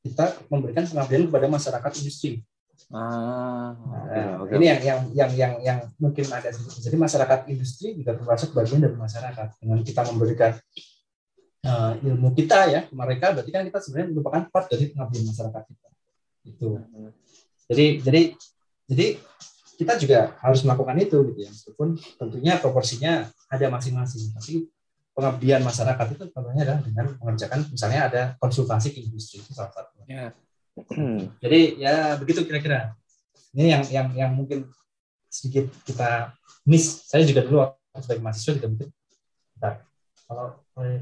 kita 0.00 0.24
memberikan 0.46 0.86
pengabdian 0.86 1.26
kepada 1.26 1.46
masyarakat 1.50 1.92
industri. 2.00 2.46
Ah, 2.88 3.76
okay, 3.76 4.18
nah, 4.18 4.34
okay. 4.40 4.56
Ini 4.56 4.64
yang 4.66 4.80
yang 4.80 5.00
yang 5.12 5.30
yang 5.36 5.52
yang 5.60 5.78
mungkin 6.00 6.24
ada 6.32 6.48
jadi 6.54 6.96
masyarakat 6.96 7.38
industri 7.52 7.92
juga 7.92 8.16
termasuk 8.16 8.56
bagian 8.56 8.80
dari 8.80 8.96
masyarakat 8.96 9.60
dengan 9.60 9.78
kita 9.84 10.00
memberikan 10.08 10.56
uh, 11.66 11.92
ilmu 12.00 12.32
kita 12.32 12.70
ya 12.70 12.80
ke 12.88 12.94
mereka 12.94 13.36
berarti 13.36 13.50
kan 13.52 13.62
kita 13.66 13.78
sebenarnya 13.82 14.08
merupakan 14.16 14.42
part 14.48 14.66
dari 14.70 14.92
pengabdian 14.92 15.24
masyarakat 15.28 15.62
kita. 15.68 15.88
Itu 16.46 16.68
jadi 17.68 17.86
jadi 18.00 18.22
jadi 18.90 19.06
kita 19.80 19.96
juga 19.96 20.36
harus 20.44 20.60
melakukan 20.64 20.96
itu 21.00 21.16
gitu 21.32 21.38
ya. 21.40 21.50
Meskipun 21.52 21.88
tentunya 22.20 22.52
proporsinya 22.60 23.28
ada 23.48 23.66
masing-masing 23.72 24.32
tapi 24.36 24.68
pengabdian 25.16 25.60
masyarakat 25.64 26.06
itu 26.16 26.24
tentunya 26.32 26.62
adalah 26.64 26.80
dengan 26.84 27.06
mengerjakan 27.20 27.60
misalnya 27.68 28.00
ada 28.08 28.22
konsultasi 28.40 28.94
ke 28.96 29.00
industri 29.04 29.40
itu 29.40 29.52
salah 29.52 29.72
satu. 29.72 30.04
Ya. 30.08 30.32
jadi 31.42 31.60
ya 31.76 31.94
begitu 32.16 32.44
kira-kira. 32.44 32.96
Ini 33.50 33.66
yang 33.66 33.82
yang 33.90 34.06
yang 34.14 34.30
mungkin 34.32 34.70
sedikit 35.26 35.66
kita 35.82 36.34
miss. 36.62 37.10
Saya 37.10 37.26
juga 37.26 37.42
dulu 37.42 37.66
sebagai 37.98 38.22
mahasiswa 38.22 38.54
juga 38.54 38.70
mungkin 38.70 38.88
kalau 40.30 40.46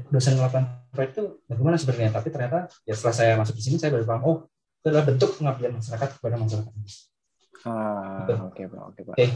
dosen 0.09 0.35
melakukan 0.35 0.65
proyek 0.91 1.11
itu 1.15 1.23
bagaimana 1.47 1.75
sebenarnya? 1.79 2.11
Tapi 2.15 2.27
ternyata 2.29 2.57
ya 2.83 2.93
setelah 2.95 3.15
saya 3.15 3.31
masuk 3.39 3.55
di 3.57 3.63
sini 3.63 3.75
saya 3.79 3.91
baru 3.95 4.05
paham 4.05 4.21
oh 4.25 4.37
itu 4.79 4.87
adalah 4.91 5.05
bentuk 5.07 5.29
pengabdian 5.35 5.73
masyarakat 5.75 6.09
kepada 6.19 6.35
masyarakat. 6.39 6.73
Ah 7.67 8.25
oke 8.47 8.61
pak 8.67 8.81
oke 8.93 9.01
pak. 9.07 9.15
Oke. 9.15 9.27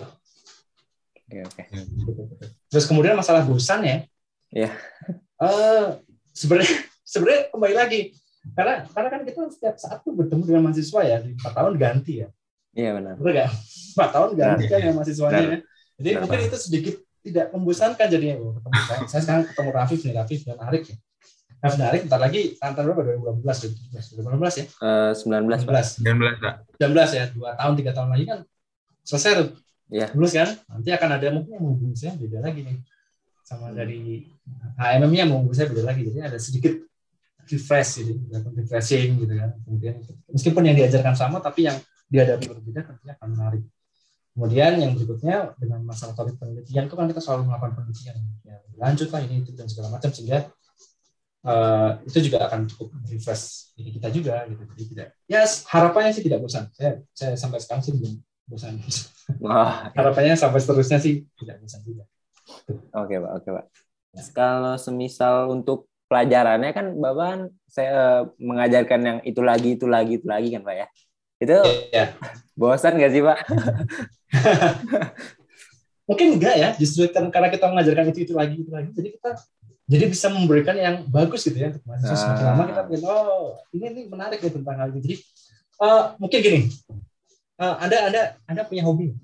Oke 1.34 1.63
terus 2.69 2.86
kemudian 2.86 3.17
masalah 3.17 3.43
bosan 3.43 3.82
ya. 3.84 3.97
Ya 4.53 4.69
uh, 5.41 5.97
sebenarnya 6.32 6.73
sebenarnya 7.12 7.41
kembali 7.53 7.75
lagi 7.75 8.01
karena 8.53 8.84
karena 8.91 9.10
kan 9.10 9.21
kita 9.23 9.39
setiap 9.56 9.75
saat 9.79 10.03
tuh 10.03 10.12
bertemu 10.12 10.43
dengan 10.43 10.62
mahasiswa 10.67 11.01
ya 11.08 11.17
di 11.23 11.32
empat 11.36 11.53
tahun 11.56 11.73
ganti 11.79 12.13
ya. 12.25 12.29
Iya 12.73 12.89
benar. 12.99 13.15
Benar 13.19 13.49
empat 13.93 14.10
tahun 14.10 14.29
ganti 14.36 14.65
kan 14.67 14.79
ya 14.82 14.91
mahasiswanya 14.91 15.39
ya. 15.39 15.60
Jadi 16.01 16.10
benar, 16.10 16.21
mungkin 16.25 16.39
itu 16.49 16.58
sedikit 16.60 16.95
tidak 17.23 17.55
membosankan 17.55 18.07
jadinya 18.12 18.36
oh, 18.43 18.53
ketemu 18.59 18.79
saya. 18.83 18.99
saya 19.07 19.21
sekarang 19.23 19.43
ketemu 19.47 19.69
Rafif 19.71 19.99
nih 20.03 20.13
Rafif 20.13 20.39
dan 20.43 20.59
Arik 20.59 20.83
ya. 20.91 20.95
Rafif 21.63 21.77
dan 21.79 21.88
Arik 21.88 22.01
bentar 22.05 22.19
lagi 22.19 22.41
antar 22.59 22.83
berapa? 22.83 23.01
2018 23.15 24.19
2018 24.19 24.59
ya? 24.59 24.65
Uh, 24.83 25.12
19 25.15 25.63
19 25.63 26.03
19 26.03 26.43
Pak. 26.43 26.55
19 26.83 27.17
ya 27.17 27.23
dua 27.31 27.49
tahun 27.55 27.73
tiga 27.79 27.91
tahun 27.95 28.09
lagi 28.12 28.25
kan 28.27 28.39
selesai 29.07 29.31
tuh 29.39 29.49
yeah. 29.88 30.12
lulus 30.12 30.36
kan? 30.36 30.51
Nanti 30.67 30.89
akan 30.91 31.09
ada 31.15 31.27
mungkin 31.31 31.51
yang 31.55 31.63
menghubungi 31.63 31.95
saya 31.95 32.13
beda 32.19 32.38
lagi 32.43 32.59
nih. 32.67 32.77
Sama 33.43 33.71
dari 33.71 34.27
HMM-nya 34.75 35.23
menghubungi 35.31 35.55
saya 35.55 35.67
beda 35.71 35.83
lagi 35.88 36.01
jadi 36.12 36.19
ada 36.27 36.38
sedikit 36.38 36.75
refresh 37.48 38.04
gitu 38.04 38.19
refreshing 38.60 39.23
gitu 39.23 39.33
kan. 39.39 39.56
Kemudian 39.63 39.95
meskipun 40.27 40.62
yang 40.67 40.75
diajarkan 40.75 41.15
sama 41.15 41.39
tapi 41.39 41.71
yang 41.71 41.79
dihadapi 42.12 42.52
berbeda 42.52 42.83
tentunya 42.83 43.15
akan 43.15 43.29
menarik 43.31 43.63
Kemudian 44.34 44.81
yang 44.81 44.98
berikutnya 44.98 45.54
dengan 45.62 45.86
masalah 45.86 46.17
topik 46.17 46.42
penelitian 46.42 46.90
itu 46.90 46.96
kan 46.98 47.06
kita 47.06 47.21
selalu 47.21 47.54
melakukan 47.54 47.77
penelitian 47.77 48.17
ya, 48.42 48.58
lanjut 48.81 49.13
lah 49.13 49.21
ini 49.21 49.46
itu 49.46 49.54
dan 49.54 49.69
segala 49.69 49.94
macam 49.94 50.10
sehingga 50.10 50.50
uh, 51.46 52.02
itu 52.08 52.17
juga 52.31 52.50
akan 52.50 52.65
cukup 52.65 52.98
refresh 53.06 53.75
diri 53.77 53.94
kita 53.94 54.10
juga 54.10 54.42
gitu. 54.50 54.63
Jadi 54.73 54.84
tidak 54.96 55.08
ya 55.29 55.46
harapannya 55.46 56.12
sih 56.17 56.23
tidak 56.25 56.42
bosan. 56.42 56.65
Saya 56.73 57.06
saya 57.13 57.38
sampai 57.38 57.62
sekarang 57.62 57.86
sih 57.86 57.94
belum 57.94 58.13
bosan. 58.50 58.73
Wah. 59.38 59.88
harapannya 59.98 60.34
sampai 60.34 60.60
seterusnya 60.63 60.98
sih 60.98 61.29
tidak 61.38 61.62
bosan 61.62 61.81
juga. 61.86 62.04
Oke 62.98 63.15
pak, 63.21 63.31
oke 63.38 63.50
pak. 63.54 63.65
Ya. 64.17 64.21
Kalau 64.34 64.75
semisal 64.81 65.54
untuk 65.54 65.90
pelajarannya 66.10 66.71
kan 66.73 66.86
bapak 66.98 67.25
kan 67.25 67.42
saya 67.69 67.92
uh, 67.94 68.21
mengajarkan 68.42 69.00
yang 69.02 69.17
itu 69.25 69.42
lagi 69.46 69.77
itu 69.77 69.86
lagi 69.86 70.17
itu 70.17 70.25
lagi 70.25 70.50
kan 70.58 70.65
pak 70.65 70.75
ya. 70.75 70.88
Itu 71.44 71.60
ya. 71.91 72.15
bosan 72.60 72.96
gak 72.96 73.12
sih 73.12 73.19
pak? 73.19 73.37
Mungkin 76.10 76.39
enggak 76.39 76.56
ya, 76.60 76.69
justru 76.75 77.08
kan 77.12 77.31
karena 77.31 77.48
kita 77.48 77.71
mengajarkan 77.71 78.12
itu 78.12 78.27
itu 78.27 78.33
lagi 78.35 78.56
itu 78.60 78.71
lagi, 78.71 78.91
jadi 78.91 79.15
kita 79.15 79.29
jadi 79.87 80.06
bisa 80.12 80.27
memberikan 80.27 80.75
yang 80.75 81.08
bagus 81.08 81.48
gitu 81.48 81.56
ya 81.56 81.71
untuk 81.71 81.83
mahasiswa. 81.87 82.15
Semakin 82.19 82.44
lama 82.44 82.63
kita 82.67 82.81
bilang, 82.91 83.08
oh 83.08 83.56
ini 83.71 83.85
ini 83.87 84.02
menarik 84.12 84.44
ya 84.44 84.52
tentang 84.52 84.75
hal 84.79 84.91
ini. 84.91 85.00
Jadi 85.00 85.15
Uh, 85.81 86.13
mungkin 86.21 86.39
gini, 86.39 86.60
uh, 87.58 87.75
anda 87.81 87.98
anda 88.06 88.21
anda 88.46 88.62
punya 88.62 88.85
hobi? 88.85 89.17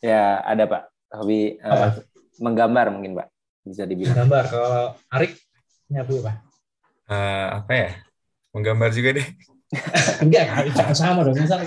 Ya 0.00 0.40
ada 0.40 0.64
pak, 0.64 0.88
hobi 1.12 1.60
uh, 1.60 2.00
menggambar 2.40 2.88
mungkin 2.88 3.20
pak, 3.20 3.28
bisa 3.68 3.84
dibilang. 3.84 4.16
Menggambar. 4.16 4.44
Kalau 4.48 4.84
Arik 5.12 5.36
punya 5.86 6.00
hobi 6.02 6.14
apa? 6.24 6.32
Uh, 7.04 7.46
apa 7.60 7.72
ya? 7.76 7.90
Menggambar 8.56 8.88
juga 8.96 9.20
deh. 9.20 9.28
Enggak, 10.24 10.44
jangan 10.74 10.96
sama 10.96 11.20
dong. 11.22 11.38
Misalnya 11.38 11.66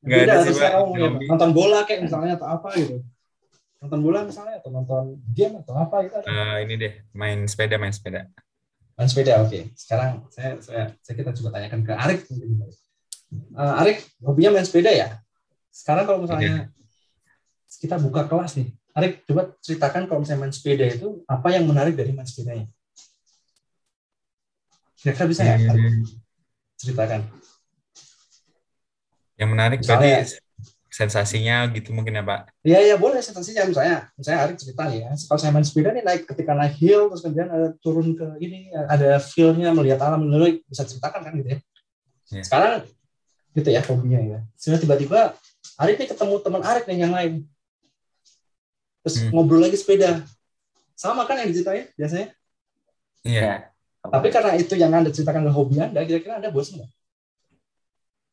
Enggak 0.00 0.20
ada 0.26 0.34
sih, 0.48 0.54
Pak. 0.56 0.70
Kamu 0.74 0.92
nonton 1.28 1.50
bola 1.52 1.84
kayak 1.84 2.00
misalnya 2.08 2.34
atau 2.40 2.48
apa 2.48 2.72
gitu. 2.74 3.04
Nonton 3.80 4.00
bola 4.00 4.18
misalnya 4.24 4.60
atau 4.60 4.70
nonton 4.72 5.04
game 5.32 5.60
atau 5.60 5.72
apa 5.76 5.96
gitu. 6.04 6.16
Uh, 6.24 6.56
ini 6.64 6.74
deh, 6.76 6.92
main 7.16 7.44
sepeda, 7.48 7.76
main 7.76 7.92
sepeda. 7.92 8.28
Main 8.96 9.08
sepeda, 9.08 9.40
oke. 9.40 9.48
Okay. 9.48 9.62
Sekarang 9.72 10.24
saya, 10.32 10.60
saya, 10.60 10.84
saya 11.00 11.14
kita 11.16 11.32
coba 11.36 11.48
tanyakan 11.56 11.80
ke 11.84 11.92
Arik. 11.96 12.20
Uh, 13.56 13.80
Arik, 13.80 14.04
hobinya 14.20 14.56
main 14.56 14.66
sepeda 14.68 14.92
ya? 14.92 15.20
Sekarang 15.72 16.04
kalau 16.04 16.20
misalnya 16.24 16.68
okay. 16.68 17.80
kita 17.80 17.96
buka 17.96 18.28
kelas 18.28 18.58
nih, 18.60 18.68
Arik 18.92 19.24
coba 19.24 19.54
ceritakan 19.64 20.04
kalau 20.10 20.20
misalnya 20.24 20.48
main 20.48 20.52
sepeda 20.52 20.84
itu 20.84 21.24
apa 21.24 21.48
yang 21.54 21.64
menarik 21.64 21.96
dari 21.96 22.12
main 22.12 22.28
sepedanya? 22.28 22.68
Kira-kira 25.00 25.26
bisa 25.28 25.42
ya? 25.44 25.56
Hmm. 25.56 26.19
Ceritakan. 26.80 27.28
Yang 29.36 29.48
menarik 29.52 29.78
misalnya, 29.84 30.24
berarti 30.24 30.40
sensasinya 30.90 31.70
gitu 31.70 31.94
mungkin 31.94 32.18
ya 32.18 32.24
Pak? 32.26 32.40
Iya 32.66 32.78
iya 32.82 32.96
boleh 32.98 33.22
sensasinya 33.22 33.62
misalnya 33.62 34.10
misalnya 34.18 34.40
Arik 34.42 34.58
cerita 34.58 34.90
ya 34.90 35.14
kalau 35.14 35.38
saya 35.38 35.54
main 35.54 35.62
sepeda 35.62 35.94
nih 35.94 36.02
naik 36.02 36.26
ketika 36.26 36.52
naik 36.52 36.74
hill 36.82 37.06
terus 37.08 37.22
kemudian 37.22 37.46
ada 37.46 37.68
turun 37.78 38.18
ke 38.18 38.26
ini 38.42 38.74
ada 38.90 39.22
feelnya 39.22 39.70
melihat 39.70 40.02
alam 40.02 40.26
dulu 40.26 40.60
bisa 40.66 40.82
ceritakan 40.82 41.22
kan 41.22 41.32
gitu 41.38 41.48
ya. 41.54 41.58
Yeah. 42.34 42.44
Sekarang 42.44 42.72
gitu 43.54 43.68
ya 43.70 43.80
hobinya 43.86 44.20
ya. 44.20 44.38
Sebenarnya 44.58 44.82
tiba-tiba 44.82 45.20
Arik 45.78 45.96
nih 45.96 46.08
ketemu 46.10 46.34
teman 46.42 46.62
Arik 46.66 46.84
nih 46.90 46.98
yang 46.98 47.14
lain. 47.14 47.32
Terus 49.06 49.16
hmm. 49.24 49.30
ngobrol 49.32 49.62
lagi 49.62 49.78
sepeda. 49.78 50.26
Sama 50.98 51.24
kan 51.24 51.40
yang 51.40 51.48
diceritain 51.48 51.88
biasanya? 51.96 52.34
Iya. 53.24 53.40
Yeah. 53.40 53.58
Tapi 54.00 54.28
karena 54.32 54.52
itu 54.56 54.74
yang 54.80 54.92
Anda 54.96 55.12
ceritakan 55.12 55.44
ke 55.44 55.52
hobi 55.52 55.76
Anda, 55.76 56.00
kira-kira 56.08 56.40
Anda 56.40 56.48
bosan 56.48 56.80
nggak? 56.80 56.90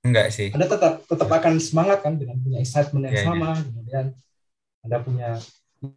Enggak 0.08 0.28
sih. 0.32 0.48
Anda 0.56 0.68
tetap 0.72 1.04
tetap 1.04 1.28
akan 1.28 1.60
semangat 1.60 2.00
kan 2.00 2.16
dengan 2.16 2.40
punya 2.40 2.64
excitement 2.64 3.12
yang 3.12 3.16
yeah, 3.20 3.28
sama, 3.28 3.50
yeah. 3.52 3.66
kemudian 3.68 4.06
Anda 4.88 4.98
punya 5.04 5.30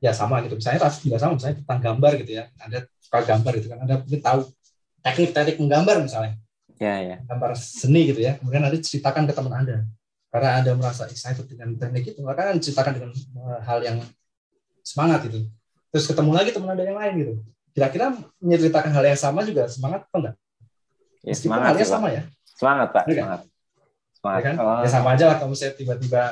ya 0.03 0.13
sama 0.13 0.43
gitu. 0.43 0.59
Misalnya 0.59 0.91
rasanya 0.91 1.05
juga 1.07 1.19
sama, 1.23 1.33
misalnya 1.39 1.57
tentang 1.63 1.81
gambar 1.81 2.13
gitu 2.27 2.33
ya. 2.35 2.45
Anda 2.59 2.79
suka 2.99 3.19
gambar 3.23 3.53
gitu 3.63 3.69
kan, 3.71 3.79
Anda 3.87 3.95
mungkin 4.03 4.21
tahu 4.21 4.41
teknik-teknik 5.07 5.57
menggambar 5.63 5.97
misalnya. 6.03 6.35
Ya, 6.81 6.97
ya. 6.99 7.17
Gambar 7.29 7.55
seni 7.55 8.11
gitu 8.11 8.21
ya. 8.25 8.41
Kemudian 8.41 8.67
Anda 8.67 8.79
ceritakan 8.81 9.29
ke 9.29 9.33
teman 9.37 9.55
Anda. 9.55 9.87
Karena 10.31 10.51
Anda 10.63 10.73
merasa 10.75 11.07
excited 11.07 11.47
dengan 11.47 11.79
teknik 11.79 12.17
itu, 12.17 12.21
maka 12.27 12.51
Anda 12.51 12.59
ceritakan 12.59 12.93
dengan 12.99 13.11
eh, 13.15 13.61
hal 13.63 13.79
yang 13.87 13.99
semangat 14.83 15.29
gitu. 15.29 15.47
Terus 15.91 16.05
ketemu 16.09 16.31
lagi 16.35 16.51
teman 16.51 16.75
Anda 16.75 16.85
yang 16.89 16.99
lain 16.99 17.15
gitu. 17.21 17.35
Kira-kira 17.71 18.15
menceritakan 18.43 18.91
hal 18.91 19.05
yang 19.07 19.21
sama 19.21 19.41
juga 19.47 19.71
semangat 19.71 20.07
atau 20.11 20.19
enggak? 20.21 20.37
Ya, 21.23 21.35
semangat 21.37 21.67
halnya 21.75 21.87
sama 21.87 22.09
ya. 22.11 22.23
Semangat, 22.45 22.89
Pak. 22.93 23.05
Semangat. 23.09 23.41
Ya 24.21 24.43
kan? 24.45 24.55
Oh. 24.61 24.81
Ya 24.85 24.89
sama 24.89 25.09
aja 25.17 25.25
lah 25.33 25.37
kalau 25.41 25.51
misalnya 25.53 25.75
tiba-tiba 25.81 26.23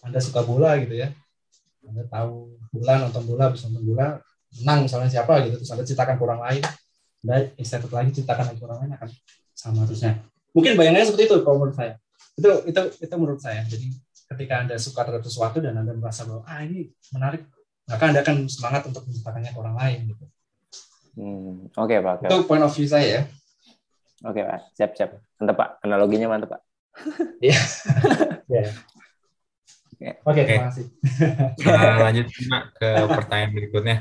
Anda 0.00 0.18
suka 0.22 0.40
bola 0.46 0.76
gitu 0.80 0.96
ya. 0.96 1.12
Anda 1.84 2.04
tahu 2.08 2.56
bola, 2.70 2.94
nonton 3.02 3.22
bola, 3.26 3.52
bisa 3.52 3.68
nonton 3.68 3.84
bola, 3.92 4.22
menang 4.62 4.86
misalnya 4.86 5.10
siapa 5.10 5.42
gitu, 5.46 5.58
terus 5.60 5.70
Anda 5.74 5.84
ceritakan 5.86 6.14
ke 6.16 6.22
orang 6.22 6.40
lain, 6.42 6.62
Anda 7.26 7.36
excited 7.58 7.90
lagi 7.90 8.10
ceritakan 8.14 8.54
ke 8.54 8.62
orang 8.64 8.78
lain 8.84 8.92
akan 8.96 9.08
sama 9.54 9.84
terusnya. 9.84 10.22
Mungkin 10.56 10.74
bayangannya 10.74 11.06
seperti 11.06 11.24
itu 11.30 11.36
kalau 11.44 11.56
menurut 11.62 11.76
saya. 11.76 11.94
Itu 12.34 12.50
itu 12.66 12.80
itu 13.04 13.14
menurut 13.14 13.40
saya. 13.42 13.62
Jadi 13.66 13.86
ketika 14.30 14.54
Anda 14.64 14.74
suka 14.78 15.00
terhadap 15.04 15.24
sesuatu 15.26 15.58
dan 15.58 15.74
Anda 15.78 15.92
merasa 15.94 16.24
bahwa 16.26 16.42
ah 16.46 16.60
ini 16.62 16.90
menarik, 17.12 17.44
maka 17.86 18.04
Anda 18.10 18.20
akan 18.22 18.46
semangat 18.46 18.82
untuk 18.86 19.02
menceritakannya 19.06 19.50
ke 19.52 19.58
orang 19.58 19.76
lain 19.76 19.98
gitu. 20.14 20.24
Hmm, 21.18 21.70
oke 21.74 21.90
okay, 21.90 21.98
Pak. 21.98 22.26
Itu 22.26 22.46
point 22.46 22.62
of 22.62 22.72
view 22.74 22.86
saya 22.86 23.06
ya. 23.06 23.22
Oke 24.26 24.40
okay, 24.40 24.42
Pak, 24.44 24.60
siap 24.76 24.90
siap. 24.94 25.10
Mantap 25.40 25.56
Pak, 25.56 25.68
analoginya 25.82 26.28
mantap 26.30 26.58
Pak. 26.58 26.62
Iya. 27.44 27.60
Iya. 28.50 28.62
Oke, 30.24 30.40
terima 30.48 30.72
kasih. 30.72 30.88
Nah, 31.60 31.96
lanjut 32.08 32.26
Pak 32.32 32.62
ke 32.80 32.88
pertanyaan 33.04 33.52
berikutnya. 33.52 33.96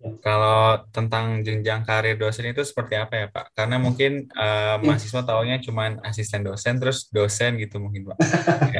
Ya. 0.00 0.16
Kalau 0.24 0.80
tentang 0.96 1.44
jenjang 1.44 1.84
karir 1.84 2.16
dosen 2.16 2.48
itu 2.48 2.64
seperti 2.64 2.96
apa 2.96 3.14
ya 3.20 3.26
Pak? 3.28 3.52
Karena 3.52 3.76
mungkin 3.76 4.32
uh, 4.32 4.80
mahasiswa 4.80 5.20
taunya 5.20 5.60
cuma 5.60 6.00
asisten 6.08 6.40
dosen, 6.40 6.80
terus 6.80 7.12
dosen 7.12 7.60
gitu 7.60 7.76
mungkin 7.76 8.08
Pak. 8.08 8.16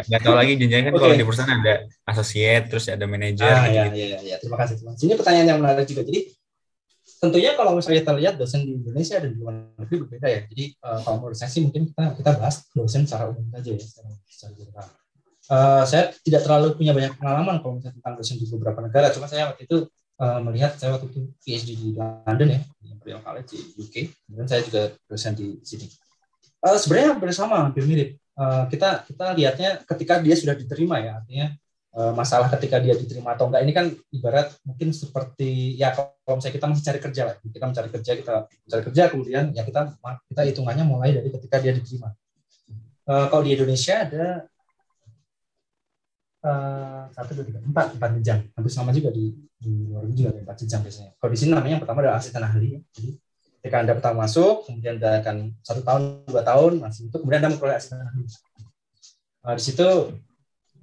nggak 0.08 0.20
tahu 0.24 0.32
lagi 0.32 0.56
jenjangnya 0.56 0.88
kan 0.88 0.94
okay. 0.96 1.04
kalau 1.04 1.14
di 1.20 1.26
perusahaan 1.28 1.52
ada 1.60 1.74
associate, 2.08 2.72
terus 2.72 2.88
ada 2.88 3.04
manajer. 3.04 3.52
Ah, 3.52 3.68
gitu, 3.68 4.00
ya, 4.00 4.06
ya, 4.16 4.18
ya, 4.24 4.36
terima 4.40 4.56
kasih. 4.64 4.80
Terima 4.80 4.96
kasih. 4.96 5.04
Ini 5.04 5.14
pertanyaan 5.20 5.48
yang 5.52 5.60
menarik 5.60 5.84
juga. 5.92 6.02
Jadi 6.08 6.20
tentunya 7.20 7.52
kalau 7.52 7.76
misalnya 7.76 8.00
kita 8.00 8.14
lihat 8.16 8.34
dosen 8.40 8.64
di 8.64 8.72
Indonesia 8.80 9.20
dan 9.20 9.36
di 9.36 9.38
luar 9.38 9.54
negeri 9.76 9.96
berbeda 10.08 10.26
ya. 10.26 10.40
Jadi 10.48 10.64
uh, 10.80 10.98
kalau 11.04 11.16
menurut 11.20 11.36
saya 11.36 11.52
sih 11.52 11.60
mungkin 11.60 11.92
kita 11.92 12.16
kita 12.16 12.30
bahas 12.40 12.64
dosen 12.72 13.04
secara 13.04 13.28
umum 13.28 13.44
saja 13.52 13.70
ya, 13.76 13.80
secara, 13.84 14.08
secara. 14.24 14.82
Uh, 15.50 15.82
saya 15.84 16.02
tidak 16.24 16.46
terlalu 16.46 16.78
punya 16.78 16.96
banyak 16.96 17.12
pengalaman 17.20 17.60
kalau 17.60 17.76
misalnya 17.76 18.00
tentang 18.00 18.14
dosen 18.16 18.40
di 18.40 18.46
beberapa 18.48 18.80
negara. 18.80 19.12
Cuma 19.12 19.28
saya 19.28 19.52
waktu 19.52 19.68
itu 19.68 19.84
uh, 20.16 20.40
melihat 20.48 20.72
saya 20.80 20.96
waktu 20.96 21.12
itu 21.12 21.20
PhD 21.44 21.70
di 21.76 21.88
London 21.92 22.48
ya, 22.56 22.60
di 22.80 22.86
Imperial 22.88 23.20
College 23.20 23.52
di 23.52 23.60
UK. 23.76 23.96
Kemudian 24.24 24.48
saya 24.48 24.62
juga 24.64 24.82
dosen 25.04 25.36
di 25.36 25.60
sini. 25.60 25.86
Uh, 26.64 26.80
sebenarnya 26.80 27.20
bersama 27.20 27.68
hampir 27.68 27.84
mirip. 27.84 28.16
Uh, 28.32 28.64
kita 28.72 29.04
kita 29.04 29.36
lihatnya 29.36 29.70
ketika 29.84 30.24
dia 30.24 30.32
sudah 30.32 30.56
diterima 30.56 30.96
ya, 31.04 31.20
artinya 31.20 31.52
masalah 31.90 32.46
ketika 32.54 32.78
dia 32.78 32.94
diterima 32.94 33.34
atau 33.34 33.50
enggak 33.50 33.62
ini 33.66 33.72
kan 33.74 33.86
ibarat 34.14 34.54
mungkin 34.62 34.94
seperti 34.94 35.74
ya 35.74 35.90
kalau 35.90 36.38
misalnya 36.38 36.54
kita 36.54 36.66
masih 36.70 36.84
cari 36.86 37.00
kerja 37.02 37.22
lah 37.26 37.34
kita 37.42 37.66
mencari 37.66 37.88
kerja 37.90 38.12
kita 38.14 38.34
mencari 38.46 38.82
kerja 38.86 39.02
kemudian 39.10 39.44
ya 39.50 39.62
kita 39.66 39.80
kita 40.30 40.42
hitungannya 40.54 40.84
mulai 40.86 41.10
dari 41.18 41.34
ketika 41.34 41.58
dia 41.58 41.74
diterima. 41.74 42.14
Uh, 43.10 43.26
kalau 43.26 43.42
di 43.42 43.58
Indonesia 43.58 44.06
ada 44.06 44.46
uh, 46.46 47.10
satu 47.10 47.42
dua 47.42 47.44
tiga 47.50 47.58
empat 47.58 47.98
empat 47.98 48.10
jenjang 48.22 48.40
hampir 48.54 48.70
sama 48.70 48.94
juga 48.94 49.10
di 49.10 49.34
di 49.58 49.90
luar 49.90 50.06
negeri 50.06 50.14
juga 50.22 50.30
empat 50.46 50.56
jenjang 50.62 50.82
biasanya. 50.86 51.10
Kalau 51.18 51.30
di 51.34 51.38
sini 51.42 51.50
namanya 51.50 51.72
yang 51.74 51.82
pertama 51.82 51.98
adalah 52.06 52.16
asisten 52.22 52.46
ahli. 52.46 52.78
Jadi 52.94 53.10
ketika 53.58 53.76
anda 53.82 53.92
pertama 53.98 54.16
masuk 54.30 54.62
kemudian 54.70 55.02
anda 55.02 55.26
akan 55.26 55.36
satu 55.66 55.82
tahun 55.82 56.02
dua 56.30 56.42
tahun 56.46 56.72
masih 56.80 57.10
itu 57.10 57.16
kemudian 57.18 57.42
anda 57.42 57.50
memperoleh 57.50 57.76
asisten 57.82 57.98
ahli. 57.98 58.22
Uh, 59.42 59.54
di 59.58 59.62
situ 59.66 59.88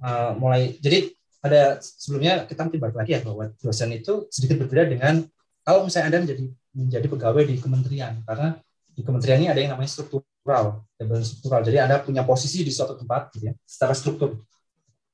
uh, 0.02 0.32
mulai 0.36 0.76
jadi 0.78 1.10
ada 1.38 1.78
sebelumnya 1.80 2.44
kita 2.50 2.66
nanti 2.66 2.78
balik 2.82 2.96
lagi 2.98 3.14
ya 3.14 3.20
bahwa 3.22 3.50
dosen 3.62 3.94
itu 3.94 4.26
sedikit 4.28 4.66
berbeda 4.66 4.90
dengan 4.90 5.22
kalau 5.62 5.86
misalnya 5.86 6.10
anda 6.10 6.20
menjadi 6.26 6.44
menjadi 6.74 7.06
pegawai 7.06 7.42
di 7.46 7.56
kementerian. 7.58 8.12
Karena 8.26 8.58
di 8.94 9.02
kementerian 9.06 9.38
ini 9.42 9.48
ada 9.50 9.60
yang 9.60 9.72
namanya 9.74 9.90
struktural 9.90 10.82
struktural. 11.22 11.60
Jadi 11.62 11.78
anda 11.78 12.02
punya 12.02 12.26
posisi 12.26 12.66
di 12.66 12.72
suatu 12.74 12.98
tempat 12.98 13.30
gitu 13.34 13.50
ya 13.50 13.54
secara 13.62 13.94
struktur. 13.94 14.42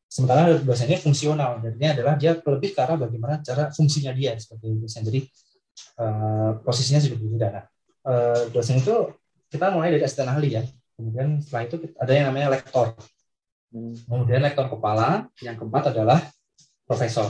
Sementara 0.09 0.57
dosennya 0.63 1.01
fungsional. 1.03 1.59
Jadinya 1.61 1.91
adalah 1.99 2.15
dia 2.15 2.39
lebih 2.39 2.71
ke 2.73 2.81
arah 2.81 2.97
bagaimana 2.97 3.43
cara 3.43 3.69
fungsinya 3.75 4.15
dia 4.15 4.39
seperti 4.39 4.79
dosen. 4.79 5.03
Jadi 5.03 5.21
uh, 5.99 6.63
posisinya 6.63 7.01
sudah 7.03 7.19
berbeda. 7.19 7.49
Nah, 7.51 7.65
uh, 8.07 8.41
dosen 8.55 8.79
itu 8.79 8.95
kita 9.51 9.75
mulai 9.75 9.91
dari 9.91 10.07
asisten 10.07 10.31
ahli 10.31 10.55
ya. 10.55 10.63
Kemudian 10.95 11.43
setelah 11.43 11.63
itu 11.67 11.77
ada 11.99 12.13
yang 12.15 12.31
namanya 12.31 12.55
lektor 12.55 12.95
Kemudian 13.75 14.39
lektor 14.39 14.71
kepala, 14.71 15.27
yang 15.43 15.59
keempat 15.59 15.91
adalah 15.91 16.23
profesor. 16.87 17.27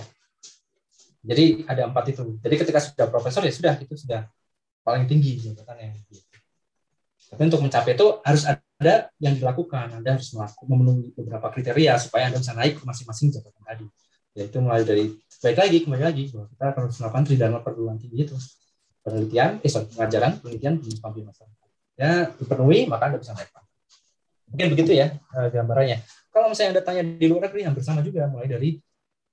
Jadi 1.24 1.64
ada 1.64 1.88
empat 1.88 2.04
itu. 2.12 2.36
Jadi 2.44 2.54
ketika 2.60 2.78
sudah 2.84 3.08
profesor 3.08 3.40
ya 3.48 3.52
sudah 3.54 3.74
itu 3.80 3.96
sudah 3.96 4.28
paling 4.84 5.08
tinggi 5.08 5.40
jabatannya. 5.40 6.04
Tapi 7.32 7.42
untuk 7.48 7.64
mencapai 7.64 7.96
itu 7.96 8.20
harus 8.20 8.44
ada 8.44 9.08
yang 9.16 9.32
dilakukan. 9.32 10.04
Anda 10.04 10.20
harus 10.20 10.28
melakukan 10.36 10.68
memenuhi 10.68 11.16
beberapa 11.16 11.48
kriteria 11.48 11.96
supaya 11.96 12.28
Anda 12.28 12.44
bisa 12.44 12.52
naik 12.52 12.76
ke 12.76 12.84
masing-masing 12.84 13.32
jabatan 13.32 13.62
tadi. 13.64 13.86
Yaitu 14.36 14.60
mulai 14.60 14.84
dari 14.84 15.16
baik 15.40 15.56
lagi 15.56 15.76
kembali 15.88 16.02
lagi 16.04 16.22
bahwa 16.28 16.46
kita 16.52 16.64
harus 16.76 16.96
melakukan 17.00 17.24
tridharma 17.24 17.58
perguruan 17.64 17.96
tinggi 17.96 18.28
itu 18.28 18.36
penelitian, 19.00 19.64
eh 19.64 19.70
sorry, 19.72 19.88
pengajaran, 19.96 20.32
penelitian, 20.44 20.74
penelitian 20.76 21.24
masyarakat. 21.32 21.68
Ya 21.96 22.10
dipenuhi 22.36 22.84
maka 22.84 23.02
Anda 23.08 23.18
bisa 23.24 23.32
naik. 23.32 23.48
Mungkin 24.52 24.66
begitu 24.76 24.92
ya 24.92 25.16
eh, 25.16 25.48
gambarannya. 25.48 26.04
Kalau 26.34 26.50
misalnya 26.50 26.70
Anda 26.74 26.82
tanya 26.82 27.02
di 27.06 27.26
luar 27.30 27.46
negeri 27.46 27.62
hampir 27.62 27.86
sama 27.86 28.02
juga, 28.02 28.26
mulai 28.26 28.50
dari 28.50 28.74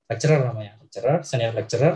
lecturer 0.06 0.38
namanya, 0.46 0.78
lecturer, 0.86 1.18
senior 1.26 1.54
lecturer, 1.58 1.94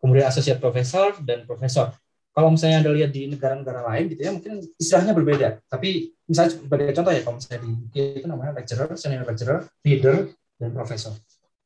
kemudian 0.00 0.24
associate 0.24 0.56
professor 0.56 1.12
dan 1.20 1.44
profesor. 1.44 1.92
Kalau 2.32 2.48
misalnya 2.48 2.80
Anda 2.80 2.96
lihat 2.96 3.12
di 3.12 3.28
negara-negara 3.28 3.84
lain 3.92 4.04
gitu 4.08 4.20
ya, 4.24 4.32
mungkin 4.32 4.64
istilahnya 4.80 5.12
berbeda. 5.12 5.48
Tapi 5.68 6.16
misalnya 6.24 6.56
sebagai 6.56 6.96
contoh 6.96 7.12
ya, 7.12 7.20
kalau 7.20 7.36
misalnya 7.36 7.60
di 7.60 7.70
UK 7.76 7.96
itu 8.24 8.26
namanya 8.30 8.52
lecturer, 8.56 8.88
senior 8.96 9.24
lecturer, 9.28 9.58
leader, 9.84 10.16
dan 10.56 10.70
profesor. 10.72 11.12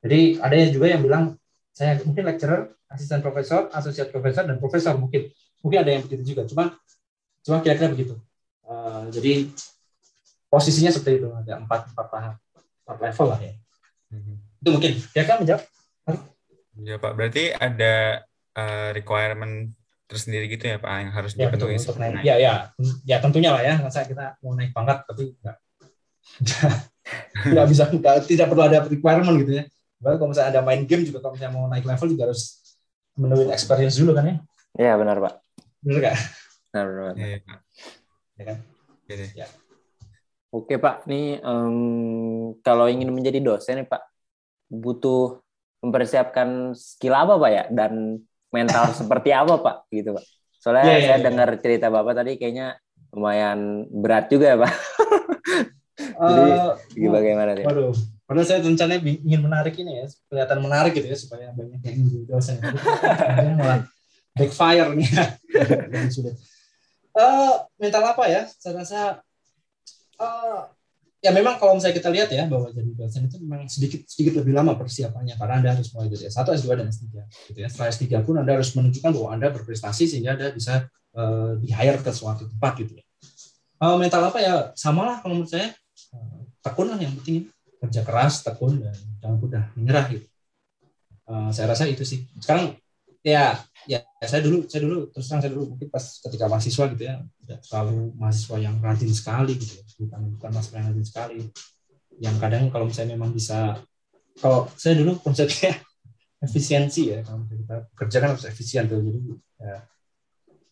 Jadi 0.02 0.42
ada 0.42 0.54
yang 0.58 0.70
juga 0.74 0.86
yang 0.90 1.02
bilang 1.06 1.24
saya 1.70 2.02
mungkin 2.02 2.26
lecturer, 2.26 2.66
asisten 2.90 3.22
profesor, 3.22 3.70
associate 3.70 4.10
profesor, 4.10 4.42
dan 4.42 4.58
profesor 4.58 4.98
mungkin. 4.98 5.30
Mungkin 5.62 5.78
ada 5.86 5.90
yang 5.94 6.02
begitu 6.02 6.34
juga. 6.34 6.50
Cuma 6.50 6.74
cuma 7.46 7.62
kira-kira 7.62 7.94
begitu. 7.94 8.18
Uh, 8.66 9.06
jadi 9.14 9.46
posisinya 10.50 10.90
seperti 10.90 11.22
itu 11.22 11.28
ada 11.30 11.62
empat 11.62 11.94
empat 11.94 12.06
tahap 12.10 12.34
empat 12.92 13.00
level 13.00 13.26
lah 13.32 13.40
ya. 13.40 13.54
Mhm. 14.12 14.34
itu 14.62 14.68
mungkin. 14.70 14.92
Ya 15.16 15.22
kan 15.24 15.36
menjawab. 15.40 15.62
Ya 16.78 16.96
Pak, 17.00 17.12
berarti 17.16 17.44
ada 17.56 18.24
uh, 18.54 18.88
requirement 18.92 19.72
tersendiri 20.06 20.44
gitu 20.52 20.68
ya 20.68 20.76
Pak 20.76 20.92
yang 21.00 21.10
harus 21.16 21.32
ya 21.32 21.48
dipenuhi 21.48 21.80
untuk 21.80 21.96
naik. 21.96 22.20
Ya 22.20 22.36
ya. 22.36 22.52
Ya 23.08 23.16
tentunya 23.18 23.50
lah 23.56 23.64
ya. 23.64 23.80
Masa 23.80 24.04
kita 24.04 24.36
mau 24.44 24.52
naik 24.52 24.76
pangkat 24.76 25.08
tapi 25.08 25.32
nggak. 25.40 25.56
Nggak 27.32 27.66
bisa 27.66 27.90
nggak, 27.90 28.30
tidak 28.30 28.46
perlu 28.46 28.62
ada 28.62 28.78
requirement 28.86 29.36
gitu 29.42 29.52
ya. 29.58 29.64
Bahkan 29.98 30.16
kalau 30.22 30.30
misalnya 30.30 30.50
ada 30.54 30.62
main 30.62 30.82
game 30.86 31.02
juga 31.02 31.18
kalau 31.18 31.34
misalnya 31.34 31.54
mau 31.54 31.66
naik 31.66 31.86
level 31.86 32.08
juga 32.14 32.30
harus 32.30 32.62
menuin 33.18 33.50
experience 33.50 33.96
dulu 33.98 34.14
kan 34.14 34.24
ya. 34.26 34.36
Iya 34.78 34.92
benar 35.00 35.16
Pak. 35.18 35.34
bener 35.82 35.98
nggak? 35.98 36.16
Benar, 36.70 36.86
benar, 36.86 37.02
benar. 37.12 37.14
Iya, 37.18 37.38
Pak. 37.42 37.58
ya 38.38 38.44
kan? 38.46 38.56
Oke 39.02 39.12
deh. 39.18 39.30
Oke 40.52 40.76
Pak, 40.76 41.08
nih 41.08 41.40
em, 41.40 41.76
kalau 42.60 42.84
ingin 42.84 43.08
menjadi 43.08 43.40
dosen 43.40 43.80
nih 43.80 43.88
Pak, 43.88 44.04
butuh 44.68 45.40
mempersiapkan 45.80 46.76
skill 46.76 47.16
apa 47.16 47.40
Pak 47.40 47.50
ya 47.50 47.64
dan 47.72 48.20
mental 48.52 48.92
seperti 49.00 49.32
apa 49.32 49.56
Pak 49.58 49.76
gitu 49.88 50.12
Pak. 50.12 50.24
Soalnya 50.60 50.84
Iya, 50.84 50.94
iya, 50.94 51.06
saya 51.08 51.18
iya. 51.18 51.24
dengar 51.24 51.48
cerita 51.58 51.88
Bapak 51.88 52.14
tadi 52.20 52.36
kayaknya 52.36 52.76
lumayan 53.10 53.88
berat 53.88 54.28
juga 54.28 54.52
ya 54.52 54.56
Pak. 54.60 54.72
Jadi, 56.22 56.52
Eh, 57.02 57.10
Bagaimana 57.10 57.50
nih? 57.56 57.64
Waduh, 57.66 57.92
padahal 58.28 58.46
saya 58.46 58.60
rencananya 58.62 59.00
ingin 59.02 59.42
menarik 59.42 59.74
ini 59.74 60.02
ya, 60.02 60.06
kelihatan 60.30 60.58
menarik 60.62 60.92
gitu 60.94 61.08
ya 61.08 61.18
supaya 61.18 61.50
banyak 61.50 61.80
yang 61.82 61.94
ingin 61.98 62.08
jadi 62.12 62.26
dosen. 62.30 62.56
Malah 63.60 63.88
backfire 64.36 64.92
nih. 64.94 65.08
Sudah. 66.14 66.34
Eh, 67.12 67.52
mental 67.76 68.02
apa 68.06 68.24
ya? 68.30 68.42
Saya 68.48 68.72
rasa 68.86 69.00
ya 71.22 71.30
memang 71.30 71.54
kalau 71.62 71.78
misalnya 71.78 71.96
kita 72.02 72.10
lihat 72.10 72.28
ya 72.34 72.50
bahwa 72.50 72.66
jadi 72.74 72.90
dosen 72.98 73.30
itu 73.30 73.38
memang 73.38 73.70
sedikit 73.70 74.02
sedikit 74.10 74.42
lebih 74.42 74.58
lama 74.58 74.74
persiapannya 74.74 75.38
karena 75.38 75.54
Anda 75.62 75.70
harus 75.78 75.94
mulai 75.94 76.10
dari 76.10 76.26
S1, 76.26 76.42
S2 76.42 76.68
dan 76.74 76.86
S3 76.90 77.04
gitu 77.54 77.58
ya. 77.62 77.68
Setelah 77.70 77.88
S3 77.94 78.04
pun 78.26 78.34
Anda 78.42 78.52
harus 78.58 78.74
menunjukkan 78.74 79.10
bahwa 79.14 79.28
Anda 79.30 79.48
berprestasi 79.54 80.10
sehingga 80.10 80.34
Anda 80.34 80.50
bisa 80.50 80.90
eh, 81.14 81.52
di-hire 81.62 82.02
ke 82.02 82.10
suatu 82.10 82.50
tempat 82.50 82.72
gitu 82.82 82.98
ya. 82.98 83.04
Eh, 83.82 83.96
mental 84.02 84.22
apa 84.26 84.38
ya? 84.42 84.54
Samalah 84.74 85.22
kalau 85.22 85.38
menurut 85.38 85.50
saya 85.54 85.70
eh, 86.10 86.40
tekun 86.58 86.90
lah 86.90 86.98
yang 86.98 87.14
penting 87.22 87.46
kerja 87.78 88.02
keras, 88.02 88.42
tekun 88.42 88.82
dan 88.82 88.94
jangan 89.22 89.36
mudah 89.38 89.64
menyerah 89.78 90.06
gitu. 90.10 90.26
Eh, 91.30 91.50
saya 91.54 91.70
rasa 91.70 91.86
itu 91.86 92.02
sih. 92.02 92.26
Sekarang 92.42 92.74
ya 93.22 93.54
ya 93.86 94.02
saya 94.26 94.42
dulu 94.42 94.66
saya 94.66 94.82
dulu 94.86 95.10
terus 95.14 95.26
terang 95.30 95.42
saya 95.42 95.52
dulu 95.54 95.74
mungkin 95.74 95.88
pas 95.90 96.04
ketika 96.22 96.46
mahasiswa 96.50 96.84
gitu 96.94 97.02
ya 97.06 97.14
tidak 97.42 97.60
selalu 97.62 98.14
mahasiswa 98.18 98.56
yang 98.58 98.76
rajin 98.82 99.10
sekali 99.14 99.54
gitu 99.58 99.78
ya. 99.78 99.84
bukan 100.02 100.20
bukan 100.38 100.50
mahasiswa 100.54 100.76
yang 100.78 100.88
rajin 100.90 101.06
sekali 101.06 101.38
yang 102.18 102.36
kadang 102.42 102.62
kalau 102.70 102.86
misalnya 102.90 103.14
memang 103.14 103.30
bisa 103.34 103.78
kalau 104.38 104.66
saya 104.74 104.98
dulu 104.98 105.18
konsepnya 105.22 105.78
efisiensi 106.46 107.14
ya 107.14 107.22
kalau 107.22 107.46
kita 107.46 107.76
kerja 107.94 108.16
kan 108.18 108.28
harus 108.34 108.46
efisien 108.46 108.86
tuh 108.90 108.98
jadi 108.98 109.20
ya, 109.62 109.76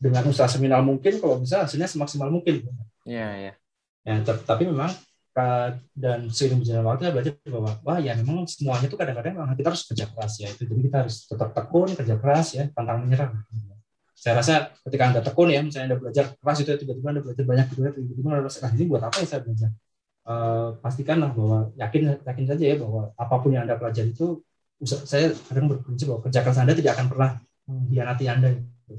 dengan 0.00 0.22
usaha 0.26 0.50
seminimal 0.50 0.82
mungkin 0.96 1.22
kalau 1.22 1.38
bisa 1.38 1.66
hasilnya 1.66 1.86
semaksimal 1.86 2.30
mungkin 2.30 2.66
Iya, 3.08 3.28
iya. 3.40 3.52
Ya, 4.04 4.14
tet- 4.24 4.44
tapi 4.44 4.68
memang 4.68 4.92
dan 5.94 6.26
seiring 6.26 6.60
berjalan 6.60 6.82
waktu 6.82 7.02
saya 7.06 7.14
belajar 7.14 7.32
bahwa 7.46 7.70
wah 7.86 7.98
ya 8.02 8.12
memang 8.18 8.44
semuanya 8.50 8.90
itu 8.90 8.98
kadang-kadang 8.98 9.38
memang 9.38 9.54
kita 9.54 9.68
harus 9.70 9.82
kerja 9.86 10.04
keras 10.10 10.32
ya 10.42 10.48
itu 10.50 10.62
jadi 10.66 10.80
kita 10.90 10.96
harus 11.06 11.16
tetap 11.30 11.48
tekun 11.54 11.88
kerja 11.94 12.14
keras 12.18 12.46
ya 12.58 12.64
pantang 12.74 13.06
menyerah. 13.06 13.30
Saya 14.18 14.36
rasa 14.36 14.74
ketika 14.84 15.02
anda 15.06 15.20
tekun 15.22 15.48
ya 15.48 15.62
misalnya 15.62 15.94
anda 15.94 15.98
belajar 16.02 16.34
keras 16.34 16.58
itu 16.60 16.70
tiba-tiba 16.82 17.08
anda 17.14 17.22
belajar 17.22 17.44
banyak 17.46 17.66
gitu 17.72 17.80
ya 17.86 17.90
tiba-tiba 17.94 18.28
anda 18.34 18.42
rasa 18.50 18.58
ah, 18.66 18.70
ini 18.74 18.84
buat 18.90 19.02
apa 19.06 19.16
ya 19.22 19.26
saya 19.30 19.40
belajar? 19.46 19.70
Eh, 20.26 20.68
pastikanlah 20.82 21.30
bahwa 21.32 21.58
yakin 21.78 22.02
yakin 22.26 22.44
saja 22.44 22.64
ya 22.66 22.76
bahwa 22.76 23.02
apa 23.14 23.34
pun 23.38 23.50
yang 23.54 23.64
anda 23.64 23.78
pelajari 23.78 24.10
itu 24.10 24.42
saya 24.82 25.30
kadang 25.46 25.70
berprinsip 25.70 26.10
bahwa 26.10 26.20
kerja 26.26 26.40
keras 26.42 26.58
anda 26.58 26.74
tidak 26.74 26.98
akan 26.98 27.06
pernah 27.06 27.30
mengkhianati 27.70 28.24
anda. 28.26 28.48
Gitu. 28.50 28.98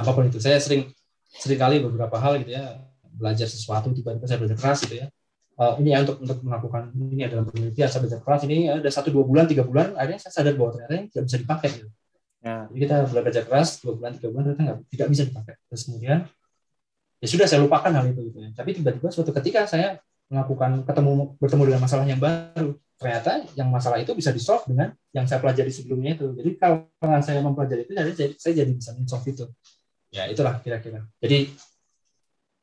Apa 0.00 0.10
pun 0.16 0.24
itu 0.24 0.40
saya 0.40 0.56
sering 0.56 0.88
sering 1.36 1.60
kali 1.60 1.84
beberapa 1.84 2.16
hal 2.16 2.40
gitu 2.40 2.56
ya 2.56 2.80
belajar 3.14 3.46
sesuatu 3.46 3.92
tiba-tiba 3.94 4.26
saya 4.26 4.40
belajar 4.40 4.58
keras 4.58 4.80
gitu 4.88 5.04
ya 5.04 5.06
Eh, 5.54 5.74
ini 5.78 5.94
ya 5.94 6.02
untuk 6.02 6.18
untuk 6.18 6.38
melakukan 6.42 6.90
ini 6.98 7.30
adalah 7.30 7.46
penelitian 7.46 7.86
saya 7.86 8.02
belajar 8.02 8.20
keras 8.26 8.42
ini 8.42 8.66
ada 8.66 8.90
satu 8.90 9.14
dua 9.14 9.22
bulan 9.22 9.46
tiga 9.46 9.62
bulan 9.62 9.94
akhirnya 9.94 10.18
saya 10.18 10.42
sadar 10.42 10.58
bahwa 10.58 10.74
ternyata 10.74 10.94
ini 10.98 11.06
tidak 11.14 11.24
bisa 11.30 11.38
dipakai. 11.38 11.68
Gitu. 11.70 11.88
Ya. 12.44 12.54
jadi 12.68 12.80
kita 12.84 12.96
belajar 13.08 13.42
keras 13.46 13.68
dua 13.80 13.92
bulan 13.96 14.10
tiga 14.18 14.28
bulan 14.34 14.42
ternyata 14.50 14.62
nggak 14.66 14.78
tidak 14.90 15.06
bisa 15.14 15.22
dipakai. 15.30 15.54
Terus 15.70 15.82
kemudian 15.86 16.18
ya 17.22 17.26
sudah 17.30 17.46
saya 17.46 17.60
lupakan 17.62 17.90
hal 17.94 18.04
itu 18.10 18.20
gitu 18.34 18.38
ya. 18.42 18.50
Tapi 18.50 18.70
tiba-tiba 18.74 19.08
suatu 19.14 19.30
ketika 19.30 19.60
saya 19.70 20.02
melakukan 20.26 20.82
ketemu 20.82 21.12
bertemu 21.38 21.62
dengan 21.70 21.80
masalah 21.86 22.04
yang 22.10 22.18
baru. 22.18 22.70
Ternyata 22.98 23.32
yang 23.54 23.68
masalah 23.70 23.98
itu 24.02 24.10
bisa 24.10 24.34
di 24.34 24.42
solve 24.42 24.66
dengan 24.66 24.90
yang 25.14 25.22
saya 25.30 25.38
pelajari 25.38 25.70
sebelumnya 25.70 26.18
itu. 26.18 26.34
Jadi 26.34 26.50
kalau 26.58 26.90
saya 27.22 27.38
mempelajari 27.38 27.86
itu 27.86 27.94
jadi 27.94 28.10
saya, 28.10 28.30
saya 28.42 28.54
jadi 28.58 28.72
bisa 28.74 28.90
solve 29.06 29.26
itu. 29.30 29.46
Ya 30.10 30.26
itulah 30.26 30.58
kira-kira. 30.58 31.06
Jadi 31.22 31.54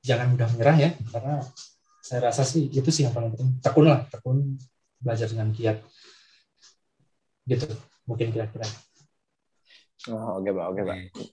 jangan 0.04 0.36
mudah 0.36 0.48
menyerah 0.52 0.76
ya 0.76 0.90
karena 1.08 1.40
saya 2.02 2.20
rasa 2.28 2.42
sih 2.42 2.68
itu 2.68 2.90
sih 2.90 3.06
yang 3.06 3.14
paling 3.14 3.32
penting 3.34 3.62
tekun 3.62 3.86
lah 3.86 4.02
tekun 4.10 4.58
belajar 4.98 5.30
dengan 5.30 5.54
giat 5.54 5.78
gitu 7.46 7.66
mungkin 8.06 8.30
kira-kira 8.30 8.66
Oh, 10.10 10.42
oke 10.42 10.50
Pak, 10.50 10.66
oke 10.74 10.82
Pak. 10.82 10.96
Oke. 11.14 11.24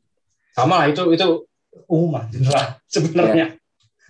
sama 0.52 0.84
lah 0.84 0.86
itu 0.92 1.00
itu 1.08 1.24
umum 1.88 2.20
lah 2.20 2.24
general 2.28 2.76
sebenarnya 2.94 3.46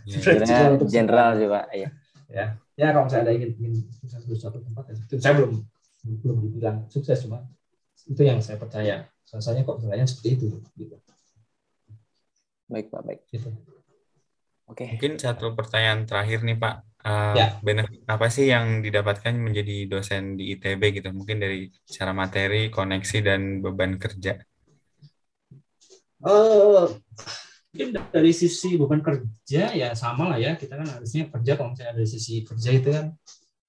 Iya. 0.03 0.19
Sebenarnya 0.25 0.59
general 0.89 1.29
sih 1.37 1.47
Pak. 1.47 1.65
Iya. 1.71 1.89
ya 2.29 2.45
ya 2.75 2.87
kalau 2.91 3.07
misalnya 3.07 3.25
ada 3.29 3.33
ingin 3.39 3.51
ingin 3.61 3.75
sukses 3.93 4.23
di 4.25 4.35
suatu 4.35 4.59
tempat 4.59 4.85
ya, 4.91 4.95
itu 4.99 5.15
saya 5.23 5.35
belum 5.39 5.53
belum 6.25 6.37
dibilang 6.43 6.77
sukses 6.91 7.23
cuma 7.23 7.45
itu 8.05 8.23
yang 8.25 8.43
saya 8.43 8.57
percaya 8.57 9.07
rasanya 9.29 9.63
kok 9.63 9.79
misalnya 9.79 10.07
seperti 10.09 10.29
itu 10.41 10.47
gitu 10.75 10.97
Baik 12.69 12.91
Pak, 12.91 13.01
baik. 13.07 13.21
gitu 13.31 13.49
Oke. 14.69 14.85
Mungkin 14.95 15.17
satu 15.17 15.57
pertanyaan 15.57 16.05
terakhir 16.05 16.45
nih 16.45 16.57
Pak. 16.61 16.75
Eh, 16.99 17.35
Ya. 17.39 17.47
benefit 17.65 18.03
apa 18.05 18.27
sih 18.29 18.51
yang 18.53 18.85
didapatkan 18.85 19.33
menjadi 19.33 19.89
dosen 19.89 20.37
di 20.37 20.53
ITB 20.53 20.83
gitu? 21.01 21.09
Mungkin 21.15 21.41
dari 21.41 21.73
secara 21.89 22.13
materi, 22.13 22.69
koneksi, 22.69 23.19
dan 23.25 23.41
beban 23.65 23.97
kerja. 23.97 24.37
Eh, 26.19 26.85
mungkin 27.71 27.89
dari 28.11 28.33
sisi 28.35 28.75
beban 28.75 28.99
kerja 28.99 29.71
ya 29.71 29.95
sama 29.95 30.35
lah 30.35 30.39
ya 30.41 30.59
kita 30.59 30.75
kan 30.75 30.89
harusnya 30.89 31.31
kerja 31.31 31.53
kalau 31.55 31.71
misalnya 31.71 31.95
dari 31.95 32.09
sisi 32.11 32.43
kerja 32.43 32.71
itu 32.75 32.91
kan 32.91 33.07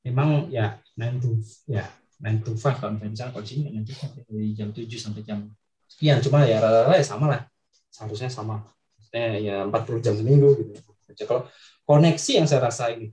memang 0.02 0.50
ya 0.50 0.82
9 0.98 1.22
to 1.22 1.30
ya 1.70 1.86
9 2.18 2.42
to 2.42 2.52
5 2.58 2.80
kalau 2.82 2.98
misalnya 2.98 3.12
misalnya 3.14 3.32
kalau 3.38 3.44
di 3.46 3.50
sini 3.54 3.62
9 3.70 3.86
to 3.86 3.94
5 3.94 4.26
dari 4.26 4.48
jam 4.58 4.70
7 4.74 4.98
sampai 4.98 5.22
jam 5.22 5.40
sekian 5.86 6.18
cuma 6.26 6.42
ya 6.48 6.58
rata-rata 6.58 6.96
ya 6.98 7.06
sama 7.06 7.26
lah 7.30 7.42
seharusnya 7.94 8.34
sama 8.34 8.66
Maksudnya 8.98 9.28
ya 9.46 9.56
40 9.70 10.02
jam 10.02 10.14
seminggu 10.18 10.50
gitu 10.58 10.89
kerja 11.10 11.24
kalau 11.26 11.44
koneksi 11.90 12.32
yang 12.38 12.48
saya 12.48 12.62
rasa 12.70 12.94
ini 12.94 13.10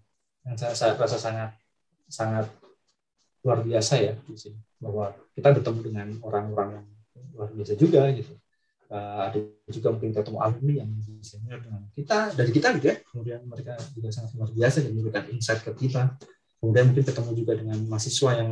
yang 0.47 0.57
saya, 0.57 0.75
saya 0.79 0.93
rasa 0.95 1.19
sangat 1.19 1.51
sangat 2.07 2.47
luar 3.43 3.63
biasa 3.67 3.95
ya 3.99 4.15
di 4.27 4.39
sini. 4.39 4.59
Bahwa 4.79 5.11
kita 5.35 5.51
bertemu 5.55 5.81
dengan 5.83 6.09
orang-orang 6.23 6.83
yang 6.83 6.87
luar 7.35 7.51
biasa 7.51 7.75
juga 7.75 8.07
gitu. 8.15 8.35
Uh, 8.87 9.19
ada 9.27 9.39
juga 9.67 9.91
mungkin 9.91 10.15
ketemu 10.15 10.39
alumni 10.39 10.75
yang 10.87 10.91
senior 11.19 11.59
dengan 11.59 11.91
kita 11.91 12.39
dari 12.39 12.55
kita 12.55 12.79
ya 12.79 12.95
kemudian 13.11 13.43
mereka 13.43 13.75
juga 13.91 14.15
sangat 14.15 14.39
luar 14.39 14.55
biasa 14.55 14.87
dan 14.87 14.93
memberikan 14.95 15.25
insight 15.35 15.61
ke 15.67 15.75
kita. 15.75 16.15
Kemudian 16.63 16.95
mungkin 16.95 17.05
ketemu 17.05 17.31
juga 17.35 17.53
dengan 17.59 17.79
mahasiswa 17.91 18.31
yang 18.39 18.51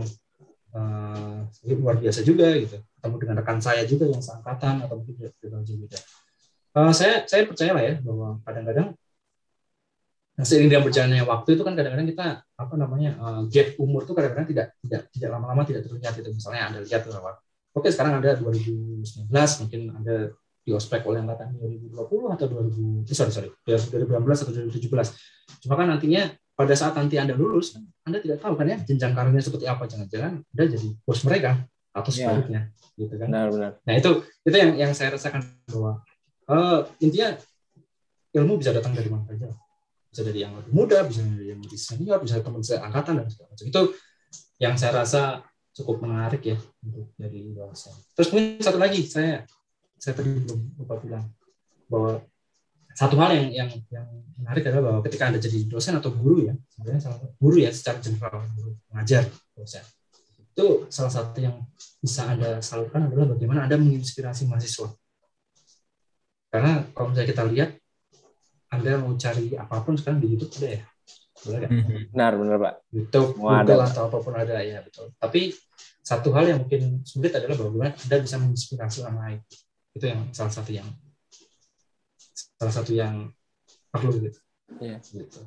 uh, 0.74 1.46
luar 1.78 1.96
biasa 2.02 2.26
juga 2.26 2.50
gitu. 2.58 2.82
Ketemu 2.82 3.16
dengan 3.22 3.36
rekan 3.38 3.58
saya 3.62 3.82
juga 3.86 4.10
yang 4.10 4.18
seangkatan 4.18 4.82
atau 4.82 4.98
mungkin 4.98 5.14
berbagai 5.38 5.78
beda 5.86 6.00
Uh, 6.74 6.90
saya 6.90 7.22
saya 7.30 7.46
percaya 7.46 7.70
lah 7.70 7.86
ya 7.86 7.94
bahwa 8.02 8.42
kadang-kadang 8.42 8.98
nah, 10.34 10.44
seiring 10.44 10.68
dengan 10.70 10.84
berjalannya 10.86 11.24
waktu 11.26 11.48
itu 11.54 11.62
kan 11.62 11.74
kadang-kadang 11.78 12.08
kita 12.10 12.26
apa 12.42 12.74
namanya 12.74 13.10
uh, 13.18 13.42
gap 13.50 13.78
umur 13.78 14.06
itu 14.06 14.12
kadang-kadang 14.14 14.48
tidak 14.50 14.66
tidak 14.82 15.00
tidak 15.14 15.28
lama-lama 15.34 15.62
tidak 15.66 15.86
terlihat 15.86 16.14
itu 16.18 16.30
misalnya 16.34 16.62
anda 16.70 16.80
lihat 16.82 17.02
tuh 17.06 17.14
bahwa 17.14 17.38
Oke, 17.74 17.90
sekarang 17.90 18.22
ada 18.22 18.38
2019, 18.38 19.34
mungkin 19.34 19.80
ada 19.98 20.30
di 20.62 20.70
ospek 20.70 21.02
oleh 21.10 21.26
angkatan 21.26 21.58
2020 21.58 22.30
atau 22.38 22.46
2000, 22.46 23.02
eh, 23.02 23.16
sorry, 23.18 23.32
sorry, 23.34 23.50
2019 23.66 24.46
atau 24.46 24.52
2017. 24.54 25.10
Cuma 25.66 25.74
kan 25.74 25.90
nantinya 25.90 26.30
pada 26.54 26.70
saat 26.78 26.94
nanti 26.94 27.18
Anda 27.18 27.34
lulus, 27.34 27.74
Anda 28.06 28.22
tidak 28.22 28.46
tahu 28.46 28.54
kan 28.54 28.70
ya 28.70 28.78
jenjang 28.78 29.10
karirnya 29.10 29.42
seperti 29.42 29.66
apa. 29.66 29.90
Jangan-jangan 29.90 30.32
Anda 30.54 30.64
jadi 30.70 30.88
bos 31.02 31.20
mereka 31.26 31.66
atau 31.90 32.10
Ya. 32.14 32.30
sebaliknya, 32.30 32.60
gitu 32.94 33.14
kan. 33.18 33.26
Benar, 33.26 33.48
benar. 33.50 33.70
Nah 33.82 33.94
itu 33.98 34.10
itu 34.46 34.54
yang 34.54 34.72
yang 34.78 34.92
saya 34.94 35.10
rasakan 35.18 35.42
bahwa 35.66 35.98
eh, 36.46 36.78
intinya 37.02 37.34
ilmu 38.38 38.54
bisa 38.62 38.70
datang 38.70 38.94
dari 38.94 39.10
mana 39.10 39.26
saja. 39.26 39.50
Bisa 40.14 40.22
dari 40.22 40.46
yang 40.46 40.54
lebih 40.54 40.70
muda, 40.70 41.02
bisa 41.02 41.26
dari 41.26 41.50
yang 41.50 41.58
lebih 41.58 41.74
senior, 41.74 42.22
bisa 42.22 42.38
teman 42.38 42.62
seangkatan 42.62 43.18
dan 43.18 43.26
segala 43.26 43.50
macam. 43.50 43.66
Itu 43.66 43.82
yang 44.62 44.78
saya 44.78 45.02
rasa 45.02 45.42
cukup 45.74 46.06
menarik 46.06 46.42
ya 46.46 46.56
untuk 46.86 47.10
jadi 47.18 47.50
dosen. 47.50 47.90
Terus 48.14 48.30
mungkin 48.30 48.62
satu 48.62 48.78
lagi 48.78 49.02
saya 49.02 49.42
saya 49.98 50.14
tadi 50.14 50.30
belum 50.38 50.78
lupa 50.78 51.02
bilang 51.02 51.26
bahwa 51.90 52.22
satu 52.94 53.18
hal 53.18 53.34
yang 53.34 53.48
yang 53.50 53.70
yang 53.90 54.06
menarik 54.38 54.62
adalah 54.70 54.94
bahwa 54.94 55.00
ketika 55.02 55.26
anda 55.26 55.42
jadi 55.42 55.66
dosen 55.66 55.98
atau 55.98 56.14
guru 56.14 56.46
ya 56.46 56.54
sebenarnya 56.70 57.02
salah 57.02 57.18
guru 57.42 57.56
ya 57.58 57.70
secara 57.74 57.98
general 57.98 58.46
guru 58.54 58.78
mengajar 58.94 59.26
dosen 59.58 59.82
itu 60.38 60.86
salah 60.94 61.10
satu 61.10 61.38
yang 61.42 61.58
bisa 61.98 62.30
anda 62.30 62.62
salurkan 62.62 63.10
adalah 63.10 63.34
bagaimana 63.34 63.66
anda 63.66 63.74
menginspirasi 63.74 64.46
mahasiswa 64.46 64.94
karena 66.54 66.86
kalau 66.94 67.10
misalnya 67.10 67.28
kita 67.34 67.42
lihat 67.50 67.70
anda 68.78 68.98
mau 68.98 69.14
cari 69.14 69.54
apa 69.54 69.82
pun 69.82 69.94
sekarang 69.94 70.18
di 70.22 70.34
YouTube 70.34 70.54
ada 70.62 70.68
ya 70.78 70.82
boleh 71.44 71.60
kan? 71.60 71.70
Benar, 72.14 72.32
benar 72.40 72.56
Pak. 72.56 72.74
YouTube, 72.94 73.28
Semua 73.36 73.60
Google 73.60 73.82
ada, 73.84 73.86
atau 73.92 74.02
apa 74.08 74.18
pun 74.24 74.34
ada 74.34 74.56
ya 74.64 74.78
betul. 74.80 75.12
Tapi 75.20 75.52
satu 76.00 76.28
hal 76.32 76.44
yang 76.48 76.58
mungkin 76.64 77.04
sulit 77.04 77.32
adalah 77.36 77.56
bagaimana 77.56 77.92
anda 77.92 78.16
bisa 78.20 78.36
menginspirasi 78.40 78.98
orang 79.04 79.18
lain. 79.20 79.38
Itu 79.92 80.04
yang 80.08 80.20
salah 80.32 80.52
satu 80.52 80.70
yang 80.72 80.88
salah 82.56 82.74
satu 82.74 82.92
yang 82.96 83.28
perlu 83.92 84.16
gitu. 84.24 84.40
Iya. 84.80 84.98
Gitu. 85.04 85.40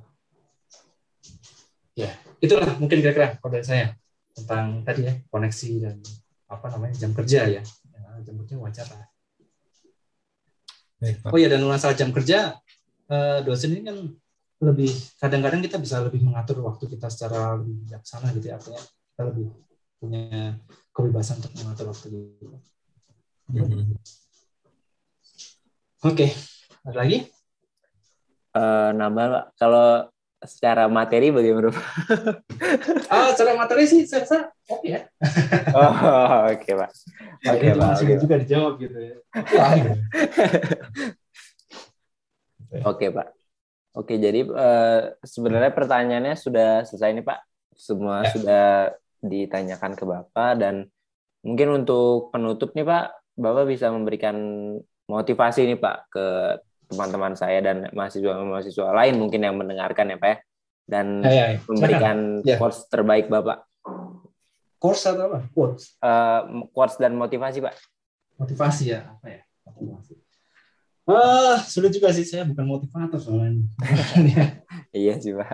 Ya, 1.97 2.13
itulah 2.37 2.77
mungkin 2.77 3.01
kira-kira 3.01 3.41
kalau 3.41 3.57
dari 3.57 3.65
saya 3.65 3.97
tentang 4.37 4.85
tadi 4.85 5.09
ya 5.09 5.13
koneksi 5.33 5.69
dan 5.81 5.97
apa 6.45 6.65
namanya 6.77 6.93
jam 6.93 7.11
kerja 7.17 7.41
ya. 7.49 7.63
ya 7.65 8.01
jam 8.21 8.35
kerja 8.45 8.55
wajar 8.61 8.87
lah. 8.93 9.09
Baik, 10.97 11.25
Pak. 11.25 11.29
Oh 11.33 11.37
ya 11.41 11.49
dan 11.49 11.65
masalah 11.65 11.97
jam 11.97 12.09
kerja 12.13 12.57
eh, 13.07 13.39
dosen 13.43 13.75
ini 13.75 13.81
kan 13.87 13.97
lebih 14.57 14.89
kadang-kadang 15.21 15.61
kita 15.61 15.77
bisa 15.77 16.01
lebih 16.01 16.25
mengatur 16.25 16.65
waktu 16.65 16.89
kita 16.89 17.13
secara 17.13 17.61
lebih 17.61 17.85
bijaksana 17.85 18.33
gitu 18.33 18.49
ya 18.49 18.57
artinya 18.57 18.81
kita 18.81 19.21
lebih 19.29 19.45
punya 19.97 20.57
kebebasan 20.93 21.37
untuk 21.41 21.53
mengatur 21.61 21.85
waktu 21.93 22.07
gitu. 22.09 22.57
Mhm. 23.53 23.97
Oke, 26.05 26.29
ada 26.85 26.97
lagi? 27.01 27.25
Eh, 28.57 28.89
nambah 28.93 29.25
Pak, 29.29 29.45
kalau 29.57 30.09
secara 30.41 30.85
materi 30.85 31.33
bagaimana? 31.33 31.73
Ah, 33.09 33.33
secara 33.33 33.57
materi 33.57 33.89
sih 33.89 34.05
saya 34.05 34.25
rasa 34.25 34.39
oke 34.69 34.85
ya. 34.85 35.01
Oh, 35.77 36.53
oke 36.53 36.71
Pak. 36.77 36.91
Oke 37.45 37.67
Jadi 37.67 37.77
Pak. 37.77 38.21
juga 38.21 38.35
dijawab 38.41 38.73
gitu 38.81 38.97
ya. 38.97 39.15
Gitu. 42.67 42.83
Oke 42.83 43.07
Pak. 43.09 43.27
Oke, 43.97 44.13
jadi 44.15 44.45
eh, 44.45 45.01
sebenarnya 45.25 45.73
pertanyaannya 45.73 46.35
sudah 46.35 46.85
selesai 46.85 47.17
nih 47.17 47.25
Pak. 47.25 47.39
Semua 47.73 48.25
Ya. 48.25 48.29
sudah 48.33 48.65
ditanyakan 49.19 49.93
ke 49.93 50.03
Bapak 50.03 50.51
dan 50.57 50.89
mungkin 51.41 51.81
untuk 51.83 52.29
penutup 52.29 52.73
nih 52.73 52.85
Pak, 52.85 53.05
Bapak 53.33 53.65
bisa 53.65 53.89
memberikan 53.89 54.35
motivasi 55.05 55.65
nih 55.65 55.79
Pak 55.79 55.97
ke 56.09 56.25
teman-teman 56.87 57.33
saya 57.33 57.59
dan 57.59 57.89
mahasiswa-mahasiswa 57.91 58.95
lain 58.95 59.15
mungkin 59.17 59.41
yang 59.41 59.55
mendengarkan 59.57 60.13
ya 60.13 60.17
Pak 60.17 60.29
ya. 60.29 60.37
Dan 60.87 61.07
Ya, 61.19 61.31
ya, 61.31 61.45
ya. 61.51 61.59
memberikan 61.67 62.17
Ya. 62.43 62.55
quotes 62.55 62.85
terbaik 62.87 63.27
Bapak. 63.27 63.65
Course 64.77 65.09
atau 65.09 65.25
apa? 65.27 65.39
Quotes. 65.51 65.97
Eh, 65.97 66.41
quotes 66.69 66.95
dan 66.95 67.17
motivasi 67.17 67.59
Pak. 67.59 67.73
Motivasi 68.37 68.93
ya, 68.93 69.09
apa 69.09 69.25
ya? 69.25 69.41
Motivasi. 69.65 70.13
Ah, 71.07 71.55
sulit 71.63 71.95
juga 71.95 72.11
sih 72.11 72.27
saya 72.27 72.43
bukan 72.43 72.67
motivator 72.67 73.19
soalnya. 73.19 73.63
Iya 74.91 75.13
sih 75.23 75.31
Pak. 75.31 75.47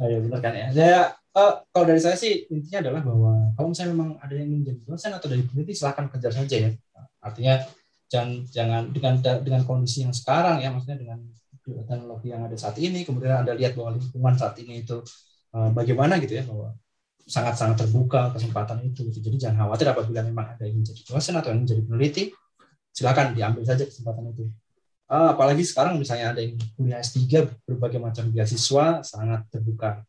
Ya 0.00 0.18
benar 0.24 0.40
kan 0.40 0.52
ya. 0.56 0.66
Saya 0.72 0.98
eh, 1.12 1.52
kalau 1.68 1.84
dari 1.84 2.00
saya 2.00 2.16
sih 2.16 2.48
intinya 2.48 2.88
adalah 2.88 3.02
bahwa 3.04 3.32
kalau 3.56 3.68
misalnya 3.72 3.92
memang 3.92 4.10
ada 4.24 4.34
yang 4.36 4.46
ingin 4.48 4.62
jadi 4.72 4.80
dosen 4.88 5.12
atau 5.12 5.28
dari 5.28 5.42
peneliti 5.44 5.72
silahkan 5.76 6.06
kejar 6.08 6.32
saja 6.32 6.56
ya. 6.56 6.70
Artinya 7.20 7.60
jangan 8.08 8.30
jangan 8.48 8.82
dengan 8.94 9.14
dengan 9.44 9.62
kondisi 9.68 10.02
yang 10.02 10.14
sekarang 10.16 10.64
ya 10.64 10.72
maksudnya 10.72 10.98
dengan 10.98 11.18
teknologi 11.62 12.32
yang 12.32 12.42
ada 12.48 12.56
saat 12.56 12.74
ini 12.80 13.04
kemudian 13.04 13.44
anda 13.44 13.54
lihat 13.54 13.76
bahwa 13.76 13.94
lingkungan 14.00 14.34
saat 14.34 14.56
ini 14.58 14.82
itu 14.82 14.98
eh, 15.54 15.70
bagaimana 15.76 16.16
gitu 16.18 16.40
ya 16.40 16.44
bahwa 16.48 16.72
sangat-sangat 17.30 17.86
terbuka 17.86 18.34
kesempatan 18.34 18.82
itu 18.82 19.06
gitu. 19.06 19.22
jadi 19.22 19.36
jangan 19.48 19.68
khawatir 19.68 19.86
apabila 19.92 20.20
memang 20.26 20.56
ada 20.56 20.66
yang 20.66 20.82
jadi 20.82 21.02
dosen 21.06 21.38
atau 21.38 21.54
yang 21.54 21.62
jadi 21.62 21.82
peneliti 21.86 22.34
silakan 22.90 23.38
diambil 23.38 23.62
saja 23.62 23.86
kesempatan 23.86 24.34
itu 24.34 24.50
Ah, 25.10 25.34
apalagi 25.34 25.66
sekarang 25.66 25.98
misalnya 25.98 26.30
ada 26.30 26.38
yang 26.38 26.54
kuliah 26.78 27.02
S3 27.02 27.26
berbagai 27.66 27.98
macam 27.98 28.30
beasiswa 28.30 29.02
sangat 29.02 29.42
terbuka. 29.50 30.06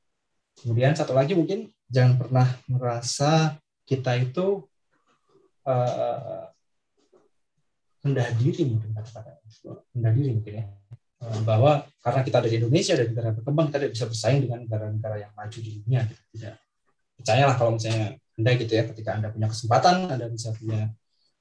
Kemudian 0.62 0.94
satu 0.94 1.18
lagi 1.18 1.34
mungkin 1.34 1.74
jangan 1.90 2.22
pernah 2.22 2.46
merasa 2.70 3.58
kita 3.90 4.14
itu 4.22 4.62
eh, 5.66 6.46
rendah 8.06 8.30
diri 8.38 8.62
mungkin 8.70 8.94
kata-kata. 8.94 9.42
Rendah 9.98 10.12
diri 10.14 10.30
mungkin 10.38 10.54
ya. 10.54 10.66
Eh, 11.22 11.42
bahwa 11.46 11.86
karena 12.02 12.22
kita 12.26 12.38
dari 12.42 12.56
Indonesia 12.58 12.94
dari 12.98 13.14
negara 13.14 13.30
berkembang 13.30 13.70
kita 13.70 13.78
tidak 13.78 13.94
bisa 13.94 14.06
bersaing 14.10 14.42
dengan 14.42 14.60
negara-negara 14.66 15.16
yang 15.22 15.32
maju 15.38 15.58
di 15.62 15.72
dunia 15.78 16.02
gitu. 16.10 16.22
tidak 16.34 16.56
percayalah 17.14 17.56
kalau 17.62 17.72
misalnya 17.78 18.18
anda 18.42 18.52
gitu 18.58 18.74
ya 18.74 18.84
ketika 18.90 19.10
anda 19.22 19.28
punya 19.30 19.48
kesempatan 19.54 20.10
anda 20.10 20.26
bisa 20.34 20.50
punya 20.58 20.90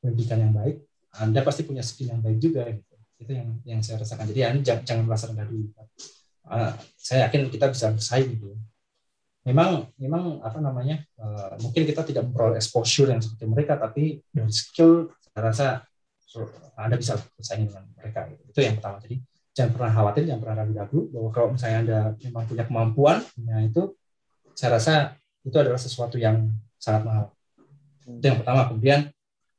pendidikan 0.04 0.38
yang 0.44 0.52
baik 0.52 0.84
anda 1.16 1.40
pasti 1.40 1.64
punya 1.64 1.80
skill 1.80 2.12
yang 2.12 2.20
baik 2.20 2.36
juga 2.44 2.68
gitu 2.68 2.89
itu 3.20 3.32
yang 3.36 3.48
yang 3.68 3.80
saya 3.84 4.00
rasakan. 4.00 4.24
Jadi 4.32 4.40
anda 4.42 4.60
jangan, 4.64 4.82
jangan 4.88 5.04
merasa 5.04 5.24
rendah 5.28 5.46
diri. 5.46 5.68
Ah, 6.48 6.74
saya 6.96 7.28
yakin 7.28 7.52
kita 7.52 7.70
bisa 7.70 7.92
bersaing 7.92 8.32
gitu 8.34 8.56
memang 9.40 9.88
memang 9.96 10.44
apa 10.44 10.60
namanya 10.60 11.00
eh, 11.00 11.54
mungkin 11.64 11.82
kita 11.88 12.04
tidak 12.04 12.28
memperoleh 12.28 12.60
exposure 12.60 13.08
yang 13.08 13.24
seperti 13.24 13.48
mereka 13.48 13.80
tapi 13.80 14.20
dari 14.28 14.52
skill 14.52 15.08
saya 15.24 15.40
rasa 15.40 15.66
anda 16.76 16.96
bisa 16.96 17.16
bersaing 17.36 17.66
dengan 17.66 17.84
mereka 17.96 18.28
gitu. 18.30 18.42
itu 18.52 18.60
yang 18.62 18.76
pertama. 18.78 18.96
Jadi 19.02 19.16
jangan 19.50 19.70
pernah 19.74 19.90
khawatir 19.90 20.22
jangan 20.28 20.40
pernah 20.44 20.56
ragu-ragu 20.62 21.00
bahwa 21.10 21.30
kalau 21.32 21.48
misalnya 21.56 21.78
anda 21.82 22.00
memang 22.20 22.44
punya 22.46 22.64
kemampuan 22.68 23.16
punya 23.34 23.56
itu 23.64 23.82
saya 24.54 24.70
rasa 24.76 24.94
itu 25.40 25.56
adalah 25.56 25.80
sesuatu 25.80 26.20
yang 26.20 26.52
sangat 26.76 27.02
mahal. 27.08 27.24
Itu 28.04 28.24
yang 28.24 28.38
pertama. 28.44 28.68
Kemudian 28.68 29.08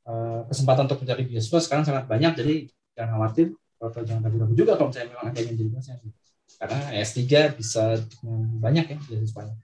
eh, 0.06 0.40
kesempatan 0.46 0.86
untuk 0.86 1.02
mencari 1.02 1.22
beasiswa 1.26 1.58
sekarang 1.58 1.84
sangat 1.84 2.06
banyak. 2.06 2.32
Jadi 2.38 2.54
jangan 2.96 3.10
khawatir 3.18 3.46
atau 3.82 4.00
jangan 4.06 4.22
ragu-ragu 4.30 4.54
juga 4.54 4.72
kalau 4.78 4.88
misalnya 4.94 5.08
memang 5.10 5.26
ada 5.32 5.38
yang 5.42 5.56
jadi 5.58 5.70
dosen 5.74 5.96
karena 6.60 6.78
S3 7.02 7.20
bisa 7.58 7.82
banyak 8.62 8.84
ya 8.92 8.96
beasiswanya 9.08 9.56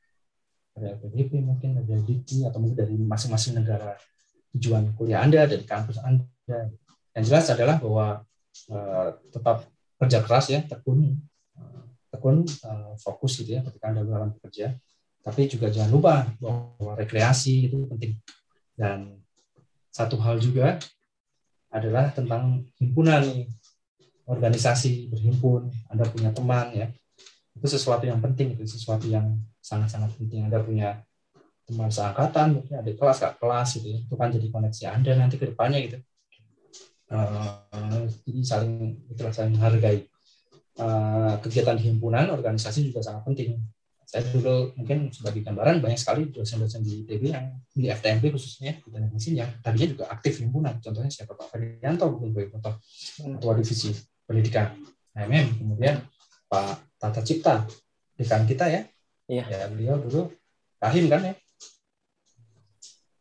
ada 0.78 0.94
LPDP 0.94 1.42
mungkin 1.42 1.82
ada 1.82 1.94
DIKI 2.06 2.46
atau 2.46 2.58
mungkin 2.62 2.78
dari 2.78 2.94
masing-masing 2.94 3.58
negara 3.58 3.98
tujuan 4.54 4.94
kuliah 4.94 5.26
Anda 5.26 5.44
dari 5.44 5.66
kampus 5.66 5.98
Anda. 6.00 6.24
Yang 7.12 7.24
jelas 7.34 7.46
adalah 7.50 7.76
bahwa 7.82 8.06
eh, 8.70 9.08
tetap 9.34 9.66
kerja 9.98 10.18
keras 10.22 10.46
ya 10.54 10.62
tekun 10.62 11.18
eh, 11.58 11.82
tekun 12.14 12.46
eh, 12.46 12.92
fokus 13.02 13.42
gitu 13.42 13.58
ya 13.58 13.60
ketika 13.66 13.90
Anda 13.90 14.06
dalam 14.06 14.30
bekerja 14.38 14.78
tapi 15.18 15.50
juga 15.50 15.68
jangan 15.68 15.90
lupa 15.92 16.14
bahwa 16.40 16.94
rekreasi 16.96 17.68
itu 17.68 17.84
penting. 17.90 18.16
Dan 18.78 19.18
satu 19.90 20.14
hal 20.22 20.38
juga 20.38 20.78
adalah 21.68 22.08
tentang 22.12 22.64
himpunan 22.80 23.24
organisasi 24.28 25.08
berhimpun 25.12 25.72
Anda 25.88 26.04
punya 26.08 26.32
teman 26.32 26.72
ya. 26.76 26.88
Itu 27.56 27.66
sesuatu 27.66 28.04
yang 28.04 28.20
penting 28.20 28.54
itu 28.56 28.64
sesuatu 28.68 29.08
yang 29.08 29.40
sangat-sangat 29.60 30.14
penting. 30.20 30.48
Anda 30.48 30.60
punya 30.60 31.00
teman 31.68 31.92
seangkatan 31.92 32.60
mungkin 32.60 32.74
ada 32.80 32.90
kelas 32.92 33.18
kak 33.20 33.34
kelas 33.40 33.68
gitu 33.80 33.86
ya. 33.88 33.98
Itu 34.04 34.14
kan 34.16 34.28
jadi 34.32 34.46
koneksi 34.52 34.82
Anda 34.88 35.10
nanti 35.16 35.36
ke 35.40 35.48
depannya 35.48 35.80
gitu. 35.84 35.98
Eh, 37.08 38.04
jadi 38.28 38.40
saling 38.44 38.72
itulah 39.08 39.32
saling 39.32 39.56
menghargai. 39.56 40.04
Eh, 40.78 41.34
kegiatan 41.42 41.74
himpunan 41.80 42.30
organisasi 42.30 42.86
juga 42.86 43.02
sangat 43.02 43.26
penting 43.26 43.58
saya 44.08 44.24
dulu 44.32 44.72
mungkin 44.80 45.12
sebagai 45.12 45.44
gambaran 45.44 45.84
banyak 45.84 46.00
sekali 46.00 46.32
dosen-dosen 46.32 46.80
di 46.80 47.04
ITB 47.04 47.28
yang 47.28 47.60
di 47.76 47.92
FTMP 47.92 48.32
khususnya 48.32 48.80
di 48.80 48.88
teknik 48.88 49.12
mesin 49.12 49.36
yang 49.36 49.52
tadinya 49.60 49.88
juga 49.92 50.04
aktif 50.08 50.40
himpunan 50.40 50.80
contohnya 50.80 51.12
siapa? 51.12 51.36
Pak 51.36 51.52
Ferdianto 51.52 52.08
mungkin 52.08 52.32
sebagai 52.32 52.48
contoh. 52.56 52.74
Ketua 53.20 53.52
divisi 53.60 53.92
pendidikan 54.24 54.80
HMM 55.12 55.60
kemudian 55.60 56.00
Pak 56.48 56.96
Tata 56.96 57.20
Cipta 57.20 57.68
dekan 58.16 58.48
kita 58.48 58.72
ya. 58.72 58.80
Iya. 59.28 59.44
ya 59.44 59.68
beliau 59.68 60.00
dulu 60.00 60.32
kahim 60.80 61.04
kan 61.12 61.28
ya. 61.28 61.34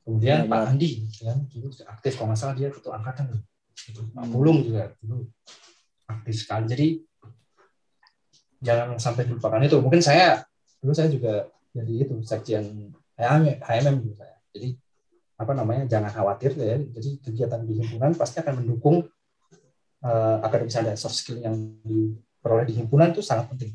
Kemudian 0.07 0.47
Iya, 0.47 0.47
Pak 0.47 0.55
benar. 0.55 0.71
Andi 0.71 0.89
ya 1.19 1.33
dulu 1.35 1.67
juga 1.67 1.83
aktif. 1.91 2.15
Kalau 2.15 2.31
nggak 2.31 2.39
salah 2.39 2.55
dia 2.55 2.71
ketua 2.71 2.95
angkatan. 2.95 3.35
Gitu. 3.75 4.07
Pak 4.15 4.25
Pulung 4.31 4.63
juga 4.63 4.95
dulu 5.03 5.27
aktif 6.07 6.47
sekali. 6.47 6.63
Jadi 6.71 6.87
jangan 8.63 8.95
sampai 8.95 9.27
dilupakan 9.27 9.59
itu. 9.67 9.83
Mungkin 9.83 9.99
saya 9.99 10.46
dulu 10.81 10.93
saya 10.93 11.09
juga 11.09 11.49
jadi 11.73 11.93
itu 12.05 12.13
sekjen 12.25 12.93
HMM, 13.17 13.95
dulu 14.01 14.13
saya. 14.17 14.37
Jadi 14.53 14.77
apa 15.37 15.51
namanya 15.53 15.85
jangan 15.85 16.09
khawatir 16.09 16.57
ya. 16.57 16.77
Jadi 16.77 17.21
kegiatan 17.21 17.61
di 17.65 17.73
himpunan 17.81 18.13
pasti 18.17 18.41
akan 18.41 18.65
mendukung 18.65 19.05
uh, 20.05 20.37
akademis 20.41 20.77
anda 20.77 20.93
soft 20.97 21.17
skill 21.17 21.41
yang 21.41 21.53
diperoleh 21.85 22.65
di 22.65 22.77
himpunan 22.81 23.13
itu 23.13 23.21
sangat 23.21 23.49
penting. 23.53 23.73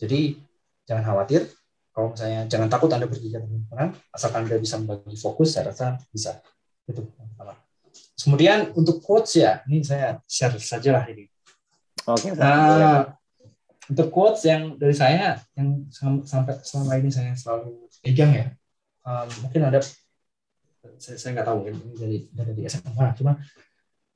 Jadi 0.00 0.40
jangan 0.88 1.04
khawatir. 1.04 1.48
Kalau 1.96 2.12
misalnya 2.12 2.44
jangan 2.44 2.68
takut 2.68 2.92
anda 2.92 3.08
berkegiatan 3.08 3.48
di 3.48 3.56
himpunan 3.56 3.88
asalkan 4.12 4.44
anda 4.44 4.60
bisa 4.60 4.76
membagi 4.76 5.16
fokus 5.16 5.56
saya 5.56 5.72
rasa 5.72 5.96
bisa. 6.12 6.40
Itu 6.84 7.04
pertama. 7.04 7.56
Kemudian 8.16 8.74
untuk 8.74 9.04
quotes 9.04 9.38
ya 9.38 9.62
ini 9.68 9.84
saya 9.84 10.18
share 10.26 10.56
saja 10.58 11.00
lah 11.00 11.04
ini. 11.08 11.28
Oke. 12.10 12.32
Nah, 12.32 12.68
Boleh, 12.68 12.86
Pak. 12.86 13.06
Untuk 13.86 14.08
quotes 14.10 14.42
yang 14.46 14.74
dari 14.74 14.94
saya 14.94 15.38
yang 15.54 15.86
sam- 15.94 16.26
sampai 16.26 16.58
selama 16.62 16.98
ini 16.98 17.10
saya 17.10 17.32
selalu 17.38 17.86
pegang 18.02 18.32
ya, 18.34 18.46
um, 19.06 19.28
mungkin 19.46 19.62
ada 19.66 19.78
saya, 20.98 21.16
saya 21.18 21.30
nggak 21.34 21.46
tahu 21.46 21.56
mungkin 21.62 21.74
ini 21.82 21.94
dari 21.98 22.18
dari 22.30 22.52
di 22.54 22.62
SMA 22.66 23.14
cuma 23.18 23.38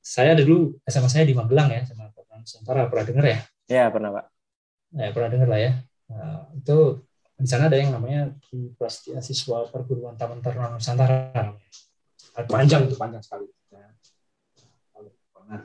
saya 0.01 0.33
dulu 0.33 0.75
SMA 0.89 1.09
saya 1.11 1.23
di 1.29 1.37
Magelang 1.37 1.69
ya 1.69 1.85
sama 1.85 2.09
Pak 2.09 2.41
Nusantara. 2.41 2.89
Pernah 2.89 3.05
dengar 3.05 3.25
ya? 3.29 3.39
Ya, 3.69 3.83
pernah, 3.93 4.09
Pak. 4.11 4.25
ya 4.97 5.07
pernah 5.13 5.29
dengar 5.29 5.47
lah 5.47 5.59
ya. 5.61 5.71
Nah, 6.11 6.49
itu 6.57 6.77
di 7.41 7.47
sana 7.47 7.69
ada 7.69 7.77
yang 7.77 7.93
namanya 7.93 8.33
Prastia 8.75 9.21
Siswa 9.21 9.69
Perguruan 9.69 10.17
Taman 10.17 10.41
Taruna 10.41 10.73
Nusantara. 10.73 11.53
Panjang 12.49 12.89
itu 12.89 12.97
panjang 12.97 13.23
sekali. 13.23 13.47
Ya. 13.71 13.87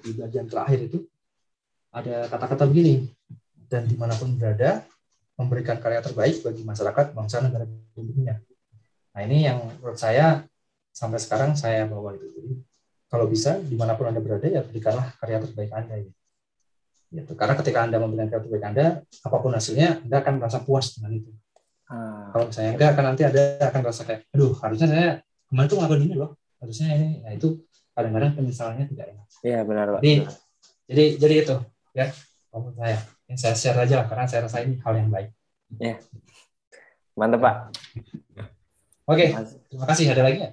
di 0.03 0.19
bagian 0.19 0.51
terakhir 0.51 0.91
itu 0.91 0.99
ada 1.95 2.27
kata-kata 2.27 2.67
begini 2.67 3.07
dan 3.67 3.87
di 3.87 3.97
mana 3.99 4.15
pun 4.15 4.35
berada 4.35 4.83
memberikan 5.37 5.77
karya 5.77 6.01
terbaik 6.01 6.41
bagi 6.41 6.65
masyarakat 6.65 7.13
bangsa 7.13 7.45
negara 7.45 7.69
dunia. 7.93 8.41
Nah 9.13 9.21
ini 9.25 9.45
yang 9.45 9.61
menurut 9.81 10.01
saya 10.01 10.45
sampai 10.93 11.21
sekarang 11.21 11.53
saya 11.53 11.85
bawa 11.85 12.17
itu. 12.17 12.25
Jadi 12.33 12.53
kalau 13.13 13.29
bisa 13.29 13.61
di 13.61 13.77
mana 13.77 13.93
pun 13.95 14.09
anda 14.09 14.21
berada 14.25 14.49
ya 14.49 14.65
berikanlah 14.65 15.13
karya 15.21 15.45
terbaik 15.45 15.73
anda 15.73 15.97
gitu. 16.01 16.15
Gitu. 17.07 17.39
karena 17.39 17.55
ketika 17.55 17.87
anda 17.87 18.03
memberikan 18.03 18.27
karya 18.29 18.43
terbaik 18.51 18.65
anda 18.67 18.87
apa 19.07 19.37
pun 19.39 19.55
hasilnya 19.55 20.03
anda 20.03 20.17
akan 20.25 20.35
merasa 20.43 20.59
puas 20.65 20.97
dengan 20.97 21.23
itu. 21.23 21.31
Ah, 21.87 22.35
kalau 22.35 22.51
misalnya 22.51 22.73
enggak 22.75 22.91
kan 22.99 23.05
nanti 23.07 23.23
ada 23.23 23.43
akan 23.71 23.81
rasa 23.87 24.03
kayak 24.03 24.27
aduh 24.35 24.53
harusnya 24.59 24.89
saya 24.91 25.09
kemarin 25.47 25.69
tuh 25.71 25.77
ngelakuin 25.79 26.03
ini 26.03 26.15
loh. 26.19 26.31
Harusnya 26.59 26.87
ini. 26.97 27.23
Nah 27.23 27.33
itu 27.37 27.49
kadang-kadang 27.95 28.33
penyesalannya 28.35 28.85
tidak 28.91 29.07
enak. 29.15 29.27
Iya, 29.47 29.59
benar, 29.63 29.87
Pak. 29.97 30.01
jadi 30.03 30.15
jadi 30.87 31.05
jadi 31.17 31.35
itu 31.47 31.57
ya 31.97 32.07
menurut 32.53 32.77
saya 32.77 32.99
yang 33.27 33.39
saya 33.39 33.55
share 33.59 33.79
aja 33.83 33.95
lah, 34.03 34.07
karena 34.07 34.27
saya 34.31 34.41
rasa 34.47 34.63
ini 34.63 34.79
hal 34.83 34.95
yang 34.97 35.11
baik 35.11 35.29
Mantap, 37.17 37.41
Pak. 37.41 37.57
oke 39.09 39.25
Mas- 39.35 39.59
terima 39.67 39.87
kasih 39.89 40.07
ada 40.15 40.23
lagi 40.27 40.39
ya 40.47 40.51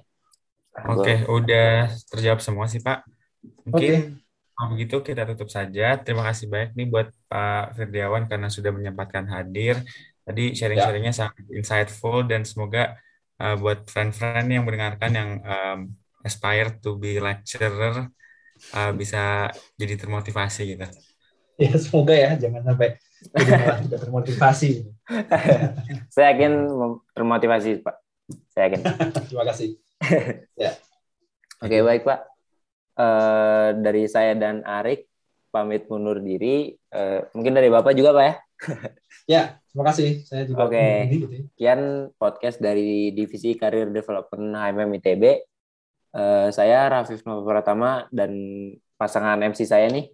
Oke, 0.74 1.22
udah 1.30 1.86
terjawab 2.10 2.42
semua 2.42 2.66
sih 2.66 2.82
Pak. 2.82 3.06
Mungkin 3.62 4.18
kalau 4.54 4.68
begitu 4.74 4.96
kita 5.06 5.22
tutup 5.22 5.46
saja. 5.46 5.98
Terima 6.02 6.26
kasih 6.26 6.50
banyak 6.50 6.70
nih 6.74 6.86
buat 6.90 7.08
Pak 7.30 7.78
Firdiawan 7.78 8.26
karena 8.26 8.50
sudah 8.50 8.74
menyempatkan 8.74 9.26
hadir. 9.30 9.78
Tadi 10.26 10.56
sharing-sharingnya 10.56 11.14
sangat 11.14 11.46
insightful 11.54 12.26
dan 12.26 12.42
semoga 12.42 12.98
uh, 13.38 13.54
buat 13.54 13.86
friend-friend 13.86 14.50
yang 14.50 14.66
mendengarkan 14.66 15.10
yang 15.14 15.30
um, 15.46 15.78
aspire 16.26 16.74
to 16.82 16.98
be 16.98 17.22
lecturer 17.22 18.10
uh, 18.74 18.92
bisa 18.96 19.52
jadi 19.78 19.94
termotivasi 19.94 20.74
gitu. 20.74 20.86
ya 21.64 21.72
semoga 21.78 22.14
ya 22.14 22.30
jangan 22.38 22.62
sampai 22.66 22.98
jadi 23.24 23.50
malah 23.60 23.80
tidak 23.84 24.00
termotivasi 24.04 24.70
Saya 26.14 26.32
yakin 26.32 26.52
termotivasi, 27.12 27.84
Pak. 27.84 27.96
Saya 28.56 28.72
yakin. 28.72 28.80
terima 29.28 29.44
kasih 29.44 29.76
Oke, 31.60 31.80
baik, 31.80 32.02
Pak. 32.04 32.20
Eh, 32.94 33.68
dari 33.82 34.04
saya 34.06 34.36
dan 34.38 34.62
Arik 34.62 35.08
pamit 35.50 35.86
mundur 35.90 36.20
diri. 36.20 36.74
Eh, 36.74 37.20
mungkin 37.32 37.54
dari 37.54 37.68
Bapak 37.72 37.92
juga, 37.96 38.14
Pak 38.14 38.24
ya. 38.24 38.34
ya 39.24 39.42
terima 39.68 39.84
kasih 39.90 40.24
saya 40.24 40.46
juga 40.46 40.70
Oke. 40.70 40.78
mengunjungi 40.78 41.16
gitu 41.20 41.34
ya. 41.34 41.42
Sekian 41.52 41.80
podcast 42.16 42.58
dari 42.62 43.10
Divisi 43.12 43.56
Karir 43.58 43.90
Development 43.90 44.56
HMM 44.56 44.90
ITB. 45.00 45.24
Eh, 46.14 46.48
saya 46.54 46.86
Rafif 46.90 47.26
Nova 47.26 47.42
Pratama 47.42 48.06
dan 48.14 48.32
pasangan 48.94 49.38
MC 49.42 49.66
saya 49.66 49.90
nih. 49.90 50.06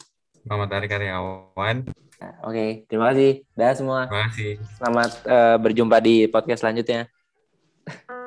Muhammad 0.44 0.70
Ari 0.76 0.88
Karyawan. 0.88 1.76
Nah, 2.20 2.34
Oke, 2.44 2.84
terima 2.84 3.12
kasih. 3.12 3.48
Dah 3.56 3.72
semua. 3.72 4.00
Terima 4.06 4.28
kasih. 4.28 4.50
Selamat 4.76 5.10
eh, 5.24 5.56
berjumpa 5.56 5.96
di 6.04 6.28
podcast 6.28 6.60
selanjutnya. 6.60 7.08